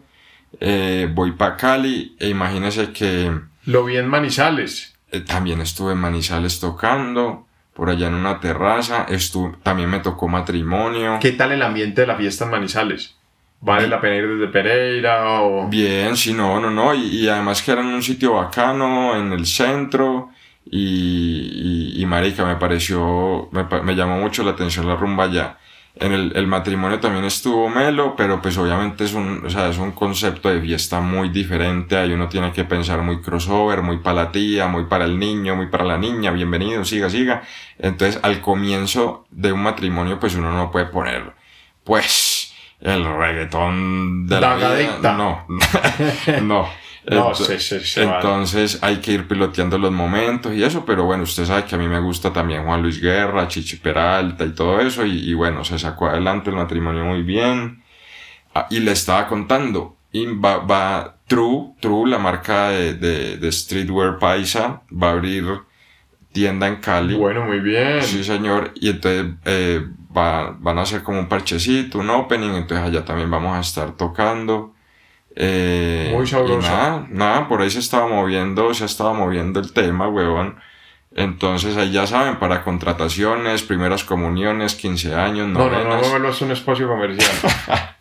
Eh, 0.59 1.09
voy 1.13 1.31
para 1.31 1.57
Cali. 1.57 2.15
E 2.19 2.29
imagínense 2.29 2.91
que 2.91 3.31
Lo 3.65 3.85
vi 3.85 3.97
en 3.97 4.07
Manizales. 4.07 4.95
eh, 5.11 5.21
también 5.21 5.61
estuve 5.61 5.93
en 5.93 5.97
Manizales 5.99 6.59
tocando. 6.59 7.47
Por 7.73 7.89
allá 7.89 8.07
en 8.07 8.13
una 8.13 8.39
terraza. 8.39 9.05
Estuve, 9.09 9.55
también 9.63 9.89
me 9.89 9.99
tocó 9.99 10.27
matrimonio. 10.27 11.17
¿Qué 11.19 11.31
tal 11.31 11.51
el 11.53 11.61
ambiente 11.63 12.01
de 12.01 12.07
la 12.07 12.15
fiesta 12.15 12.45
en 12.45 12.51
Manizales? 12.51 13.15
¿Vale 13.61 13.87
la 13.87 13.99
pena 13.99 14.15
ir 14.17 14.27
desde 14.27 14.47
Pereira 14.51 15.41
o...? 15.41 15.67
Bien, 15.67 16.15
sí, 16.15 16.33
no, 16.33 16.59
no, 16.59 16.69
no. 16.69 16.93
Y, 16.93 17.01
y 17.21 17.27
además 17.27 17.63
que 17.63 17.71
era 17.71 17.81
en 17.81 17.87
un 17.87 18.03
sitio 18.03 18.33
bacano, 18.35 19.15
en 19.17 19.33
el 19.33 19.45
centro. 19.47 20.29
Y, 20.65 21.93
y, 21.95 22.01
y, 22.01 22.05
marica, 22.05 22.43
me 22.43 22.55
pareció, 22.55 23.49
me, 23.51 23.65
me 23.83 23.95
llamó 23.95 24.19
mucho 24.19 24.43
la 24.43 24.51
atención 24.51 24.87
la 24.87 24.95
rumba 24.95 25.25
allá. 25.25 25.57
En 25.97 26.11
el, 26.11 26.33
el 26.35 26.45
matrimonio 26.47 26.99
también 26.99 27.23
estuvo 27.23 27.69
melo, 27.69 28.15
pero 28.17 28.41
pues 28.41 28.57
obviamente 28.57 29.05
es 29.05 29.13
un, 29.13 29.45
o 29.45 29.49
sea, 29.49 29.69
es 29.69 29.77
un 29.77 29.91
concepto 29.93 30.49
de 30.49 30.59
fiesta 30.59 30.99
muy 30.99 31.29
diferente. 31.29 31.95
Ahí 31.95 32.11
uno 32.11 32.27
tiene 32.27 32.51
que 32.51 32.65
pensar 32.65 33.01
muy 33.01 33.21
crossover, 33.21 33.81
muy 33.81 33.99
para 33.99 34.23
la 34.23 34.31
tía, 34.31 34.67
muy 34.67 34.85
para 34.85 35.05
el 35.05 35.17
niño, 35.17 35.55
muy 35.55 35.67
para 35.67 35.85
la 35.85 35.97
niña. 35.97 36.31
Bienvenido, 36.31 36.83
siga, 36.83 37.09
siga. 37.09 37.43
Entonces, 37.79 38.19
al 38.23 38.41
comienzo 38.41 39.25
de 39.31 39.53
un 39.53 39.63
matrimonio, 39.63 40.19
pues 40.19 40.35
uno 40.35 40.51
no 40.51 40.69
puede 40.69 40.87
poner, 40.87 41.33
pues, 41.85 42.53
el 42.81 43.05
reggaetón 43.05 44.27
de 44.27 44.41
la 44.41 44.55
vida. 44.55 44.69
Dagadicta. 44.69 45.13
No, 45.13 45.45
no. 46.41 46.67
No, 47.07 47.33
sí, 47.35 47.59
sí, 47.59 47.79
sí, 47.81 48.01
vale. 48.01 48.29
entonces 48.29 48.79
hay 48.81 48.97
que 48.97 49.11
ir 49.13 49.27
piloteando 49.27 49.77
los 49.77 49.91
momentos 49.91 50.53
y 50.53 50.63
eso, 50.63 50.85
pero 50.85 51.05
bueno, 51.05 51.23
usted 51.23 51.45
sabe 51.45 51.65
que 51.65 51.75
a 51.75 51.77
mí 51.77 51.87
me 51.87 51.99
gusta 51.99 52.33
también 52.33 52.65
Juan 52.65 52.81
Luis 52.81 52.99
Guerra, 53.01 53.47
Chichi 53.47 53.77
Peralta 53.77 54.45
y 54.45 54.51
todo 54.55 54.79
eso, 54.81 55.05
y, 55.05 55.29
y 55.29 55.33
bueno, 55.33 55.63
se 55.63 55.79
sacó 55.79 56.07
adelante 56.07 56.49
el 56.49 56.55
matrimonio 56.57 57.05
muy 57.05 57.23
bien. 57.23 57.83
Ah, 58.55 58.67
y 58.71 58.79
le 58.81 58.91
estaba 58.93 59.27
contando, 59.27 59.97
y 60.11 60.25
va, 60.27 60.59
va 60.59 61.17
True, 61.27 61.75
True, 61.81 62.09
la 62.09 62.19
marca 62.19 62.69
de, 62.69 62.95
de, 62.95 63.37
de 63.37 63.51
streetwear 63.51 64.19
paisa, 64.19 64.83
va 64.91 65.09
a 65.09 65.11
abrir 65.13 65.45
tienda 66.33 66.67
en 66.67 66.77
Cali. 66.77 67.15
Bueno, 67.15 67.45
muy 67.45 67.59
bien. 67.59 68.01
Sí, 68.01 68.23
señor. 68.25 68.73
Y 68.75 68.89
entonces 68.91 69.35
eh, 69.45 69.87
va- 70.15 70.51
van 70.59 70.79
a 70.79 70.83
hacer 70.83 71.03
como 71.03 71.19
un 71.19 71.29
parchecito, 71.29 71.99
un 71.99 72.11
opening, 72.11 72.51
entonces 72.51 72.87
allá 72.87 73.05
también 73.05 73.31
vamos 73.31 73.57
a 73.57 73.61
estar 73.61 73.97
tocando. 73.97 74.74
Eh, 75.35 76.11
Muy 76.15 76.25
sabroso. 76.25 76.67
nada, 76.67 77.07
nada, 77.09 77.47
por 77.47 77.61
ahí 77.61 77.69
se 77.69 77.79
estaba 77.79 78.07
moviendo, 78.07 78.73
se 78.73 78.85
estaba 78.85 79.13
moviendo 79.13 79.59
el 79.59 79.73
tema, 79.73 80.07
huevón. 80.07 80.55
Entonces 81.13 81.77
ahí 81.77 81.91
ya 81.91 82.07
saben, 82.07 82.39
para 82.39 82.63
contrataciones, 82.63 83.63
primeras 83.63 84.03
comuniones, 84.03 84.75
15 84.75 85.15
años, 85.15 85.47
No, 85.47 85.69
no, 85.69 85.83
no, 85.83 86.01
no, 86.01 86.19
no 86.19 86.29
es 86.29 86.41
un 86.41 86.51
espacio 86.51 86.87
comercial. 86.87 87.31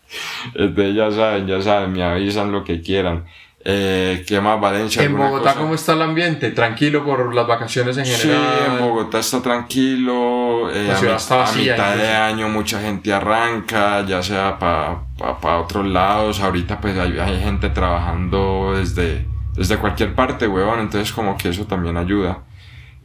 Entonces 0.54 0.94
ya 0.94 1.10
saben, 1.10 1.46
ya 1.46 1.60
saben, 1.62 1.92
me 1.92 2.02
avisan 2.02 2.52
lo 2.52 2.64
que 2.64 2.80
quieran. 2.82 3.24
Eh, 3.66 4.24
¿Qué 4.28 4.40
más, 4.42 4.60
Valencia? 4.60 5.02
en 5.02 5.08
¿Alguna 5.12 5.30
Bogotá, 5.30 5.50
cosa? 5.52 5.60
¿cómo 5.62 5.74
está 5.74 5.92
el 5.94 6.02
ambiente? 6.02 6.50
Tranquilo 6.50 7.02
por 7.02 7.34
las 7.34 7.46
vacaciones 7.46 7.96
en 7.96 8.04
Sí, 8.04 8.28
general. 8.28 8.44
en 8.72 8.78
Bogotá 8.78 9.20
está 9.20 9.40
tranquilo. 9.40 10.70
eh, 10.70 10.84
La 10.88 10.94
a, 10.94 10.96
ciudad 10.98 11.12
mi- 11.14 11.16
está 11.16 11.34
a 11.34 11.38
vacía, 11.38 11.72
mitad 11.72 11.96
de 11.96 12.08
año 12.12 12.48
mucha 12.50 12.80
gente 12.80 13.10
arranca, 13.12 14.04
ya 14.06 14.22
sea 14.22 14.58
para 14.58 15.58
otros 15.60 15.86
lados. 15.86 16.40
Ahorita 16.40 16.78
pues 16.80 16.98
hay, 16.98 17.18
hay 17.18 17.40
gente 17.40 17.70
trabajando 17.70 18.74
desde, 18.76 19.26
desde 19.54 19.78
cualquier 19.78 20.14
parte, 20.14 20.46
huevón. 20.46 20.80
Entonces 20.80 21.10
como 21.12 21.38
que 21.38 21.48
eso 21.48 21.64
también 21.64 21.96
ayuda. 21.96 22.40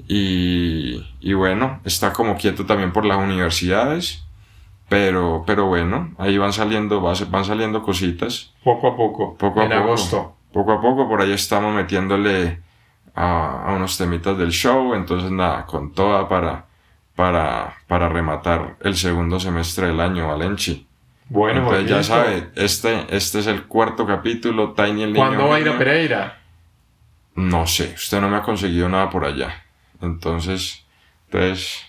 Y, 0.09 1.05
y 1.21 1.33
bueno, 1.33 1.79
está 1.85 2.11
como 2.11 2.35
quieto 2.35 2.65
también 2.65 2.91
por 2.91 3.05
las 3.05 3.17
universidades. 3.17 4.25
Pero, 4.89 5.43
pero 5.45 5.67
bueno, 5.67 6.15
ahí 6.17 6.37
van 6.39 6.51
saliendo, 6.51 6.99
va- 7.01 7.13
van 7.29 7.45
saliendo 7.45 7.83
cositas. 7.83 8.51
Poco 8.63 8.87
a 8.87 8.97
poco. 8.97 9.37
Poco 9.37 9.61
a 9.61 9.65
en 9.65 9.69
poco. 9.69 9.83
agosto. 9.83 10.35
Poco 10.51 10.73
a 10.73 10.81
poco, 10.81 11.07
por 11.07 11.21
ahí 11.21 11.31
estamos 11.31 11.73
metiéndole 11.75 12.59
a, 13.15 13.65
a 13.67 13.73
unos 13.73 13.97
temitas 13.97 14.37
del 14.37 14.51
show. 14.51 14.93
Entonces, 14.93 15.31
nada, 15.31 15.65
con 15.65 15.93
toda 15.93 16.27
para, 16.27 16.65
para, 17.15 17.77
para 17.87 18.09
rematar 18.09 18.77
el 18.81 18.95
segundo 18.95 19.39
semestre 19.39 19.87
del 19.87 19.99
año, 19.99 20.27
Valenchi. 20.27 20.87
Bueno, 21.29 21.59
Entonces, 21.61 21.89
ya 21.89 22.03
sabe, 22.03 22.49
este, 22.55 23.05
este 23.15 23.39
es 23.39 23.47
el 23.47 23.65
cuarto 23.65 24.07
capítulo, 24.07 24.73
Tiny 24.73 25.03
el 25.03 25.13
niño. 25.13 25.25
¿Cuándo 25.25 25.47
va 25.47 25.57
a 25.57 25.59
ir 25.59 25.69
a. 25.69 25.77
Pereira? 25.77 26.39
No 27.35 27.67
sé, 27.67 27.93
usted 27.95 28.19
no 28.19 28.29
me 28.29 28.37
ha 28.37 28.41
conseguido 28.41 28.89
nada 28.89 29.09
por 29.09 29.25
allá. 29.25 29.63
Entonces, 30.01 30.85
entonces 31.25 31.88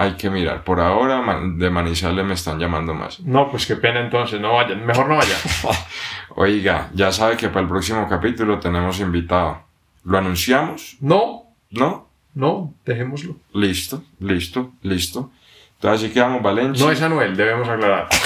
hay 0.00 0.12
que 0.12 0.30
mirar. 0.30 0.64
Por 0.64 0.80
ahora 0.80 1.22
de 1.56 1.68
Manizales 1.68 2.24
me 2.24 2.32
están 2.32 2.58
llamando 2.58 2.94
más. 2.94 3.20
No, 3.20 3.50
pues 3.50 3.66
qué 3.66 3.76
pena 3.76 4.00
entonces, 4.00 4.40
no 4.40 4.54
vayan, 4.54 4.86
mejor 4.86 5.06
no 5.06 5.16
vayan. 5.16 5.36
Oiga, 6.36 6.88
ya 6.94 7.12
sabe 7.12 7.36
que 7.36 7.48
para 7.50 7.60
el 7.60 7.68
próximo 7.68 8.08
capítulo 8.08 8.58
tenemos 8.58 8.98
invitado. 9.00 9.62
¿Lo 10.04 10.16
anunciamos? 10.16 10.96
No, 11.00 11.42
¿No? 11.70 12.08
no, 12.32 12.72
dejémoslo. 12.86 13.36
Listo, 13.52 14.02
listo, 14.20 14.72
listo. 14.80 15.30
Entonces 15.74 16.04
así 16.04 16.14
quedamos, 16.14 16.42
Valencia. 16.42 16.86
No 16.86 16.92
es 16.92 17.02
Anuel, 17.02 17.36
debemos 17.36 17.68
aclarar. 17.68 18.08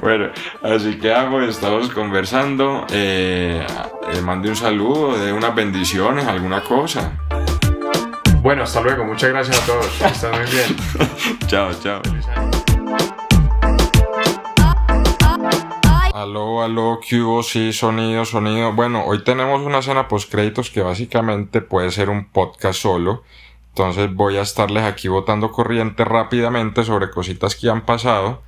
Bueno, 0.00 0.32
así 0.62 0.98
quedamos, 0.98 1.44
estamos 1.44 1.88
conversando. 1.90 2.88
Eh, 2.90 3.64
eh, 4.12 4.20
mande 4.20 4.48
un 4.48 4.56
saludo, 4.56 5.16
de 5.16 5.32
unas 5.32 5.54
bendiciones, 5.54 6.26
alguna 6.26 6.60
cosa. 6.60 7.20
Bueno, 8.42 8.64
hasta 8.64 8.80
luego, 8.80 9.04
muchas 9.04 9.30
gracias 9.30 9.62
a 9.62 9.66
todos. 9.66 9.86
que 9.86 10.04
Están 10.04 10.32
muy 10.32 10.50
bien. 10.50 10.76
Chao, 11.46 11.70
chao. 11.80 12.02
Aló, 16.12 16.60
aló, 16.60 16.98
¿qué 17.08 17.20
hubo? 17.20 17.44
Sí, 17.44 17.72
sonido, 17.72 18.24
sonido. 18.24 18.72
Bueno, 18.72 19.04
hoy 19.06 19.22
tenemos 19.22 19.62
una 19.62 19.78
escena 19.78 20.08
post 20.08 20.28
créditos 20.28 20.70
que 20.70 20.82
básicamente 20.82 21.60
puede 21.60 21.92
ser 21.92 22.10
un 22.10 22.24
podcast 22.24 22.80
solo. 22.80 23.22
Entonces 23.68 24.12
voy 24.12 24.36
a 24.36 24.42
estarles 24.42 24.82
aquí 24.82 25.06
botando 25.06 25.52
corriente 25.52 26.04
rápidamente 26.04 26.82
sobre 26.82 27.10
cositas 27.10 27.54
que 27.54 27.70
han 27.70 27.82
pasado. 27.86 28.42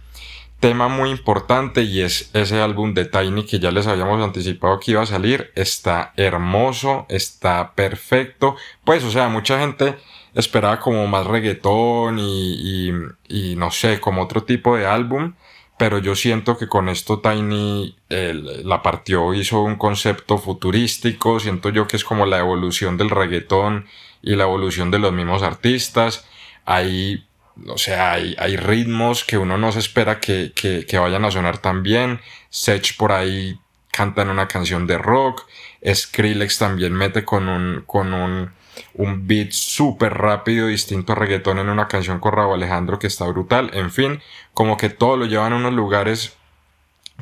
Tema 0.64 0.88
muy 0.88 1.10
importante 1.10 1.82
y 1.82 2.00
es 2.00 2.30
ese 2.32 2.58
álbum 2.62 2.94
de 2.94 3.04
Tiny 3.04 3.44
que 3.44 3.58
ya 3.58 3.70
les 3.70 3.86
habíamos 3.86 4.24
anticipado 4.24 4.80
que 4.80 4.92
iba 4.92 5.02
a 5.02 5.06
salir. 5.06 5.52
Está 5.54 6.14
hermoso, 6.16 7.04
está 7.10 7.74
perfecto. 7.74 8.56
Pues, 8.82 9.04
o 9.04 9.10
sea, 9.10 9.28
mucha 9.28 9.58
gente 9.60 9.96
esperaba 10.32 10.80
como 10.80 11.06
más 11.06 11.26
reggaetón 11.26 12.18
y, 12.18 12.88
y, 13.28 13.56
no 13.56 13.70
sé, 13.70 14.00
como 14.00 14.22
otro 14.22 14.44
tipo 14.44 14.74
de 14.74 14.86
álbum. 14.86 15.34
Pero 15.76 15.98
yo 15.98 16.16
siento 16.16 16.56
que 16.56 16.66
con 16.66 16.88
esto 16.88 17.20
Tiny 17.20 17.98
la 18.08 18.82
partió, 18.82 19.34
hizo 19.34 19.60
un 19.60 19.76
concepto 19.76 20.38
futurístico. 20.38 21.40
Siento 21.40 21.68
yo 21.68 21.86
que 21.86 21.98
es 21.98 22.04
como 22.04 22.24
la 22.24 22.38
evolución 22.38 22.96
del 22.96 23.10
reggaetón 23.10 23.84
y 24.22 24.34
la 24.34 24.44
evolución 24.44 24.90
de 24.90 24.98
los 24.98 25.12
mismos 25.12 25.42
artistas. 25.42 26.26
Hay, 26.64 27.26
o 27.68 27.78
sea, 27.78 28.12
hay, 28.12 28.34
hay 28.38 28.56
ritmos 28.56 29.24
que 29.24 29.38
uno 29.38 29.58
no 29.58 29.72
se 29.72 29.78
espera 29.78 30.20
que, 30.20 30.52
que, 30.54 30.86
que 30.86 30.98
vayan 30.98 31.24
a 31.24 31.30
sonar 31.30 31.58
tan 31.58 31.82
bien. 31.82 32.20
Sech 32.50 32.96
por 32.96 33.12
ahí 33.12 33.58
canta 33.92 34.22
en 34.22 34.30
una 34.30 34.48
canción 34.48 34.86
de 34.86 34.98
rock. 34.98 35.46
Skrillex 35.86 36.58
también 36.58 36.92
mete 36.92 37.24
con 37.24 37.48
un, 37.48 37.82
con 37.86 38.12
un, 38.14 38.52
un 38.94 39.26
beat 39.26 39.52
súper 39.52 40.14
rápido, 40.14 40.66
distinto 40.66 41.12
a 41.12 41.16
reggaetón 41.16 41.58
en 41.58 41.68
una 41.68 41.88
canción 41.88 42.20
con 42.20 42.32
Raúl 42.32 42.54
Alejandro 42.54 42.98
que 42.98 43.06
está 43.06 43.26
brutal. 43.26 43.70
En 43.74 43.90
fin, 43.90 44.20
como 44.52 44.76
que 44.76 44.90
todo 44.90 45.16
lo 45.16 45.26
llevan 45.26 45.52
a 45.52 45.56
unos 45.56 45.72
lugares 45.72 46.36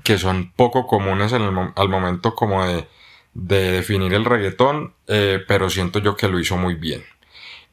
que 0.04 0.18
son 0.18 0.52
poco 0.56 0.86
comunes 0.86 1.32
al 1.32 1.88
momento 1.88 2.34
como 2.34 2.64
de, 2.64 2.86
de 3.34 3.72
definir 3.72 4.14
el 4.14 4.24
reggaetón, 4.24 4.94
eh, 5.06 5.40
pero 5.46 5.68
siento 5.70 5.98
yo 5.98 6.16
que 6.16 6.28
lo 6.28 6.40
hizo 6.40 6.56
muy 6.56 6.74
bien. 6.74 7.04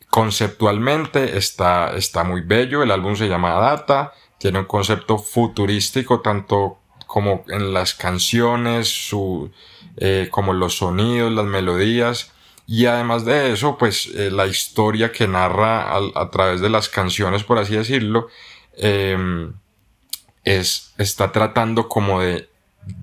Conceptualmente 0.10 1.38
está, 1.38 1.96
está 1.96 2.24
muy 2.24 2.42
bello, 2.42 2.82
el 2.82 2.92
álbum 2.92 3.16
se 3.16 3.28
llama 3.28 3.54
Data, 3.54 4.14
tiene 4.40 4.60
un 4.60 4.66
concepto 4.66 5.18
futurístico 5.18 6.22
tanto 6.22 6.80
como 7.06 7.44
en 7.48 7.74
las 7.74 7.94
canciones, 7.94 8.88
su, 8.88 9.52
eh, 9.98 10.28
como 10.32 10.54
los 10.54 10.78
sonidos, 10.78 11.32
las 11.32 11.46
melodías. 11.46 12.32
Y 12.68 12.86
además 12.86 13.26
de 13.26 13.52
eso, 13.52 13.78
pues 13.78 14.08
eh, 14.16 14.30
la 14.30 14.46
historia 14.46 15.12
que 15.12 15.28
narra 15.28 15.96
a, 15.96 16.30
través 16.30 16.62
de 16.62 16.70
las 16.70 16.88
canciones, 16.88 17.44
por 17.44 17.58
así 17.58 17.76
decirlo, 17.76 18.28
em, 18.78 19.54
es, 20.44 20.94
está 21.00 21.32
tratando 21.32 21.90
como 21.90 22.22
de 22.22 22.48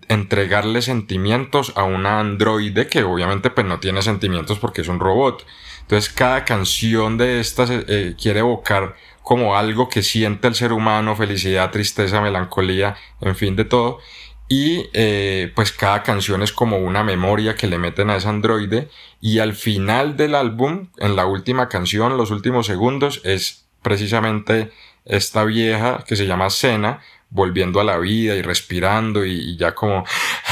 entregarle 0.09 0.83
sentimientos 0.83 1.73
a 1.77 1.85
una 1.85 2.21
androide 2.21 2.87
que 2.87 3.03
obviamente 3.03 3.51
pues 3.51 3.67
no 3.67 3.81
tiene 3.81 4.03
sentimientos 4.03 4.59
porque 4.59 4.83
es 4.83 4.89
un 4.89 5.01
robot. 5.01 5.45
Entonces 5.87 6.13
cada 6.13 6.45
canción 6.45 7.17
de 7.17 7.39
estas 7.39 7.71
eh, 7.71 7.85
eh, 7.87 8.15
quiere 8.21 8.41
evocar 8.41 8.97
como 9.23 9.57
algo 9.57 9.89
que 9.89 10.03
siente 10.03 10.49
el 10.49 10.57
ser 10.57 10.73
humano, 10.73 11.15
felicidad, 11.15 11.71
tristeza, 11.71 12.21
melancolía, 12.21 12.97
en 13.21 13.37
fin 13.37 13.55
de 13.55 13.65
todo. 13.65 14.01
Y 14.49 14.87
eh, 14.95 15.53
pues 15.55 15.71
cada 15.71 16.03
canción 16.03 16.43
es 16.43 16.53
como 16.53 16.79
una 16.79 17.05
memoria 17.05 17.55
que 17.55 17.69
le 17.69 17.79
meten 17.79 18.11
a 18.11 18.17
ese 18.17 18.29
androide. 18.29 18.89
Y 19.21 19.39
al 19.39 19.55
final 19.55 20.17
del 20.17 20.35
álbum, 20.35 20.89
en 20.99 21.15
la 21.15 21.27
última 21.27 21.69
canción, 21.69 22.17
los 22.17 22.33
últimos 22.33 22.67
segundos, 22.67 23.21
es 23.25 23.67
precisamente 23.83 24.73
esta 25.05 25.45
vieja 25.45 26.05
que 26.07 26.17
se 26.17 26.27
llama 26.27 26.51
Cena, 26.51 27.01
volviendo 27.31 27.81
a 27.81 27.85
la 27.85 27.99
vida 27.99 28.35
y 28.35 28.43
respirando 28.43 29.25
y, 29.25 29.33
y 29.33 29.57
ya 29.57 29.75
como 29.75 30.05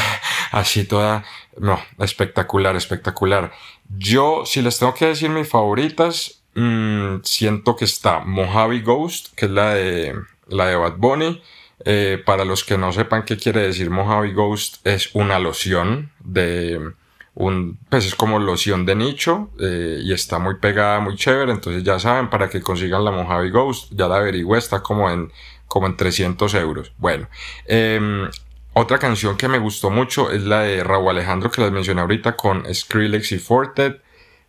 así 0.53 0.85
toda, 0.85 1.25
no, 1.59 1.81
espectacular, 1.99 2.77
espectacular. 2.77 3.53
Yo, 3.89 4.45
si 4.47 4.63
les 4.63 4.79
tengo 4.79 4.95
que 4.95 5.07
decir 5.07 5.31
mis 5.31 5.49
favoritas, 5.49 6.43
mm, 6.55 7.17
siento 7.23 7.77
que 7.77 7.85
está 7.85 8.21
Mojave 8.21 8.81
Ghost, 8.81 9.35
que 9.35 9.47
es 9.47 9.53
la 9.53 9.75
de, 9.75 10.15
la 10.49 10.67
de 10.67 10.77
Bad 10.77 10.97
Bunny. 10.97 11.43
Eh, 11.85 12.23
para 12.25 12.45
los 12.45 12.65
que 12.65 12.79
no 12.79 12.93
sepan 12.93 13.25
qué 13.25 13.37
quiere 13.37 13.61
decir 13.61 13.91
Mojave 13.91 14.33
Ghost, 14.33 14.87
es 14.87 15.11
una 15.15 15.39
loción 15.39 16.13
de 16.21 16.95
un, 17.35 17.79
pues 17.89 18.07
es 18.07 18.15
como 18.15 18.39
loción 18.39 18.87
de 18.87 18.95
nicho 18.95 19.51
eh, 19.61 20.01
y 20.03 20.13
está 20.13 20.39
muy 20.39 20.57
pegada, 20.57 21.01
muy 21.01 21.17
chévere. 21.17 21.53
Entonces 21.53 21.83
ya 21.83 21.99
saben, 21.99 22.31
para 22.31 22.49
que 22.49 22.61
consigan 22.61 23.05
la 23.05 23.11
Mojave 23.11 23.51
Ghost, 23.51 23.93
ya 23.93 24.09
la 24.09 24.17
averigüé, 24.17 24.59
está 24.59 24.83
como 24.83 25.11
en, 25.11 25.33
como 25.67 25.87
en 25.87 25.97
300 25.97 26.55
euros. 26.55 26.93
Bueno, 26.99 27.29
em, 27.67 28.31
otra 28.75 28.99
canción 28.99 29.37
que 29.37 29.49
me 29.49 29.59
gustó 29.59 29.91
mucho 29.91 30.31
es 30.31 30.43
la 30.43 30.61
de 30.63 30.83
Raúl 30.85 31.11
Alejandro 31.11 31.51
que 31.51 31.61
les 31.63 31.71
mencioné 31.73 32.01
ahorita 32.01 32.37
con 32.37 32.65
Skrillex 32.73 33.33
y 33.33 33.39
Fortet. 33.39 34.03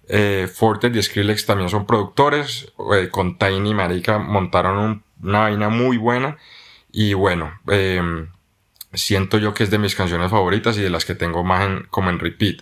Eh, 0.07 0.47
Fortet 0.53 0.95
y 0.95 1.01
Skrillex 1.01 1.45
también 1.45 1.69
son 1.69 1.86
productores. 1.86 2.71
eh, 2.93 3.09
con 3.09 3.38
Tiny 3.38 3.73
Marica 3.73 4.17
montaron 4.19 4.78
un- 4.78 5.03
una 5.23 5.39
vaina 5.41 5.69
muy 5.69 5.97
buena. 5.97 6.38
Y 6.91 7.13
bueno, 7.13 7.59
em, 7.67 8.30
siento 8.93 9.38
yo 9.38 9.53
que 9.53 9.63
es 9.63 9.69
de 9.71 9.78
mis 9.80 9.95
canciones 9.95 10.32
favoritas 10.32 10.78
y 10.78 10.82
de 10.82 10.89
las 10.89 11.05
que 11.05 11.15
tengo 11.15 11.43
más 11.43 11.65
en- 11.65 11.88
como 11.89 12.09
en 12.09 12.19
repeat. 12.19 12.57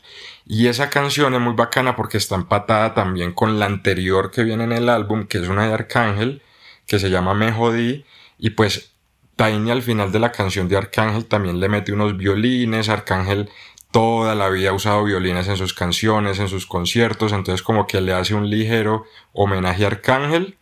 Y 0.45 0.68
esa 0.68 0.89
canción 0.89 1.34
es 1.34 1.39
muy 1.41 1.53
bacana 1.53 1.95
porque 1.95 2.18
está 2.18 2.36
empatada 2.36 2.93
también 2.93 3.34
con 3.34 3.59
la 3.59 3.66
anterior 3.68 4.32
que 4.32 4.43
viene 4.43 4.64
en 4.66 4.72
el 4.74 4.89
álbum, 4.89 5.28
que 5.28 5.38
es 5.39 5.47
una 5.47 5.68
de 5.68 5.74
Arcángel, 5.74 6.41
que 6.88 6.99
se 6.99 7.09
llama 7.09 7.34
Me 7.34 7.51
Jodí. 7.51 8.05
Y 8.39 8.51
pues 8.51 8.93
Tiny 9.36 9.72
al 9.72 9.82
final 9.82 10.12
de 10.12 10.20
la 10.20 10.32
canción 10.32 10.68
de 10.68 10.78
Arcángel 10.78 11.26
también 11.26 11.60
le 11.60 11.70
mete 11.70 11.92
unos 11.92 12.18
violines. 12.18 12.90
Arcángel 12.90 13.50
toda 13.92 14.36
la 14.36 14.50
vida 14.50 14.70
ha 14.70 14.74
usado 14.74 15.04
violines 15.04 15.48
en 15.48 15.58
sus 15.58 15.74
canciones, 15.74 16.40
en 16.40 16.48
sus 16.50 16.66
conciertos. 16.66 17.32
Entonces 17.32 17.62
como 17.64 17.88
que 17.88 18.02
le 18.02 18.14
hace 18.14 18.36
un 18.36 18.50
ligero 18.50 19.06
homenaje 19.34 19.84
a 19.86 19.88
Arcángel. 19.88 20.58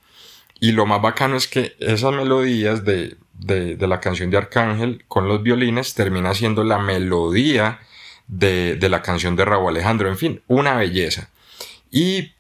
Y 0.60 0.74
lo 0.74 0.86
más 0.86 1.02
bacano 1.02 1.36
es 1.36 1.48
que 1.48 1.76
esas 1.80 2.14
melodías 2.14 2.86
de, 2.86 3.18
de, 3.34 3.76
de 3.76 3.88
la 3.88 4.00
canción 4.00 4.30
de 4.30 4.38
Arcángel 4.38 5.04
con 5.08 5.28
los 5.28 5.42
violines 5.42 5.94
termina 5.94 6.34
siendo 6.34 6.64
la 6.64 6.78
melodía 6.78 7.80
de, 8.28 8.76
de 8.76 8.90
la 8.90 9.02
canción 9.02 9.36
de 9.36 9.44
Raúl 9.44 9.70
Alejandro. 9.70 10.08
En 10.08 10.18
fin, 10.18 10.42
una 10.48 10.76
belleza. 10.76 11.30
Y 11.90 12.34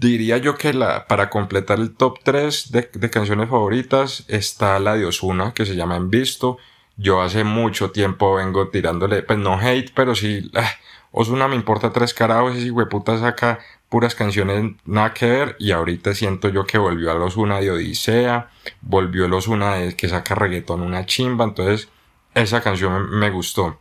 diría 0.00 0.38
yo 0.38 0.56
que 0.56 0.72
la, 0.72 1.06
para 1.06 1.30
completar 1.30 1.78
el 1.78 1.94
top 1.94 2.18
3 2.22 2.72
de, 2.72 3.10
canciones 3.10 3.48
favoritas 3.50 4.24
está 4.28 4.78
la 4.78 4.96
de 4.96 5.04
Osuna 5.04 5.52
que 5.54 5.66
se 5.66 5.76
llama 5.76 5.96
En 5.96 6.10
Visto. 6.10 6.58
Yo 6.96 7.22
hace 7.22 7.44
mucho 7.44 7.90
tiempo 7.90 8.34
vengo 8.34 8.68
tirándole, 8.68 9.22
pues 9.22 9.38
no 9.38 9.58
hate, 9.58 9.92
pero 9.94 10.14
sí, 10.14 10.50
ah, 10.54 10.70
Osuna 11.12 11.48
me 11.48 11.56
importa 11.56 11.92
tres 11.92 12.14
carajos, 12.14 12.56
ese 12.56 12.70
hueputa 12.70 13.18
saca 13.18 13.58
puras 13.88 14.14
canciones 14.14 14.74
nada 14.84 15.12
que 15.12 15.26
ver 15.26 15.56
y 15.58 15.72
ahorita 15.72 16.14
siento 16.14 16.48
yo 16.48 16.64
que 16.64 16.78
volvió 16.78 17.10
a 17.10 17.14
los 17.14 17.36
una 17.36 17.60
de 17.60 17.70
Odisea, 17.70 18.50
volvió 18.80 19.24
a 19.24 19.28
los 19.28 19.48
una 19.48 19.74
de 19.74 19.96
que 19.96 20.08
saca 20.08 20.34
reggaetón 20.34 20.82
una 20.82 21.06
chimba, 21.06 21.44
entonces 21.44 21.88
esa 22.34 22.60
canción 22.60 23.10
me 23.10 23.30
gustó. 23.30 23.80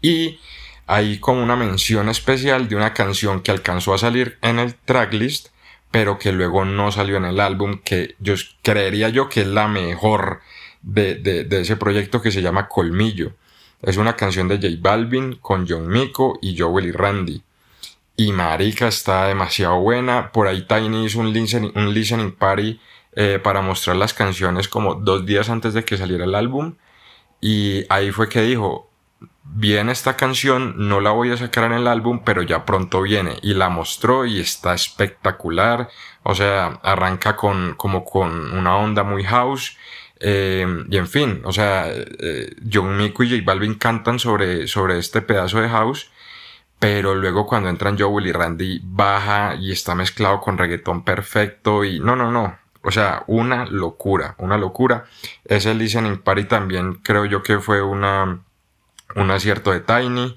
Y 0.00 0.38
hay 0.86 1.18
como 1.18 1.42
una 1.42 1.56
mención 1.56 2.08
especial 2.08 2.68
de 2.68 2.76
una 2.76 2.94
canción 2.94 3.40
que 3.40 3.50
alcanzó 3.50 3.92
a 3.94 3.98
salir 3.98 4.38
en 4.42 4.58
el 4.58 4.74
tracklist, 4.74 5.48
pero 5.90 6.18
que 6.18 6.32
luego 6.32 6.64
no 6.64 6.92
salió 6.92 7.16
en 7.16 7.24
el 7.24 7.40
álbum, 7.40 7.80
que 7.84 8.14
yo 8.18 8.34
creería 8.62 9.08
yo 9.08 9.28
que 9.28 9.40
es 9.40 9.46
la 9.46 9.66
mejor 9.68 10.40
de, 10.82 11.16
de, 11.16 11.60
ese 11.60 11.76
proyecto 11.76 12.22
que 12.22 12.30
se 12.30 12.42
llama 12.42 12.68
Colmillo. 12.68 13.32
Es 13.82 13.96
una 13.96 14.16
canción 14.16 14.48
de 14.48 14.56
J 14.56 14.68
Balvin 14.80 15.36
con 15.36 15.66
John 15.68 15.88
Mico 15.88 16.38
y 16.40 16.56
Joel 16.56 16.86
y 16.86 16.92
Randy. 16.92 17.42
Y 18.16 18.32
marica 18.32 18.88
está 18.88 19.26
demasiado 19.26 19.80
buena. 19.80 20.32
Por 20.32 20.46
ahí 20.48 20.66
Tiny 20.66 21.04
hizo 21.04 21.20
un 21.20 21.32
listening, 21.32 21.72
un 21.74 21.92
listening 21.92 22.32
party 22.32 22.80
eh, 23.12 23.38
para 23.42 23.60
mostrar 23.60 23.96
las 23.96 24.14
canciones 24.14 24.68
como 24.68 24.94
dos 24.94 25.26
días 25.26 25.50
antes 25.50 25.74
de 25.74 25.84
que 25.84 25.96
saliera 25.96 26.24
el 26.24 26.34
álbum. 26.34 26.76
Y 27.40 27.84
ahí 27.90 28.12
fue 28.12 28.28
que 28.28 28.42
dijo, 28.42 28.90
viene 29.54 29.92
esta 29.92 30.16
canción, 30.16 30.74
no 30.88 31.00
la 31.00 31.10
voy 31.10 31.32
a 31.32 31.36
sacar 31.36 31.64
en 31.64 31.72
el 31.72 31.86
álbum, 31.86 32.20
pero 32.24 32.42
ya 32.42 32.64
pronto 32.64 33.02
viene. 33.02 33.38
Y 33.42 33.54
la 33.54 33.68
mostró 33.68 34.26
y 34.26 34.40
está 34.40 34.74
espectacular. 34.74 35.88
O 36.22 36.34
sea, 36.34 36.78
arranca 36.82 37.36
con, 37.36 37.74
como 37.74 38.04
con 38.04 38.52
una 38.52 38.76
onda 38.76 39.02
muy 39.02 39.24
house. 39.24 39.76
Eh, 40.18 40.66
y 40.88 40.96
en 40.96 41.08
fin, 41.08 41.42
o 41.44 41.52
sea, 41.52 41.86
eh, 41.88 42.54
John 42.72 42.96
Mico 42.96 43.22
y 43.22 43.30
J 43.30 43.42
Balvin 43.44 43.74
cantan 43.74 44.18
sobre, 44.18 44.66
sobre 44.66 44.98
este 44.98 45.22
pedazo 45.22 45.60
de 45.60 45.68
house. 45.68 46.10
Pero 46.78 47.14
luego 47.14 47.46
cuando 47.46 47.70
entran 47.70 47.98
Joel 47.98 48.26
y 48.26 48.32
Randy 48.32 48.80
baja 48.84 49.54
y 49.58 49.72
está 49.72 49.94
mezclado 49.94 50.40
con 50.40 50.58
reggaetón 50.58 51.04
perfecto 51.04 51.84
y 51.84 52.00
no, 52.00 52.16
no, 52.16 52.30
no. 52.30 52.58
O 52.82 52.90
sea, 52.90 53.24
una 53.26 53.64
locura, 53.66 54.34
una 54.38 54.58
locura. 54.58 55.06
Ese 55.44 55.74
listening 55.74 56.18
party 56.18 56.44
también 56.44 56.94
creo 57.02 57.24
yo 57.24 57.42
que 57.42 57.58
fue 57.58 57.82
una, 57.82 58.40
un 59.14 59.30
acierto 59.30 59.72
de 59.72 59.80
Tiny. 59.80 60.36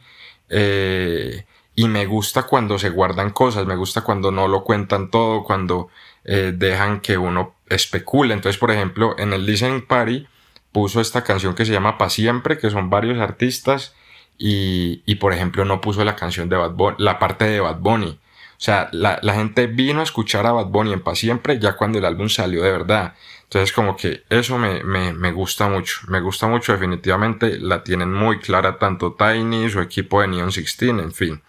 Eh, 0.49 1.45
y 1.75 1.87
me 1.87 2.05
gusta 2.05 2.43
cuando 2.43 2.77
se 2.77 2.89
guardan 2.89 3.29
cosas, 3.29 3.65
me 3.65 3.77
gusta 3.77 4.01
cuando 4.01 4.31
no 4.31 4.47
lo 4.49 4.65
cuentan 4.65 5.09
todo, 5.09 5.43
cuando 5.43 5.87
eh, 6.25 6.53
dejan 6.53 6.99
que 6.99 7.17
uno 7.17 7.55
especule. 7.69 8.33
Entonces, 8.33 8.59
por 8.59 8.71
ejemplo, 8.71 9.15
en 9.17 9.31
el 9.31 9.45
listening 9.45 9.85
party 9.87 10.27
puso 10.71 10.99
esta 10.99 11.23
canción 11.23 11.55
que 11.55 11.65
se 11.65 11.71
llama 11.71 11.97
Pa' 11.97 12.09
Siempre, 12.09 12.57
que 12.57 12.69
son 12.69 12.89
varios 12.89 13.19
artistas 13.19 13.95
y, 14.37 15.03
y, 15.05 15.15
por 15.15 15.33
ejemplo, 15.33 15.63
no 15.63 15.79
puso 15.79 16.03
la 16.03 16.15
canción 16.15 16.49
de 16.49 16.57
Bad 16.57 16.71
Bunny, 16.71 16.95
la 16.99 17.17
parte 17.17 17.45
de 17.45 17.59
Bad 17.61 17.79
Bunny. 17.79 18.09
O 18.11 18.61
sea, 18.61 18.89
la, 18.91 19.19
la 19.21 19.35
gente 19.35 19.67
vino 19.67 20.01
a 20.01 20.03
escuchar 20.03 20.45
a 20.45 20.51
Bad 20.51 20.67
Bunny 20.67 20.91
en 20.91 21.01
Pa' 21.01 21.15
Siempre 21.15 21.59
ya 21.59 21.77
cuando 21.77 21.97
el 21.97 22.03
álbum 22.03 22.27
salió 22.27 22.61
de 22.61 22.71
verdad. 22.71 23.13
Entonces, 23.49 23.73
como 23.73 23.97
que 23.97 24.25
eso 24.29 24.59
me, 24.59 24.83
me, 24.83 25.11
me, 25.11 25.31
gusta 25.31 25.67
mucho. 25.67 26.01
Me 26.07 26.19
gusta 26.21 26.45
mucho, 26.45 26.71
definitivamente. 26.71 27.57
La 27.57 27.83
tienen 27.83 28.13
muy 28.13 28.37
clara 28.37 28.77
tanto 28.77 29.15
Tiny, 29.17 29.71
su 29.71 29.81
equipo 29.81 30.21
de 30.21 30.27
Neon 30.27 30.51
16, 30.51 30.91
en 30.91 31.11
fin. 31.11 31.41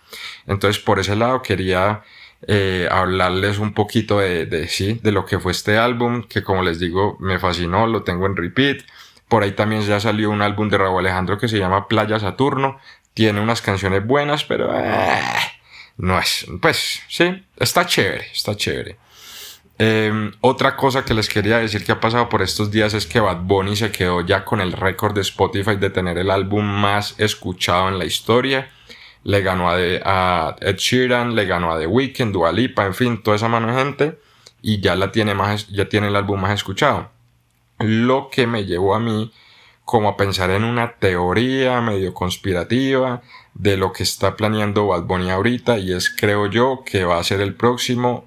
Entonces, 0.46 0.82
por 0.82 0.98
ese 0.98 1.14
lado, 1.14 1.42
quería 1.42 2.02
eh, 2.46 2.88
hablarles 2.90 3.58
un 3.58 3.74
poquito 3.74 4.18
de, 4.18 4.46
de, 4.46 4.66
sí, 4.68 4.98
de 5.02 5.12
lo 5.12 5.26
que 5.26 5.38
fue 5.38 5.52
este 5.52 5.76
álbum, 5.76 6.22
que 6.26 6.42
como 6.42 6.62
les 6.62 6.78
digo, 6.78 7.18
me 7.20 7.38
fascinó, 7.38 7.86
lo 7.86 8.02
tengo 8.02 8.24
en 8.24 8.34
repeat. 8.34 8.78
Por 9.28 9.42
ahí 9.42 9.52
también 9.52 9.82
ya 9.82 10.00
salió 10.00 10.30
un 10.30 10.40
álbum 10.40 10.70
de 10.70 10.78
Raúl 10.78 11.00
Alejandro 11.00 11.36
que 11.36 11.48
se 11.48 11.58
llama 11.58 11.86
Playa 11.86 12.18
Saturno. 12.18 12.78
Tiene 13.12 13.42
unas 13.42 13.60
canciones 13.60 14.06
buenas, 14.06 14.44
pero 14.44 14.74
eh, 14.74 15.20
no 15.98 16.18
es. 16.18 16.46
Pues 16.62 17.02
sí, 17.08 17.44
está 17.58 17.84
chévere, 17.84 18.26
está 18.32 18.56
chévere. 18.56 18.96
Eh, 19.82 20.32
otra 20.42 20.76
cosa 20.76 21.06
que 21.06 21.14
les 21.14 21.30
quería 21.30 21.58
decir 21.58 21.84
que 21.84 21.92
ha 21.92 22.00
pasado 22.00 22.28
por 22.28 22.42
estos 22.42 22.70
días 22.70 22.92
es 22.92 23.06
que 23.06 23.18
Bad 23.18 23.44
Bunny 23.44 23.76
se 23.76 23.90
quedó 23.90 24.20
ya 24.20 24.44
con 24.44 24.60
el 24.60 24.72
récord 24.72 25.14
de 25.14 25.22
Spotify 25.22 25.76
de 25.76 25.88
tener 25.88 26.18
el 26.18 26.30
álbum 26.30 26.66
más 26.66 27.14
escuchado 27.18 27.88
en 27.88 27.98
la 27.98 28.04
historia. 28.04 28.70
Le 29.24 29.40
ganó 29.40 29.70
a, 29.70 29.76
de, 29.76 30.02
a 30.04 30.56
Ed 30.60 30.76
Sheeran, 30.76 31.34
le 31.34 31.46
ganó 31.46 31.72
a 31.72 31.78
The 31.78 31.86
Weeknd, 31.86 32.32
Dua 32.32 32.52
Lipa, 32.52 32.84
en 32.84 32.94
fin, 32.94 33.22
toda 33.22 33.36
esa 33.36 33.48
mano 33.48 33.68
de 33.68 33.82
gente. 33.82 34.18
Y 34.60 34.80
ya 34.80 34.96
la 34.96 35.12
tiene 35.12 35.34
más, 35.34 35.68
ya 35.68 35.88
tiene 35.88 36.08
el 36.08 36.16
álbum 36.16 36.40
más 36.40 36.52
escuchado 36.52 37.08
lo 37.80 38.28
que 38.30 38.46
me 38.46 38.64
llevó 38.64 38.94
a 38.94 39.00
mí 39.00 39.32
como 39.84 40.08
a 40.08 40.16
pensar 40.16 40.50
en 40.50 40.64
una 40.64 40.92
teoría 40.92 41.80
medio 41.80 42.14
conspirativa 42.14 43.22
de 43.54 43.76
lo 43.76 43.92
que 43.92 44.04
está 44.04 44.36
planeando 44.36 44.86
Bad 44.86 45.04
Bunny 45.04 45.30
ahorita 45.30 45.78
y 45.78 45.92
es 45.92 46.10
creo 46.10 46.46
yo 46.46 46.82
que 46.84 47.04
va 47.04 47.18
a 47.18 47.24
ser 47.24 47.40
el 47.40 47.54
próximo 47.54 48.24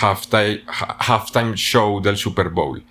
halftime, 0.00 0.62
halftime 0.66 1.54
show 1.54 2.00
del 2.00 2.16
Super 2.16 2.48
Bowl. 2.50 2.84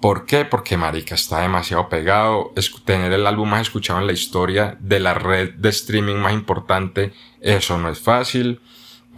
¿Por 0.00 0.26
qué? 0.26 0.44
Porque 0.44 0.76
Marica 0.76 1.16
está 1.16 1.40
demasiado 1.40 1.88
pegado. 1.88 2.52
Es 2.54 2.72
tener 2.84 3.12
el 3.12 3.26
álbum 3.26 3.50
más 3.50 3.62
escuchado 3.62 4.00
en 4.00 4.06
la 4.06 4.12
historia 4.12 4.76
de 4.80 5.00
la 5.00 5.14
red 5.14 5.54
de 5.54 5.68
streaming 5.70 6.16
más 6.16 6.32
importante, 6.32 7.12
eso 7.40 7.78
no 7.78 7.88
es 7.88 7.98
fácil 7.98 8.60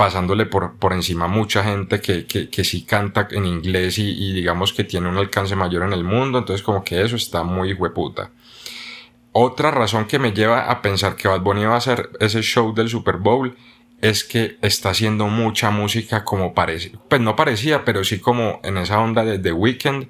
pasándole 0.00 0.46
por, 0.46 0.78
por 0.78 0.94
encima 0.94 1.28
mucha 1.28 1.62
gente 1.62 2.00
que, 2.00 2.24
que, 2.24 2.48
que 2.48 2.64
sí 2.64 2.86
canta 2.86 3.28
en 3.32 3.44
inglés 3.44 3.98
y, 3.98 4.08
y, 4.08 4.32
digamos 4.32 4.72
que 4.72 4.82
tiene 4.82 5.10
un 5.10 5.18
alcance 5.18 5.54
mayor 5.56 5.82
en 5.82 5.92
el 5.92 6.04
mundo, 6.04 6.38
entonces 6.38 6.64
como 6.64 6.82
que 6.82 7.02
eso 7.02 7.16
está 7.16 7.42
muy 7.42 7.74
hueputa. 7.74 8.30
Otra 9.32 9.70
razón 9.70 10.06
que 10.06 10.18
me 10.18 10.32
lleva 10.32 10.70
a 10.70 10.80
pensar 10.80 11.16
que 11.16 11.28
Bad 11.28 11.42
Bunny 11.42 11.64
va 11.66 11.74
a 11.74 11.76
hacer 11.76 12.08
ese 12.18 12.40
show 12.40 12.74
del 12.74 12.88
Super 12.88 13.18
Bowl 13.18 13.54
es 14.00 14.24
que 14.24 14.58
está 14.62 14.90
haciendo 14.90 15.26
mucha 15.26 15.70
música 15.70 16.24
como 16.24 16.54
parece, 16.54 16.92
pues 17.08 17.20
no 17.20 17.36
parecía, 17.36 17.84
pero 17.84 18.04
sí 18.04 18.18
como 18.18 18.60
en 18.62 18.78
esa 18.78 19.00
onda 19.00 19.24
de 19.24 19.38
The 19.38 19.52
Weeknd, 19.52 20.08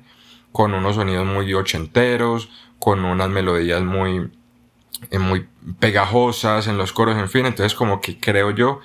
con 0.52 0.74
unos 0.74 0.96
sonidos 0.96 1.26
muy 1.26 1.52
ochenteros, 1.54 2.50
con 2.78 3.04
unas 3.04 3.28
melodías 3.28 3.82
muy, 3.82 4.30
eh, 5.10 5.18
muy 5.18 5.48
pegajosas 5.78 6.66
en 6.66 6.78
los 6.78 6.92
coros, 6.92 7.16
en 7.16 7.28
fin, 7.28 7.46
entonces 7.46 7.74
como 7.74 8.00
que 8.00 8.18
creo 8.18 8.50
yo 8.50 8.80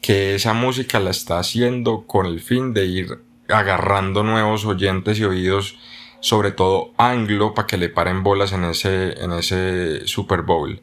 que 0.00 0.34
esa 0.34 0.52
música 0.52 1.00
la 1.00 1.10
está 1.10 1.38
haciendo 1.38 2.06
con 2.06 2.26
el 2.26 2.40
fin 2.40 2.72
de 2.72 2.86
ir 2.86 3.18
agarrando 3.48 4.22
nuevos 4.22 4.64
oyentes 4.64 5.18
y 5.18 5.24
oídos, 5.24 5.78
sobre 6.20 6.50
todo 6.50 6.92
anglo, 6.96 7.54
para 7.54 7.66
que 7.66 7.76
le 7.76 7.88
paren 7.88 8.22
bolas 8.22 8.52
en 8.52 8.64
ese, 8.64 9.22
en 9.22 9.32
ese 9.32 10.06
Super 10.06 10.42
Bowl. 10.42 10.82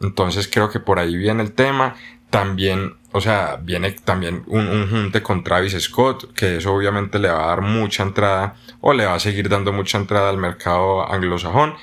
Entonces 0.00 0.48
creo 0.48 0.70
que 0.70 0.80
por 0.80 0.98
ahí 0.98 1.16
viene 1.16 1.42
el 1.42 1.52
tema. 1.52 1.94
También, 2.30 2.94
o 3.12 3.20
sea, 3.20 3.58
viene 3.60 3.92
también 3.92 4.44
un, 4.46 4.66
un 4.68 4.88
junte 4.88 5.22
con 5.22 5.42
Travis 5.42 5.76
Scott, 5.80 6.32
que 6.34 6.56
eso 6.58 6.72
obviamente 6.72 7.18
le 7.18 7.28
va 7.28 7.44
a 7.44 7.48
dar 7.48 7.60
mucha 7.60 8.02
entrada 8.02 8.54
o 8.80 8.92
le 8.92 9.06
va 9.06 9.14
a 9.14 9.20
seguir 9.20 9.48
dando 9.48 9.72
mucha 9.72 9.98
entrada 9.98 10.30
al 10.30 10.38
mercado 10.38 11.10
anglosajón. 11.10 11.74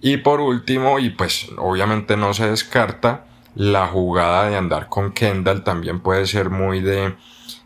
Y 0.00 0.18
por 0.18 0.40
último, 0.40 0.98
y 1.00 1.10
pues 1.10 1.48
obviamente 1.56 2.16
no 2.16 2.32
se 2.32 2.48
descarta, 2.48 3.26
la 3.56 3.88
jugada 3.88 4.48
de 4.48 4.56
andar 4.56 4.88
con 4.88 5.12
Kendall 5.12 5.64
también 5.64 5.98
puede 5.98 6.26
ser 6.26 6.48
muy 6.48 6.80
de, 6.80 7.16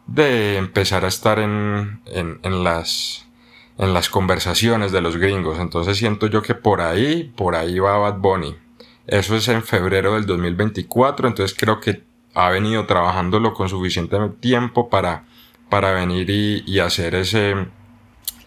de 0.06 0.56
empezar 0.56 1.04
a 1.04 1.08
estar 1.08 1.38
en, 1.38 2.00
en, 2.06 2.64
las, 2.64 3.26
en 3.76 3.92
las 3.92 4.08
conversaciones 4.08 4.90
de 4.90 5.02
los 5.02 5.18
gringos. 5.18 5.58
Entonces 5.58 5.98
siento 5.98 6.28
yo 6.28 6.40
que 6.40 6.54
por 6.54 6.80
ahí, 6.80 7.30
por 7.36 7.56
ahí 7.56 7.78
va 7.78 7.98
Bad 7.98 8.18
Bunny. 8.18 8.56
Eso 9.06 9.36
es 9.36 9.48
en 9.48 9.62
febrero 9.62 10.14
del 10.14 10.24
2024, 10.24 11.28
entonces 11.28 11.56
creo 11.58 11.80
que 11.80 12.04
ha 12.34 12.50
venido 12.50 12.86
trabajándolo 12.86 13.54
con 13.54 13.68
suficiente 13.68 14.16
tiempo 14.40 14.88
para, 14.88 15.24
para 15.68 15.92
venir 15.92 16.30
y, 16.30 16.64
y 16.66 16.78
hacer 16.80 17.14
ese, 17.14 17.54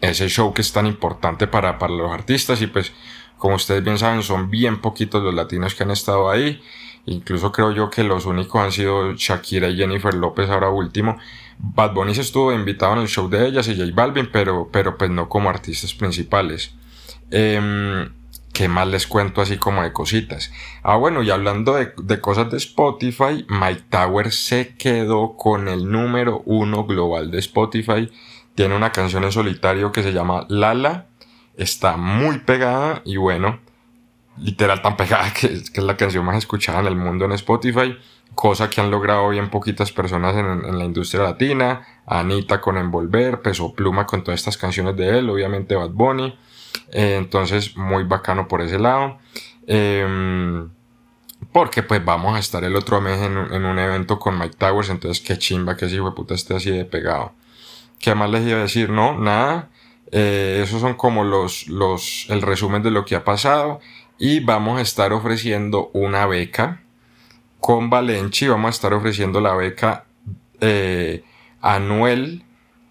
ese 0.01 0.29
show 0.29 0.53
que 0.53 0.61
es 0.61 0.71
tan 0.71 0.85
importante 0.87 1.47
para, 1.47 1.77
para 1.77 1.93
los 1.93 2.11
artistas 2.11 2.61
y 2.61 2.67
pues 2.67 2.93
como 3.37 3.55
ustedes 3.55 3.83
bien 3.83 3.97
saben 3.97 4.23
son 4.23 4.49
bien 4.49 4.81
poquitos 4.81 5.21
los 5.21 5.33
latinos 5.33 5.75
que 5.75 5.83
han 5.83 5.91
estado 5.91 6.29
ahí 6.29 6.61
Incluso 7.07 7.51
creo 7.51 7.71
yo 7.71 7.89
que 7.89 8.03
los 8.03 8.25
únicos 8.25 8.59
han 8.59 8.71
sido 8.71 9.13
Shakira 9.13 9.69
y 9.69 9.77
Jennifer 9.77 10.13
López 10.13 10.49
ahora 10.49 10.69
último. 10.69 11.17
Bad 11.59 11.93
Bunny 11.93 12.15
se 12.15 12.21
estuvo 12.21 12.51
invitado 12.51 12.93
en 12.93 12.99
el 12.99 13.07
show 13.07 13.29
de 13.29 13.47
ellas 13.47 13.67
y 13.67 13.77
J 13.77 13.91
Balvin, 13.93 14.29
pero, 14.31 14.69
pero 14.71 14.97
pues 14.97 15.11
no 15.11 15.29
como 15.29 15.49
artistas 15.49 15.93
principales. 15.93 16.73
Eh, 17.29 18.09
¿Qué 18.55 18.69
más 18.69 18.87
les 18.87 19.05
cuento 19.05 19.41
así 19.41 19.57
como 19.57 19.83
de 19.83 19.91
cositas? 19.91 20.49
Ah, 20.81 20.95
bueno, 20.95 21.21
y 21.21 21.29
hablando 21.29 21.73
de, 21.73 21.91
de, 22.01 22.21
cosas 22.21 22.49
de 22.49 22.55
Spotify, 22.55 23.45
Mike 23.49 23.83
Tower 23.89 24.31
se 24.31 24.77
quedó 24.77 25.35
con 25.35 25.67
el 25.67 25.91
número 25.91 26.41
uno 26.45 26.85
global 26.85 27.31
de 27.31 27.39
Spotify. 27.39 28.09
Tiene 28.55 28.73
una 28.73 28.93
canción 28.93 29.25
en 29.25 29.33
solitario 29.33 29.91
que 29.91 30.03
se 30.03 30.13
llama 30.13 30.45
Lala. 30.47 31.07
Está 31.57 31.97
muy 31.97 32.37
pegada 32.37 33.01
y 33.03 33.17
bueno, 33.17 33.59
literal 34.37 34.81
tan 34.81 34.95
pegada 34.95 35.33
que, 35.39 35.49
que, 35.49 35.81
es 35.81 35.83
la 35.83 35.97
canción 35.97 36.23
más 36.23 36.37
escuchada 36.37 36.79
en 36.79 36.87
el 36.87 36.95
mundo 36.95 37.25
en 37.25 37.33
Spotify, 37.33 37.97
cosa 38.35 38.69
que 38.69 38.79
han 38.79 38.89
logrado 38.89 39.27
bien 39.31 39.49
poquitas 39.49 39.91
personas 39.91 40.33
en, 40.33 40.45
en, 40.45 40.79
la 40.79 40.85
industria 40.85 41.23
latina, 41.23 41.85
Anita 42.05 42.61
con 42.61 42.77
Envolver, 42.77 43.41
Peso 43.41 43.73
Pluma 43.73 44.05
con 44.05 44.23
todas 44.23 44.39
estas 44.39 44.57
canciones 44.57 44.95
de 44.95 45.19
él, 45.19 45.29
obviamente 45.29 45.75
Bad 45.75 45.89
Bunny, 45.89 46.39
eh, 46.91 47.15
entonces 47.17 47.75
muy 47.77 48.03
bacano 48.03 48.47
por 48.47 48.61
ese 48.61 48.79
lado. 48.79 49.17
Eh, 49.67 50.67
porque 51.51 51.83
pues 51.83 52.03
vamos 52.03 52.35
a 52.35 52.39
estar 52.39 52.63
el 52.63 52.75
otro 52.75 52.99
mes 53.01 53.21
en, 53.21 53.37
en, 53.37 53.65
un 53.65 53.79
evento 53.79 54.19
con 54.19 54.37
Mike 54.37 54.55
Towers, 54.57 54.89
entonces 54.89 55.25
qué 55.25 55.37
chimba 55.37 55.77
que 55.77 55.85
ese 55.85 55.95
hijo 55.95 56.09
de 56.09 56.15
puta 56.15 56.33
esté 56.33 56.55
así 56.55 56.69
de 56.71 56.85
pegado. 56.85 57.33
¿Qué 57.99 58.13
más 58.13 58.29
les 58.29 58.45
iba 58.45 58.57
a 58.57 58.61
decir? 58.63 58.89
No, 58.89 59.17
nada. 59.17 59.69
Eh, 60.11 60.61
esos 60.63 60.81
son 60.81 60.95
como 60.95 61.23
los, 61.23 61.67
los, 61.67 62.27
el 62.29 62.41
resumen 62.41 62.83
de 62.83 62.91
lo 62.91 63.05
que 63.05 63.15
ha 63.15 63.23
pasado 63.23 63.79
y 64.17 64.39
vamos 64.39 64.79
a 64.79 64.81
estar 64.81 65.11
ofreciendo 65.13 65.89
una 65.93 66.25
beca 66.25 66.81
con 67.59 67.89
Valenci. 67.89 68.47
Vamos 68.47 68.67
a 68.67 68.69
estar 68.69 68.93
ofreciendo 68.93 69.41
la 69.41 69.55
beca 69.55 70.05
eh, 70.61 71.23
anual, 71.61 72.43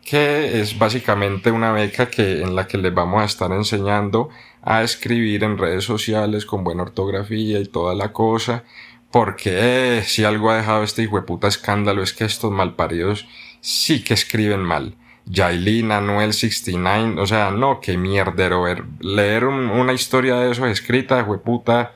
que 0.05 0.61
es 0.61 0.79
básicamente 0.79 1.51
una 1.51 1.73
beca 1.73 2.11
que, 2.11 2.43
en 2.43 2.55
la 2.55 2.67
que 2.69 2.79
les 2.79 2.93
vamos 2.95 3.23
a 3.23 3.25
estar 3.25 3.51
enseñando 3.53 4.29
a 4.63 4.83
escribir 4.83 5.45
en 5.45 5.59
redes 5.59 5.85
sociales 5.85 6.47
con 6.47 6.65
buena 6.65 6.83
ortografía 6.83 7.59
y 7.61 7.67
toda 7.67 7.95
la 7.95 8.13
cosa 8.13 8.65
porque 9.11 9.99
eh, 9.99 10.03
si 10.03 10.25
algo 10.25 10.51
ha 10.51 10.57
dejado 10.57 10.83
este 10.83 11.03
hijo 11.03 11.17
de 11.17 11.23
puta 11.23 11.47
escándalo 11.49 12.03
es 12.03 12.13
que 12.13 12.25
estos 12.25 12.51
malparidos 12.51 13.27
sí 13.61 14.03
que 14.03 14.15
escriben 14.15 14.61
mal. 14.61 14.97
Jailin, 15.33 15.93
Anuel 15.93 16.35
69, 16.35 17.21
o 17.21 17.27
sea, 17.27 17.51
no, 17.51 17.81
qué 17.81 17.97
mierdero 17.97 18.63
ver, 18.63 18.85
leer 19.01 19.45
un- 19.47 19.71
una 19.71 19.93
historia 19.95 20.35
de 20.37 20.51
eso 20.51 20.67
escrita, 20.67 21.19
hijo 21.21 21.33
de 21.33 21.39
puta, 21.39 21.93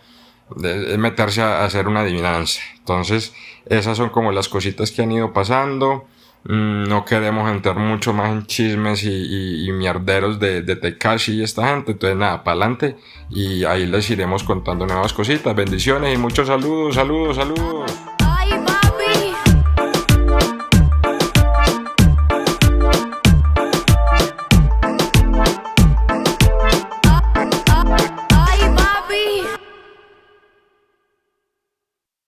de, 0.56 0.78
de 0.80 0.96
meterse 0.96 1.42
a, 1.42 1.58
a 1.62 1.64
hacer 1.66 1.88
una 1.88 2.00
adivinanza. 2.00 2.60
Entonces, 2.78 3.34
esas 3.66 3.98
son 3.98 4.08
como 4.10 4.32
las 4.32 4.48
cositas 4.48 4.92
que 4.92 5.02
han 5.02 5.12
ido 5.12 5.32
pasando. 5.34 6.06
Mm, 6.44 6.88
no 6.88 7.04
queremos 7.04 7.50
entrar 7.50 7.76
mucho 7.76 8.12
más 8.12 8.30
en 8.30 8.46
chismes 8.46 9.04
y, 9.04 9.68
mierderos 9.72 10.38
de, 10.38 10.62
de 10.62 10.76
Tekashi 10.76 11.34
y 11.34 11.42
esta 11.42 11.68
gente. 11.68 11.92
Entonces, 11.92 12.16
nada, 12.18 12.42
para 12.44 12.56
adelante. 12.56 12.96
Y 13.30 13.64
ahí 13.64 13.86
les 13.86 14.08
iremos 14.10 14.42
contando 14.44 14.86
nuevas 14.86 15.12
cositas. 15.12 15.54
Bendiciones 15.54 16.14
y 16.14 16.18
muchos 16.18 16.46
saludos, 16.46 16.94
saludos, 16.94 17.36
saludos. 17.36 18.17